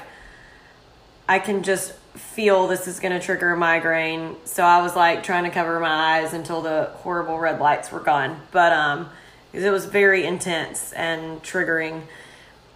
I 1.28 1.38
can 1.38 1.62
just 1.62 1.92
feel 1.92 2.66
this 2.66 2.88
is 2.88 2.98
going 2.98 3.18
to 3.18 3.24
trigger 3.24 3.52
a 3.52 3.56
migraine. 3.56 4.36
So 4.44 4.64
I 4.64 4.82
was 4.82 4.96
like 4.96 5.22
trying 5.22 5.44
to 5.44 5.50
cover 5.50 5.78
my 5.78 6.18
eyes 6.18 6.34
until 6.34 6.60
the 6.60 6.90
horrible 6.96 7.38
red 7.38 7.60
lights 7.60 7.92
were 7.92 8.00
gone. 8.00 8.40
But 8.50 8.72
um 8.72 9.10
'cause 9.52 9.62
it 9.62 9.70
was 9.70 9.84
very 9.84 10.24
intense 10.24 10.92
and 10.92 11.42
triggering. 11.42 12.02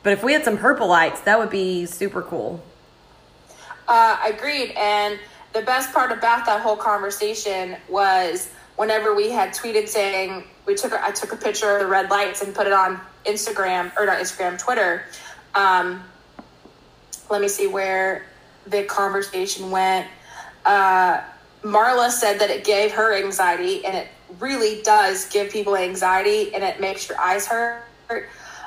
But 0.02 0.12
if 0.12 0.22
we 0.22 0.32
had 0.34 0.44
some 0.44 0.58
purple 0.58 0.86
lights, 0.86 1.20
that 1.22 1.38
would 1.38 1.50
be 1.50 1.86
super 1.86 2.22
cool. 2.22 2.62
Uh, 3.88 4.16
I 4.22 4.28
agreed. 4.36 4.72
And 4.76 5.18
the 5.52 5.62
best 5.62 5.92
part 5.92 6.12
about 6.12 6.46
that 6.46 6.60
whole 6.60 6.76
conversation 6.76 7.76
was 7.88 8.48
whenever 8.76 9.14
we 9.14 9.30
had 9.30 9.54
tweeted 9.54 9.88
saying 9.88 10.44
we 10.66 10.74
took 10.74 10.92
I 10.92 11.10
took 11.12 11.32
a 11.32 11.36
picture 11.36 11.72
of 11.72 11.80
the 11.80 11.86
red 11.86 12.10
lights 12.10 12.42
and 12.42 12.54
put 12.54 12.66
it 12.66 12.72
on 12.72 13.00
Instagram 13.24 13.90
or 13.96 14.06
not 14.06 14.18
Instagram, 14.18 14.58
Twitter. 14.58 15.04
Um, 15.54 16.04
let 17.30 17.40
me 17.40 17.48
see 17.48 17.66
where 17.66 18.26
the 18.66 18.84
conversation 18.84 19.70
went. 19.70 20.06
Uh, 20.64 21.20
Marla 21.62 22.10
said 22.10 22.40
that 22.40 22.50
it 22.50 22.64
gave 22.64 22.92
her 22.92 23.14
anxiety, 23.14 23.84
and 23.84 23.96
it 23.96 24.08
really 24.38 24.82
does 24.82 25.26
give 25.26 25.50
people 25.50 25.76
anxiety, 25.76 26.54
and 26.54 26.62
it 26.64 26.80
makes 26.80 27.08
your 27.08 27.18
eyes 27.18 27.46
hurt. 27.46 27.82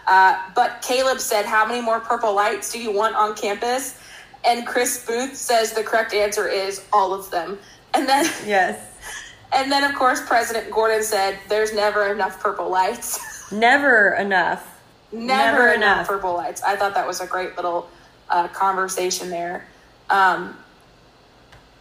Uh, 0.08 0.42
but 0.56 0.82
Caleb 0.82 1.20
said, 1.20 1.46
How 1.46 1.66
many 1.68 1.82
more 1.82 2.00
purple 2.00 2.34
lights 2.34 2.72
do 2.72 2.80
you 2.82 2.92
want 2.92 3.16
on 3.16 3.36
campus? 3.36 4.00
And 4.46 4.66
Chris 4.66 5.06
Booth 5.06 5.36
says 5.36 5.74
the 5.74 5.84
correct 5.84 6.14
answer 6.14 6.48
is 6.48 6.86
all 6.94 7.14
of 7.14 7.30
them. 7.30 7.60
And 7.94 8.08
then, 8.08 8.26
Yes. 8.46 8.80
and 9.54 9.72
then 9.72 9.84
of 9.84 9.96
course, 9.98 10.26
President 10.26 10.72
Gordon 10.72 11.04
said, 11.04 11.38
There's 11.48 11.74
never 11.74 12.12
enough 12.14 12.40
purple 12.40 12.70
lights. 12.70 13.20
Never 13.52 14.14
enough. 14.14 14.80
never, 15.12 15.26
Never 15.26 15.68
enough. 15.74 15.76
enough. 15.76 16.08
purple 16.08 16.36
lights. 16.36 16.62
I 16.62 16.76
thought 16.76 16.94
that 16.94 17.08
was 17.08 17.20
a 17.20 17.26
great 17.26 17.56
little 17.56 17.90
uh, 18.30 18.48
conversation 18.50 19.32
there. 19.32 19.66
Um, 20.12 20.56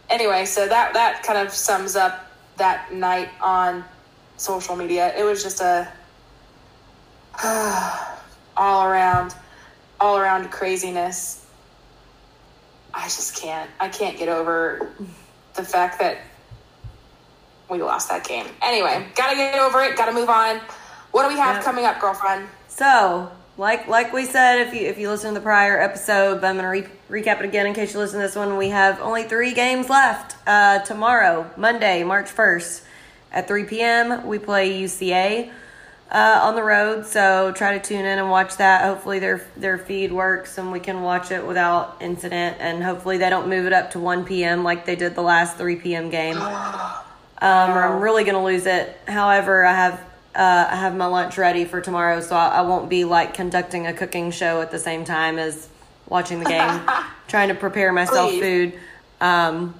anyway, 0.09 0.45
so 0.45 0.67
that 0.67 0.93
that 0.95 1.21
kind 1.21 1.37
of 1.37 1.53
sums 1.53 1.95
up 1.95 2.28
that 2.59 2.93
night 2.93 3.29
on 3.41 3.83
social 4.37 4.75
media. 4.75 5.13
It 5.17 5.23
was 5.23 5.41
just 5.43 5.59
a 5.61 5.91
all 8.57 8.85
around, 8.85 9.35
all 9.99 10.17
around 10.17 10.49
craziness. 10.51 11.45
I 12.93 13.03
just 13.05 13.35
can't. 13.41 13.69
I 13.79 13.89
can't 13.89 14.17
get 14.17 14.29
over 14.29 14.89
the 15.55 15.63
fact 15.63 15.99
that 15.99 16.17
we 17.69 17.81
lost 17.81 18.09
that 18.09 18.23
game. 18.27 18.47
Anyway, 18.61 19.07
gotta 19.15 19.35
get 19.35 19.59
over 19.59 19.81
it. 19.83 19.95
Gotta 19.95 20.11
move 20.11 20.29
on. 20.29 20.59
What 21.11 21.23
do 21.23 21.29
we 21.29 21.39
have 21.39 21.57
Yep. 21.57 21.63
coming 21.65 21.85
up, 21.85 21.99
girlfriend? 21.99 22.47
So, 22.67 23.31
like 23.59 23.89
like 23.89 24.13
we 24.13 24.25
said, 24.25 24.65
if 24.65 24.73
you 24.73 24.87
if 24.87 24.97
you 24.97 25.09
listen 25.09 25.33
to 25.33 25.39
the 25.39 25.43
prior 25.43 25.79
episode, 25.79 26.39
but 26.39 26.47
I'm 26.47 26.55
gonna 26.55 26.69
re- 26.69 26.87
recap 27.09 27.39
it 27.39 27.45
again 27.45 27.67
in 27.67 27.73
case 27.73 27.93
you 27.93 27.99
listen 27.99 28.19
to 28.19 28.25
this 28.25 28.35
one. 28.35 28.55
We 28.55 28.69
have 28.69 29.01
only 29.01 29.23
three 29.23 29.53
games 29.53 29.89
left. 29.89 30.37
Uh, 30.47 30.79
tomorrow, 30.79 31.51
Monday, 31.57 32.03
March 32.05 32.27
1st, 32.27 32.83
at 33.33 33.47
3 33.49 33.65
p.m. 33.65 34.25
We 34.25 34.39
play 34.39 34.71
UCA 34.81 35.51
uh, 36.09 36.39
on 36.41 36.55
the 36.55 36.63
road. 36.63 37.05
So 37.05 37.51
try 37.51 37.77
to 37.77 37.83
tune 37.83 38.05
in 38.05 38.17
and 38.17 38.29
watch 38.29 38.55
that. 38.57 38.85
Hopefully 38.85 39.19
their 39.19 39.45
their 39.57 39.77
feed 39.77 40.13
works 40.13 40.57
and 40.57 40.71
we 40.71 40.79
can 40.79 41.01
watch 41.01 41.29
it 41.29 41.45
without 41.45 41.97
incident. 41.99 42.55
And 42.61 42.81
hopefully 42.81 43.17
they 43.17 43.29
don't 43.29 43.49
move 43.49 43.65
it 43.65 43.73
up 43.73 43.91
to 43.91 43.99
1 43.99 44.23
p.m. 44.23 44.63
like 44.63 44.85
they 44.85 44.95
did 44.95 45.15
the 45.15 45.21
last 45.21 45.57
3 45.57 45.75
p.m. 45.75 46.09
game. 46.09 46.37
Um, 47.41 47.71
or 47.71 47.81
I'm 47.81 48.01
really 48.01 48.25
gonna 48.25 48.43
lose 48.43 48.65
it. 48.65 48.99
However, 49.07 49.63
I 49.63 49.73
have 49.73 50.08
uh, 50.39 50.69
I 50.71 50.77
have 50.77 50.95
my 50.95 51.05
lunch 51.07 51.37
ready 51.37 51.65
for 51.65 51.81
tomorrow, 51.81 52.21
so 52.21 52.33
I, 52.33 52.47
I 52.47 52.61
won't 52.61 52.89
be 52.89 53.03
like 53.03 53.33
conducting 53.33 53.87
a 53.87 53.93
cooking 53.93 54.31
show 54.31 54.61
at 54.61 54.71
the 54.71 54.79
same 54.79 55.03
time 55.03 55.37
as 55.37 55.67
watching 56.07 56.39
the 56.39 56.45
game, 56.45 56.81
trying 57.27 57.49
to 57.49 57.55
prepare 57.55 57.91
myself 57.91 58.31
Please. 58.31 58.41
food. 58.41 58.79
Um, 59.19 59.75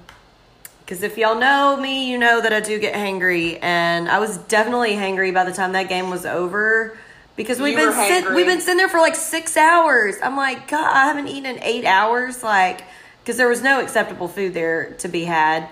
because 0.81 1.01
if 1.03 1.17
y'all 1.17 1.39
know 1.39 1.77
me, 1.77 2.09
you 2.09 2.17
know 2.17 2.41
that 2.41 2.51
I 2.51 2.59
do 2.59 2.77
get 2.79 2.93
hangry, 2.93 3.57
and 3.61 4.09
I 4.09 4.19
was 4.19 4.37
definitely 4.37 4.93
hangry 4.93 5.33
by 5.33 5.45
the 5.45 5.53
time 5.53 5.73
that 5.73 5.87
game 5.87 6.09
was 6.09 6.25
over. 6.25 6.97
Because 7.37 7.61
we've 7.61 7.77
You 7.77 7.85
been 7.85 7.93
sit, 7.93 8.33
we've 8.33 8.47
been 8.47 8.59
sitting 8.59 8.77
there 8.79 8.89
for 8.89 8.99
like 8.99 9.15
six 9.15 9.55
hours. 9.55 10.15
I'm 10.21 10.35
like, 10.35 10.67
God, 10.67 10.91
I 10.91 11.05
haven't 11.05 11.27
eaten 11.29 11.45
in 11.45 11.63
eight 11.63 11.85
hours. 11.85 12.43
Like, 12.43 12.81
because 13.23 13.37
there 13.37 13.47
was 13.47 13.61
no 13.61 13.79
acceptable 13.79 14.27
food 14.27 14.53
there 14.53 14.91
to 14.97 15.07
be 15.07 15.23
had. 15.23 15.69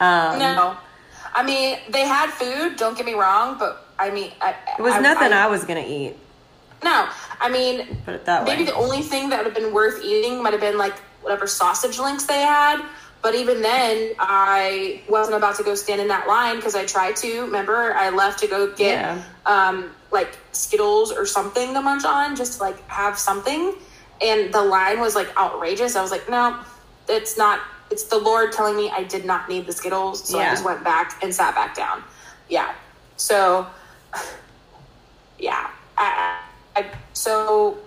Um, 0.00 0.38
No. 0.38 0.76
I 1.34 1.42
mean, 1.42 1.78
they 1.90 2.06
had 2.06 2.30
food, 2.30 2.76
don't 2.76 2.96
get 2.96 3.04
me 3.04 3.14
wrong, 3.14 3.56
but 3.58 3.81
I 3.98 4.10
mean, 4.10 4.32
I, 4.40 4.54
It 4.78 4.82
was 4.82 4.94
I, 4.94 5.00
nothing 5.00 5.32
I, 5.32 5.44
I, 5.44 5.46
was 5.48 5.64
gonna 5.64 5.84
eat. 5.86 6.14
No. 6.82 7.08
I 7.40 7.48
mean, 7.50 7.96
Put 8.04 8.14
it 8.14 8.24
that 8.24 8.44
maybe 8.44 8.62
way. 8.64 8.66
the 8.70 8.74
only 8.74 9.02
thing 9.02 9.28
that 9.30 9.38
would 9.38 9.46
have 9.46 9.54
been 9.54 9.72
worth 9.72 10.02
eating 10.02 10.42
might 10.42 10.52
have 10.52 10.60
been 10.60 10.78
like 10.78 10.94
whatever 11.22 11.46
sausage 11.46 11.98
links 11.98 12.24
they 12.24 12.40
had. 12.40 12.82
But 13.22 13.36
even 13.36 13.62
then, 13.62 14.14
I 14.18 15.00
wasn't 15.08 15.36
about 15.36 15.54
to 15.58 15.62
go 15.62 15.76
stand 15.76 16.00
in 16.00 16.08
that 16.08 16.26
line 16.26 16.56
because 16.56 16.74
I 16.74 16.84
tried 16.86 17.14
to. 17.16 17.42
Remember, 17.42 17.94
I 17.94 18.10
left 18.10 18.40
to 18.40 18.48
go 18.48 18.72
get 18.74 18.98
Yeah. 18.98 19.22
um, 19.46 19.92
like 20.10 20.36
Skittles 20.50 21.12
or 21.12 21.24
something 21.24 21.72
to 21.72 21.80
munch 21.80 22.04
on, 22.04 22.34
just 22.34 22.54
to, 22.58 22.64
like 22.64 22.88
have 22.88 23.16
something. 23.16 23.74
And 24.20 24.52
the 24.52 24.62
line 24.62 24.98
was 24.98 25.14
like 25.14 25.28
outrageous. 25.36 25.94
I 25.94 26.02
was 26.02 26.10
like, 26.10 26.28
no, 26.28 26.58
it's 27.08 27.38
not. 27.38 27.60
It's 27.92 28.04
the 28.04 28.18
Lord 28.18 28.50
telling 28.50 28.74
me 28.76 28.90
I 28.90 29.04
did 29.04 29.24
not 29.24 29.48
need 29.48 29.66
the 29.66 29.72
Skittles, 29.72 30.28
so 30.28 30.40
I 30.40 30.46
just 30.46 30.64
went 30.64 30.82
back 30.82 31.22
and 31.22 31.32
sat 31.32 31.54
back 31.54 31.76
down. 31.76 32.02
Yeah. 32.48 32.74
So, 33.16 33.66
yeah. 35.38 35.70
I, 35.96 36.40
I, 36.76 36.80
I- 36.80 36.90
so 37.12 37.78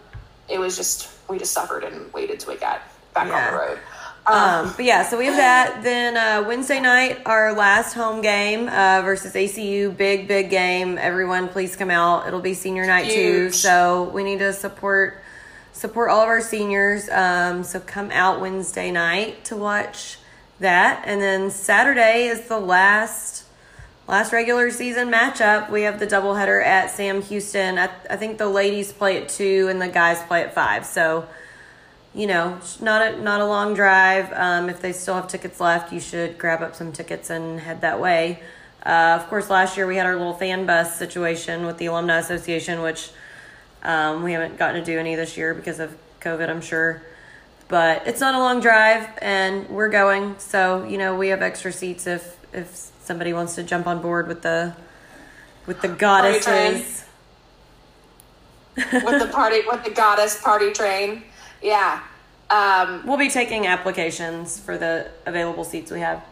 it 0.47 0.59
was 0.59 0.77
just 0.77 1.09
we 1.27 1.37
just 1.39 1.51
suffered 1.53 1.83
and 1.83 2.11
waited 2.13 2.39
till 2.39 2.53
we 2.53 2.59
got 2.59 2.81
back 3.13 3.27
Yeah. 3.27 3.47
on 3.47 3.51
the 3.53 3.57
road. 3.59 3.79
Um, 4.27 4.73
but 4.75 4.85
yeah, 4.85 5.03
so 5.03 5.19
we 5.19 5.25
have 5.27 5.35
that. 5.37 5.83
Then 5.83 6.17
uh, 6.17 6.47
Wednesday 6.47 6.79
night, 6.79 7.21
our 7.27 7.53
last 7.53 7.93
home 7.93 8.21
game 8.21 8.67
uh, 8.67 9.01
versus 9.03 9.33
ACU. 9.33 9.95
Big, 9.95 10.27
big 10.27 10.49
game. 10.49 10.97
Everyone, 10.97 11.47
please 11.47 11.75
come 11.75 11.91
out. 11.91 12.27
It'll 12.27 12.41
be 12.41 12.55
senior 12.55 12.87
night 12.87 13.11
too, 13.11 13.51
so 13.51 14.05
we 14.05 14.23
need 14.23 14.39
to 14.39 14.51
support 14.51 15.21
support 15.73 16.09
all 16.09 16.21
of 16.21 16.27
our 16.27 16.41
seniors. 16.41 17.07
Um, 17.09 17.63
so 17.63 17.79
come 17.79 18.09
out 18.11 18.41
Wednesday 18.41 18.89
night 18.89 19.45
to 19.45 19.55
watch 19.55 20.17
that, 20.59 21.03
and 21.05 21.21
then 21.21 21.51
Saturday 21.51 22.25
is 22.27 22.47
the 22.47 22.59
last 22.59 23.44
last 24.07 24.33
regular 24.33 24.69
season 24.71 25.11
matchup. 25.11 25.69
We 25.69 25.83
have 25.83 25.99
the 25.99 26.07
doubleheader 26.07 26.63
at 26.63 26.91
Sam 26.91 27.21
Houston. 27.21 27.77
I, 27.77 27.89
I 28.09 28.15
think 28.15 28.37
the 28.37 28.47
ladies 28.47 28.91
play 28.91 29.21
at 29.21 29.29
two 29.29 29.67
and 29.69 29.81
the 29.81 29.87
guys 29.87 30.21
play 30.23 30.43
at 30.43 30.53
five. 30.53 30.85
So 30.85 31.27
you 32.15 32.27
know, 32.27 32.57
not 32.79 33.01
a 33.01 33.21
not 33.21 33.41
a 33.41 33.45
long 33.45 33.73
drive. 33.73 34.31
Um, 34.31 34.69
if 34.69 34.81
they 34.81 34.93
still 34.93 35.15
have 35.15 35.27
tickets 35.27 35.59
left, 35.59 35.91
you 35.91 35.99
should 35.99 36.37
grab 36.37 36.61
up 36.61 36.73
some 36.75 36.93
tickets 36.93 37.29
and 37.29 37.59
head 37.59 37.81
that 37.81 37.99
way. 37.99 38.39
Uh, 38.85 39.19
of 39.19 39.27
course, 39.27 39.49
last 39.49 39.75
year 39.75 39.85
we 39.85 39.97
had 39.97 40.05
our 40.05 40.15
little 40.15 40.33
fan 40.33 40.65
bus 40.65 40.97
situation 40.97 41.65
with 41.65 41.77
the 41.77 41.87
Alumni 41.87 42.19
Association, 42.19 42.81
which 42.81 43.09
um, 43.83 44.23
we 44.23 44.31
haven't 44.31 44.57
gotten 44.57 44.79
to 44.79 44.85
do 44.85 44.97
any 44.97 45.15
this 45.15 45.35
year 45.35 45.53
because 45.53 45.79
of 45.79 45.97
COVID, 46.21 46.49
I'm 46.49 46.61
sure. 46.61 47.01
But 47.67 48.07
it's 48.07 48.21
not 48.21 48.35
a 48.35 48.39
long 48.39 48.61
drive, 48.61 49.09
and 49.21 49.67
we're 49.69 49.89
going. 49.89 50.35
So 50.39 50.85
you 50.85 50.97
know, 50.97 51.15
we 51.17 51.29
have 51.29 51.41
extra 51.41 51.73
seats 51.73 52.07
if 52.07 52.37
if 52.53 52.91
somebody 53.05 53.33
wants 53.33 53.55
to 53.55 53.63
jump 53.63 53.87
on 53.87 54.01
board 54.01 54.27
with 54.27 54.41
the 54.41 54.75
with 55.65 55.81
the 55.81 55.87
goddesses. 55.87 57.03
with 58.75 59.21
the 59.21 59.29
party, 59.31 59.61
with 59.67 59.83
the 59.83 59.91
goddess 59.91 60.41
party 60.41 60.71
train. 60.73 61.23
Yeah. 61.61 62.03
Um, 62.49 63.05
we'll 63.07 63.17
be 63.17 63.29
taking 63.29 63.67
applications 63.67 64.59
for 64.59 64.77
the 64.77 65.09
available 65.25 65.63
seats 65.63 65.91
we 65.91 66.01
have. 66.01 66.23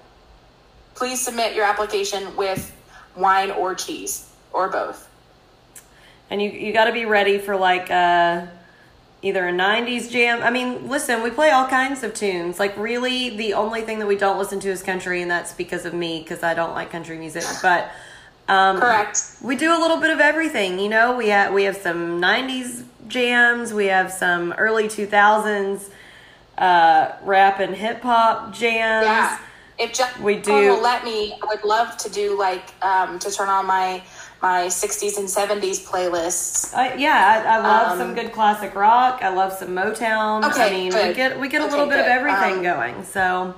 Please 0.94 1.22
submit 1.22 1.56
your 1.56 1.66
application 1.66 2.36
with 2.36 2.76
wine 3.16 3.50
or 3.52 3.74
cheese 3.74 4.30
or 4.52 4.70
both. 4.70 5.10
And 6.30 6.42
you 6.42 6.50
you 6.50 6.74
got 6.74 6.86
to 6.86 6.92
be 6.92 7.06
ready 7.06 7.38
for 7.38 7.56
like 7.56 7.90
uh, 7.90 8.46
either 9.24 9.48
a 9.48 9.52
90s 9.52 10.12
jam. 10.12 10.44
I 10.44 10.52
mean, 10.52 10.88
listen, 10.88 11.24
we 11.24 11.32
play 11.32 11.50
all 11.50 11.66
kinds 11.68 12.04
of 12.04 12.14
tunes. 12.14 12.60
Like 12.60 12.78
really 12.78 13.36
the 13.36 13.54
only 13.56 13.82
thing 13.82 13.98
that 14.00 14.08
we 14.08 14.16
don't 14.18 14.38
listen 14.38 14.60
to 14.60 14.70
is 14.70 14.84
country 14.84 15.22
and 15.22 15.32
that's 15.32 15.54
because 15.54 15.86
of 15.86 15.94
me 15.94 16.24
cuz 16.24 16.44
I 16.44 16.54
don't 16.54 16.74
like 16.74 16.92
country 16.92 17.18
music. 17.18 17.44
But 17.62 17.90
um, 18.50 18.80
Correct. 18.80 19.22
We 19.42 19.56
do 19.56 19.72
a 19.76 19.80
little 19.80 19.98
bit 19.98 20.10
of 20.12 20.20
everything, 20.20 20.78
you 20.78 20.90
know. 20.90 21.16
We 21.16 21.30
have 21.30 21.54
we 21.54 21.64
have 21.64 21.78
some 21.78 22.22
'90s 22.22 22.84
jams, 23.08 23.74
we 23.74 23.86
have 23.86 24.12
some 24.12 24.52
early 24.54 24.86
2000s 24.90 25.90
uh, 26.58 27.12
rap 27.24 27.60
and 27.60 27.74
hip 27.76 28.02
hop 28.02 28.54
jams. 28.54 29.06
Yeah. 29.06 29.40
If 29.80 29.94
Jeff 29.94 30.20
We 30.20 30.36
do- 30.36 30.52
will 30.54 30.82
let 30.82 31.04
me, 31.04 31.34
I 31.42 31.46
would 31.48 31.64
love 31.64 31.98
to 31.98 32.10
do 32.10 32.38
like 32.38 32.64
um, 32.84 33.18
to 33.20 33.32
turn 33.32 33.50
on 33.50 33.66
my 33.66 34.04
my 34.44 34.66
60s 34.68 35.18
and 35.18 35.28
70s 35.28 35.80
playlists. 35.86 36.74
I, 36.76 36.96
yeah, 36.96 37.44
I, 37.48 37.56
I 37.56 37.58
love 37.60 37.91
Um, 37.94 37.98
some 37.98 38.14
good 38.14 38.34
classic 38.34 38.76
rock. 38.76 39.20
I 39.24 39.30
love 39.30 39.54
some 39.54 39.70
Motown. 39.70 40.44
I 40.44 40.50
Okay, 40.52 40.70
mean, 40.89 40.94
we 40.94 41.14
get 41.14 41.39
we 41.39 41.48
get 41.48 41.62
a 41.62 41.64
Okay, 41.64 41.72
little 41.72 41.88
bit 41.88 42.00
of 42.02 42.06
everything 42.08 42.58
Um, 42.58 42.64
going. 42.64 43.04
So 43.06 43.56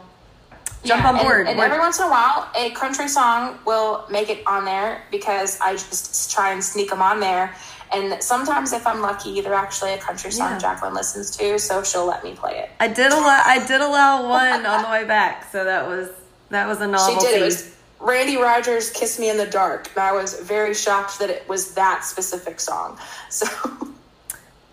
jump 0.86 1.02
Yeah, 1.02 1.10
on 1.10 1.18
board. 1.24 1.48
And, 1.48 1.50
and 1.50 1.60
every 1.60 1.80
once 1.80 1.98
in 2.00 2.06
a 2.06 2.10
while, 2.10 2.48
a 2.56 2.70
country 2.72 3.08
song 3.08 3.58
will 3.66 4.06
make 4.12 4.30
it 4.30 4.44
on 4.46 4.64
there 4.64 5.02
because 5.10 5.60
I 5.60 5.74
just 5.74 6.32
try 6.32 6.52
and 6.54 6.64
sneak 6.64 6.92
them 6.92 7.02
on 7.02 7.20
there. 7.20 7.56
And 7.92 8.22
sometimes, 8.22 8.72
if 8.74 8.86
I'm 8.86 9.02
lucky, 9.02 9.42
they're 9.42 9.54
actually 9.56 9.94
a 9.94 9.98
country 9.98 10.30
song 10.32 10.52
Yeah. 10.52 10.58
Jacqueline 10.60 10.94
listens 10.94 11.36
to, 11.38 11.58
so 11.58 11.82
she'll 11.84 12.06
let 12.06 12.24
me 12.24 12.34
play 12.36 12.60
it. 12.60 12.70
I 12.80 12.88
did 12.90 13.12
allow 13.12 13.42
I 13.44 13.66
did 13.66 13.82
allow 13.82 14.30
one 14.42 14.66
on 14.68 14.84
the 14.84 14.90
way 14.90 15.04
back, 15.06 15.50
so 15.52 15.64
that 15.64 15.88
was 15.88 16.10
that 16.50 16.68
was 16.68 16.78
a 16.80 16.86
She 16.86 16.92
novelty. 16.92 17.26
did. 17.26 17.42
It 17.42 17.46
was 17.46 17.75
Randy 18.00 18.38
Rogers' 18.38 18.90
"Kiss 18.92 19.18
Me 19.20 19.30
in 19.30 19.38
the 19.38 19.46
Dark," 19.46 19.90
and 19.96 20.00
I 20.00 20.12
was 20.12 20.34
very 20.40 20.74
shocked 20.74 21.20
that 21.20 21.30
it 21.30 21.48
was 21.50 21.74
that 21.76 22.04
specific 22.04 22.60
song. 22.60 22.98
So, 23.30 23.48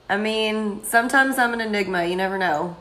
I 0.08 0.16
mean, 0.18 0.84
sometimes 0.84 1.38
I'm 1.38 1.54
an 1.54 1.60
enigma. 1.60 2.04
You 2.04 2.16
never 2.16 2.36
know. 2.38 2.76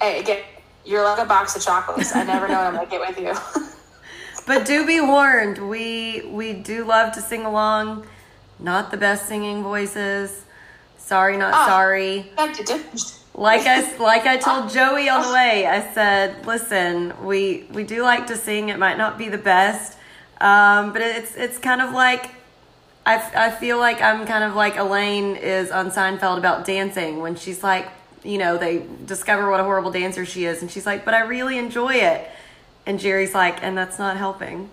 hey, 0.00 0.20
again, 0.20 0.42
you're 0.84 1.02
like 1.04 1.18
a 1.18 1.24
box 1.26 1.56
of 1.56 1.62
chocolates. 1.62 2.14
I 2.14 2.22
never 2.22 2.46
know 2.48 2.54
what 2.58 2.66
I'm 2.68 2.74
gonna 2.74 2.86
get 2.90 3.00
with 3.00 3.18
you. 3.18 3.34
But 4.46 4.64
do 4.64 4.86
be 4.86 4.98
warned, 5.02 5.58
we 5.68 6.22
we 6.30 6.54
do 6.54 6.84
love 6.84 7.12
to 7.14 7.20
sing 7.20 7.44
along. 7.44 8.06
Not 8.58 8.90
the 8.90 8.96
best 8.96 9.26
singing 9.28 9.62
voices. 9.62 10.42
Sorry, 10.96 11.36
not 11.36 11.52
Ah. 11.52 11.66
sorry. 11.66 12.32
Back 13.40 13.60
to 13.60 13.88
dip- 13.90 14.00
Like 14.00 14.26
I 14.26 14.26
like 14.26 14.26
I 14.26 14.36
told 14.36 14.70
Joey 14.74 15.08
on 15.08 15.22
the 15.26 15.32
way, 15.32 15.66
I 15.66 15.92
said, 15.94 16.46
"Listen, 16.46 17.14
we 17.24 17.66
we 17.72 17.84
do 17.84 18.02
like 18.02 18.26
to 18.28 18.36
sing. 18.36 18.68
It 18.68 18.78
might 18.78 18.98
not 18.98 19.16
be 19.18 19.28
the 19.28 19.38
best, 19.38 19.96
um, 20.40 20.92
but 20.92 21.02
it's 21.02 21.34
it's 21.36 21.58
kind 21.58 21.80
of 21.80 21.92
like 21.92 22.30
I, 23.06 23.14
f- 23.16 23.34
I 23.36 23.50
feel 23.50 23.78
like 23.78 24.02
I'm 24.02 24.26
kind 24.26 24.44
of 24.44 24.54
like 24.54 24.76
Elaine 24.76 25.36
is 25.36 25.70
on 25.70 25.90
Seinfeld 25.90 26.36
about 26.38 26.66
dancing 26.66 27.20
when 27.20 27.36
she's 27.36 27.62
like, 27.62 27.88
you 28.22 28.36
know, 28.38 28.58
they 28.58 28.84
discover 29.06 29.50
what 29.50 29.60
a 29.60 29.64
horrible 29.64 29.90
dancer 29.90 30.26
she 30.26 30.44
is, 30.44 30.60
and 30.60 30.70
she's 30.70 30.84
like, 30.84 31.04
but 31.06 31.14
I 31.14 31.20
really 31.20 31.56
enjoy 31.58 31.94
it, 31.94 32.28
and 32.86 32.98
Jerry's 33.00 33.34
like, 33.34 33.62
and 33.62 33.78
that's 33.78 33.98
not 33.98 34.16
helping. 34.18 34.68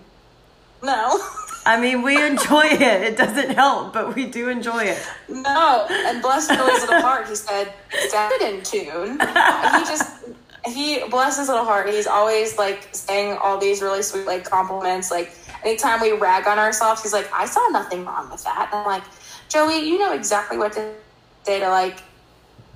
no. 0.82 1.18
I 1.66 1.80
mean, 1.80 2.02
we 2.02 2.22
enjoy 2.24 2.66
it. 2.66 2.82
It 3.02 3.16
doesn't 3.16 3.50
help, 3.56 3.92
but 3.92 4.14
we 4.14 4.26
do 4.26 4.48
enjoy 4.48 4.84
it. 4.84 5.04
No, 5.28 5.86
and 5.90 6.22
bless 6.22 6.46
Joey's 6.46 6.80
little 6.82 7.00
heart, 7.00 7.28
he 7.28 7.34
said, 7.34 7.72
sounded 8.08 8.40
in 8.42 8.62
tune. 8.62 9.18
He 9.18 9.84
just, 9.84 10.24
he, 10.64 11.02
bless 11.10 11.38
his 11.38 11.48
little 11.48 11.64
heart, 11.64 11.88
he's 11.88 12.06
always 12.06 12.56
like 12.56 12.88
saying 12.92 13.36
all 13.42 13.58
these 13.58 13.82
really 13.82 14.02
sweet 14.02 14.26
like 14.26 14.44
compliments. 14.44 15.10
Like 15.10 15.32
anytime 15.64 16.00
we 16.00 16.12
rag 16.12 16.46
on 16.46 16.58
ourselves, 16.58 17.02
he's 17.02 17.12
like, 17.12 17.28
I 17.32 17.46
saw 17.46 17.66
nothing 17.70 18.04
wrong 18.04 18.30
with 18.30 18.44
that. 18.44 18.68
And 18.72 18.80
I'm 18.80 18.86
like, 18.86 19.02
Joey, 19.48 19.80
you 19.88 19.98
know 19.98 20.12
exactly 20.12 20.58
what 20.58 20.72
to 20.74 20.92
say 21.44 21.58
to 21.60 21.68
like, 21.68 21.98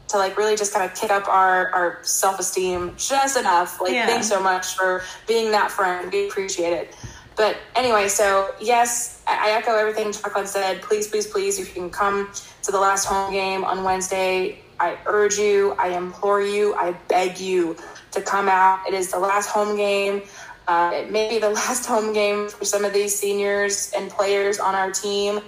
to 0.08 0.16
like 0.16 0.36
really 0.36 0.56
just 0.56 0.72
kind 0.74 0.88
of 0.88 0.96
kick 0.96 1.10
up 1.10 1.28
our, 1.28 1.70
our 1.70 1.98
self 2.02 2.40
esteem 2.40 2.94
just 2.96 3.36
enough. 3.36 3.80
Like, 3.80 3.92
Yeah. 3.92 4.06
thanks 4.06 4.28
so 4.28 4.42
much 4.42 4.74
for 4.74 5.02
being 5.28 5.52
that 5.52 5.70
friend. 5.70 6.10
We 6.12 6.26
appreciate 6.28 6.72
it. 6.72 6.96
But 7.36 7.56
anyway, 7.74 8.08
so 8.08 8.54
yes, 8.60 9.22
I 9.26 9.52
echo 9.52 9.74
everything 9.74 10.12
Jacqueline 10.12 10.46
said. 10.46 10.82
Please, 10.82 11.08
please, 11.08 11.26
please, 11.26 11.58
if 11.58 11.68
you 11.68 11.82
can 11.82 11.90
come 11.90 12.30
to 12.62 12.72
the 12.72 12.78
last 12.78 13.06
home 13.06 13.32
game 13.32 13.64
on 13.64 13.84
Wednesday, 13.84 14.58
I 14.78 14.98
urge 15.06 15.38
you, 15.38 15.74
I 15.78 15.88
implore 15.88 16.40
you, 16.42 16.74
I 16.74 16.92
beg 17.08 17.38
you 17.38 17.76
to 18.12 18.20
come 18.20 18.48
out. 18.48 18.86
It 18.88 18.94
is 18.94 19.10
the 19.10 19.18
last 19.18 19.48
home 19.48 19.76
game. 19.76 20.22
Uh, 20.66 20.92
it 20.94 21.10
may 21.10 21.28
be 21.28 21.38
the 21.38 21.50
last 21.60 21.86
home 21.86 22.12
game 22.12 22.48
for 22.48 22.64
some 22.64 22.84
of 22.84 22.92
these 22.92 23.18
seniors 23.18 23.92
and 23.96 24.10
players 24.10 24.58
on 24.58 24.74
our 24.74 24.90
team 24.90 25.40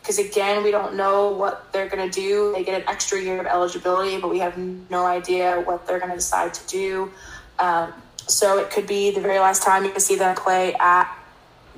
because 0.00 0.18
again 0.18 0.64
we 0.64 0.70
don't 0.70 0.94
know 0.94 1.30
what 1.30 1.70
they're 1.72 1.88
going 1.88 2.10
to 2.10 2.20
do 2.20 2.52
they 2.54 2.64
get 2.64 2.80
an 2.80 2.88
extra 2.88 3.20
year 3.20 3.38
of 3.38 3.46
eligibility 3.46 4.18
but 4.18 4.30
we 4.30 4.38
have 4.38 4.56
no 4.56 5.04
idea 5.04 5.60
what 5.66 5.86
they're 5.86 5.98
going 5.98 6.10
to 6.10 6.16
decide 6.16 6.54
to 6.54 6.66
do 6.66 7.10
um, 7.58 7.92
so 8.26 8.58
it 8.58 8.70
could 8.70 8.86
be 8.86 9.10
the 9.10 9.20
very 9.20 9.38
last 9.38 9.62
time 9.62 9.84
you 9.84 9.90
can 9.90 10.00
see 10.00 10.16
them 10.16 10.34
play 10.34 10.74
at 10.80 11.19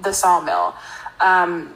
the 0.03 0.13
sawmill 0.13 0.75
um, 1.21 1.73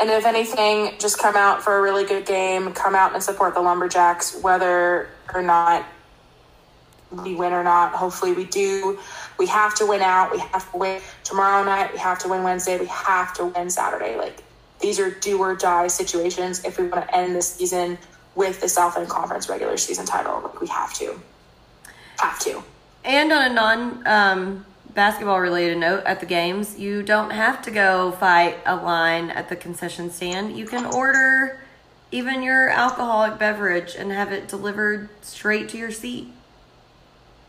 and 0.00 0.10
if 0.10 0.26
anything 0.26 0.92
just 0.98 1.18
come 1.18 1.36
out 1.36 1.62
for 1.62 1.78
a 1.78 1.82
really 1.82 2.04
good 2.04 2.26
game 2.26 2.72
come 2.72 2.94
out 2.94 3.14
and 3.14 3.22
support 3.22 3.54
the 3.54 3.60
lumberjacks 3.60 4.40
whether 4.42 5.08
or 5.32 5.42
not 5.42 5.86
we 7.22 7.34
win 7.34 7.52
or 7.52 7.62
not. 7.62 7.92
Hopefully 7.92 8.32
we 8.32 8.44
do. 8.44 8.98
We 9.38 9.46
have 9.46 9.74
to 9.76 9.86
win 9.86 10.00
out. 10.00 10.32
We 10.32 10.38
have 10.38 10.70
to 10.72 10.78
win 10.78 11.00
tomorrow 11.22 11.64
night. 11.64 11.92
We 11.92 11.98
have 11.98 12.18
to 12.20 12.28
win 12.28 12.42
Wednesday. 12.42 12.78
We 12.78 12.86
have 12.86 13.34
to 13.34 13.46
win 13.46 13.70
Saturday. 13.70 14.16
Like 14.16 14.42
these 14.80 14.98
are 14.98 15.10
do 15.10 15.38
or 15.38 15.54
die 15.54 15.88
situations 15.88 16.64
if 16.64 16.78
we 16.78 16.88
want 16.88 17.06
to 17.06 17.16
end 17.16 17.36
the 17.36 17.42
season 17.42 17.98
with 18.34 18.60
the 18.60 18.68
Southland 18.68 19.08
Conference 19.08 19.48
regular 19.48 19.76
season 19.76 20.06
title. 20.06 20.40
Like 20.42 20.60
we 20.60 20.68
have 20.68 20.92
to. 20.94 21.20
Have 22.18 22.38
to. 22.40 22.62
And 23.04 23.32
on 23.32 23.50
a 23.50 23.54
non 23.54 24.06
um, 24.06 24.66
basketball 24.94 25.40
related 25.40 25.78
note, 25.78 26.04
at 26.06 26.20
the 26.20 26.26
games, 26.26 26.78
you 26.78 27.02
don't 27.02 27.30
have 27.30 27.62
to 27.62 27.70
go 27.70 28.12
fight 28.12 28.56
a 28.64 28.76
line 28.76 29.30
at 29.30 29.48
the 29.48 29.56
concession 29.56 30.10
stand. 30.10 30.56
You 30.56 30.66
can 30.66 30.86
order 30.86 31.60
even 32.10 32.42
your 32.42 32.68
alcoholic 32.70 33.38
beverage 33.38 33.96
and 33.96 34.12
have 34.12 34.32
it 34.32 34.46
delivered 34.48 35.08
straight 35.22 35.68
to 35.70 35.78
your 35.78 35.90
seat. 35.90 36.28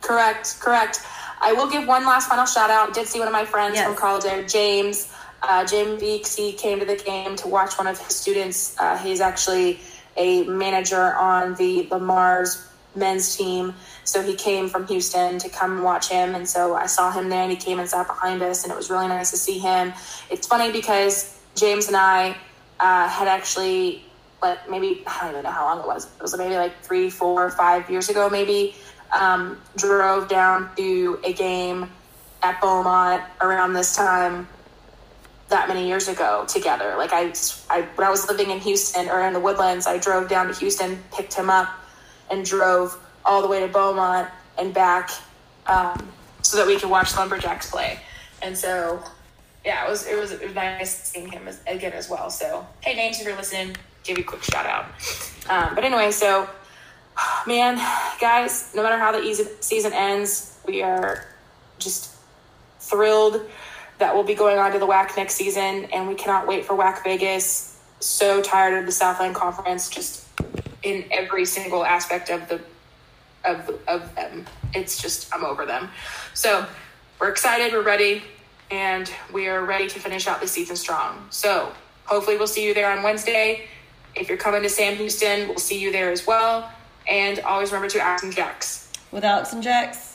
Correct, 0.02 0.60
correct. 0.60 1.02
I 1.42 1.54
will 1.54 1.70
give 1.70 1.88
one 1.88 2.06
last 2.06 2.30
final 2.30 2.46
shout 2.46 2.70
out. 2.70 2.94
Did 2.94 3.08
see 3.08 3.20
one 3.20 3.28
of 3.28 3.34
my 3.34 3.46
friends 3.46 3.76
Yes. 3.76 3.86
from 3.88 3.96
college 3.96 4.24
there, 4.24 4.44
James. 4.44 5.12
Uh, 5.44 5.64
Jim 5.66 6.00
Beeks, 6.00 6.36
he 6.36 6.54
came 6.54 6.80
to 6.80 6.86
the 6.86 6.96
game 6.96 7.36
to 7.36 7.48
watch 7.48 7.78
one 7.78 7.86
of 7.88 8.00
his 8.00 8.16
students. 8.16 8.76
Uh, 8.80 8.98
he's 8.98 9.22
actually 9.22 9.80
a 10.18 10.44
manager 10.44 11.14
on 11.16 11.54
the, 11.56 11.84
the 11.84 12.00
Mars 12.00 12.68
men's 12.96 13.36
team. 13.36 13.74
So 14.04 14.22
he 14.22 14.36
came 14.36 14.70
from 14.70 14.88
Houston 14.88 15.40
to 15.40 15.50
come 15.50 15.84
watch 15.84 16.10
him. 16.10 16.36
And 16.36 16.48
so 16.48 16.76
I 16.76 16.86
saw 16.86 17.12
him 17.12 17.30
there 17.30 17.44
and 17.44 17.52
he 17.52 17.58
came 17.58 17.80
and 17.80 17.90
sat 17.90 18.08
behind 18.08 18.42
us. 18.42 18.64
And 18.64 18.72
it 18.72 18.76
was 18.76 18.90
really 18.90 19.08
nice 19.08 19.32
to 19.32 19.38
see 19.38 19.60
him. 19.60 19.94
It's 20.30 20.48
funny 20.48 20.72
because 20.72 21.40
James 21.56 21.88
and 21.88 21.98
I 21.98 22.38
uh, 22.80 23.08
had 23.08 23.28
actually, 23.28 24.04
like, 24.42 24.70
maybe, 24.70 25.04
I 25.08 25.22
don't 25.22 25.32
even 25.32 25.44
know 25.44 25.52
how 25.52 25.66
long 25.66 25.80
it 25.80 25.88
was. 25.88 26.06
It 26.06 26.22
was 26.22 26.38
maybe 26.38 26.56
like 26.56 26.82
three, 26.82 27.10
four, 27.10 27.50
five 27.50 27.90
years 27.90 28.10
ago, 28.10 28.30
maybe 28.30 28.76
um, 29.12 29.60
drove 29.76 30.28
down 30.28 30.70
to 30.78 31.20
a 31.24 31.34
game 31.34 31.90
at 32.44 32.60
Beaumont 32.62 33.24
around 33.42 33.74
this 33.74 33.96
time. 33.96 34.48
that 35.50 35.68
many 35.68 35.88
years 35.88 36.08
ago 36.08 36.46
together. 36.48 36.96
Like 36.98 37.14
I, 37.14 37.32
I 37.70 37.82
when 37.96 38.08
I 38.08 38.10
was 38.10 38.28
living 38.28 38.50
in 38.50 38.60
Houston 38.60 39.10
or 39.10 39.22
in 39.28 39.34
the 39.34 39.40
Woodlands, 39.40 39.86
I 39.88 39.98
drove 39.98 40.28
down 40.28 40.48
to 40.48 40.54
Houston, 40.54 40.98
picked 41.14 41.34
him 41.34 41.50
up, 41.50 41.70
and 42.30 42.46
drove 42.46 43.00
all 43.24 43.42
the 43.42 43.48
way 43.48 43.60
to 43.60 43.68
Beaumont 43.68 44.30
and 44.58 44.74
back, 44.74 45.12
um, 45.68 46.08
so 46.42 46.58
that 46.58 46.68
we 46.68 46.80
could 46.80 46.90
watch 46.90 47.16
Lumberjacks 47.16 47.70
play. 47.70 48.00
And 48.42 48.58
so, 48.58 49.04
yeah, 49.66 49.86
it 49.86 49.90
was 49.90 50.08
it 50.08 50.20
was, 50.20 50.32
it 50.32 50.44
was 50.44 50.54
nice 50.54 51.10
seeing 51.10 51.30
him 51.30 51.48
as, 51.48 51.62
again 51.68 51.94
as 51.94 52.10
well. 52.10 52.30
So, 52.30 52.68
hey, 52.82 52.96
James, 52.96 53.20
if 53.20 53.26
you're 53.26 53.36
listening, 53.36 53.76
give 54.04 54.18
you 54.18 54.24
a 54.24 54.28
quick 54.28 54.44
shout 54.44 54.66
out. 54.66 54.86
Um, 55.50 55.76
but 55.76 55.84
anyway, 55.84 56.12
so 56.12 56.48
man, 57.48 57.76
guys, 58.20 58.72
no 58.76 58.84
matter 58.84 58.98
how 58.98 59.12
the 59.12 59.58
season 59.62 59.94
ends, 59.94 60.58
we 60.68 60.82
are 60.82 61.26
just 61.80 62.12
thrilled 62.80 63.42
that 63.98 64.14
we'll 64.14 64.24
be 64.24 64.36
going 64.36 64.58
on 64.58 64.72
to 64.74 64.80
the 64.80 64.88
WAC 64.88 65.16
next 65.16 65.36
season, 65.36 65.86
and 65.86 66.08
we 66.08 66.16
cannot 66.16 66.48
wait 66.48 66.66
for 66.66 66.76
WAC 66.76 67.04
Vegas. 67.04 67.80
So 68.00 68.42
tired 68.42 68.78
of 68.78 68.86
the 68.86 68.92
Southland 68.92 69.36
Conference, 69.36 69.90
just 69.90 70.28
in 70.86 71.04
every 71.12 71.46
single 71.46 71.84
aspect 71.84 72.30
of 72.30 72.48
the 72.48 72.62
of 73.44 73.70
of 73.88 74.16
them. 74.16 74.46
It's 74.74 75.02
just 75.02 75.34
I'm 75.34 75.44
over 75.44 75.66
them. 75.66 75.90
So 76.34 76.66
we're 77.20 77.30
excited, 77.30 77.74
we're 77.74 77.82
ready, 77.82 78.24
and 78.72 79.12
we 79.34 79.48
are 79.48 79.66
ready 79.66 79.88
to 79.88 80.00
finish 80.00 80.28
out 80.28 80.40
the 80.40 80.48
season 80.48 80.76
strong. 80.76 81.28
So 81.32 81.74
hopefully 82.06 82.38
we'll 82.38 82.48
see 82.48 82.66
you 82.66 82.74
there 82.74 82.92
on 82.96 83.04
Wednesday. 83.04 83.68
If 84.16 84.30
you're 84.30 84.38
coming 84.38 84.62
to 84.62 84.70
Sam 84.70 84.96
Houston, 84.96 85.50
we'll 85.50 85.58
see 85.58 85.80
you 85.80 85.92
there 85.92 86.12
as 86.12 86.26
well. 86.26 86.72
And 87.08 87.40
always 87.42 87.72
remember 87.72 87.90
to 87.90 88.00
Axe 88.00 88.24
'Em 88.24 88.32
jacks. 88.32 88.92
With 89.12 89.24
Alex 89.24 89.54
and 89.54 89.62
Jax. 89.62 90.15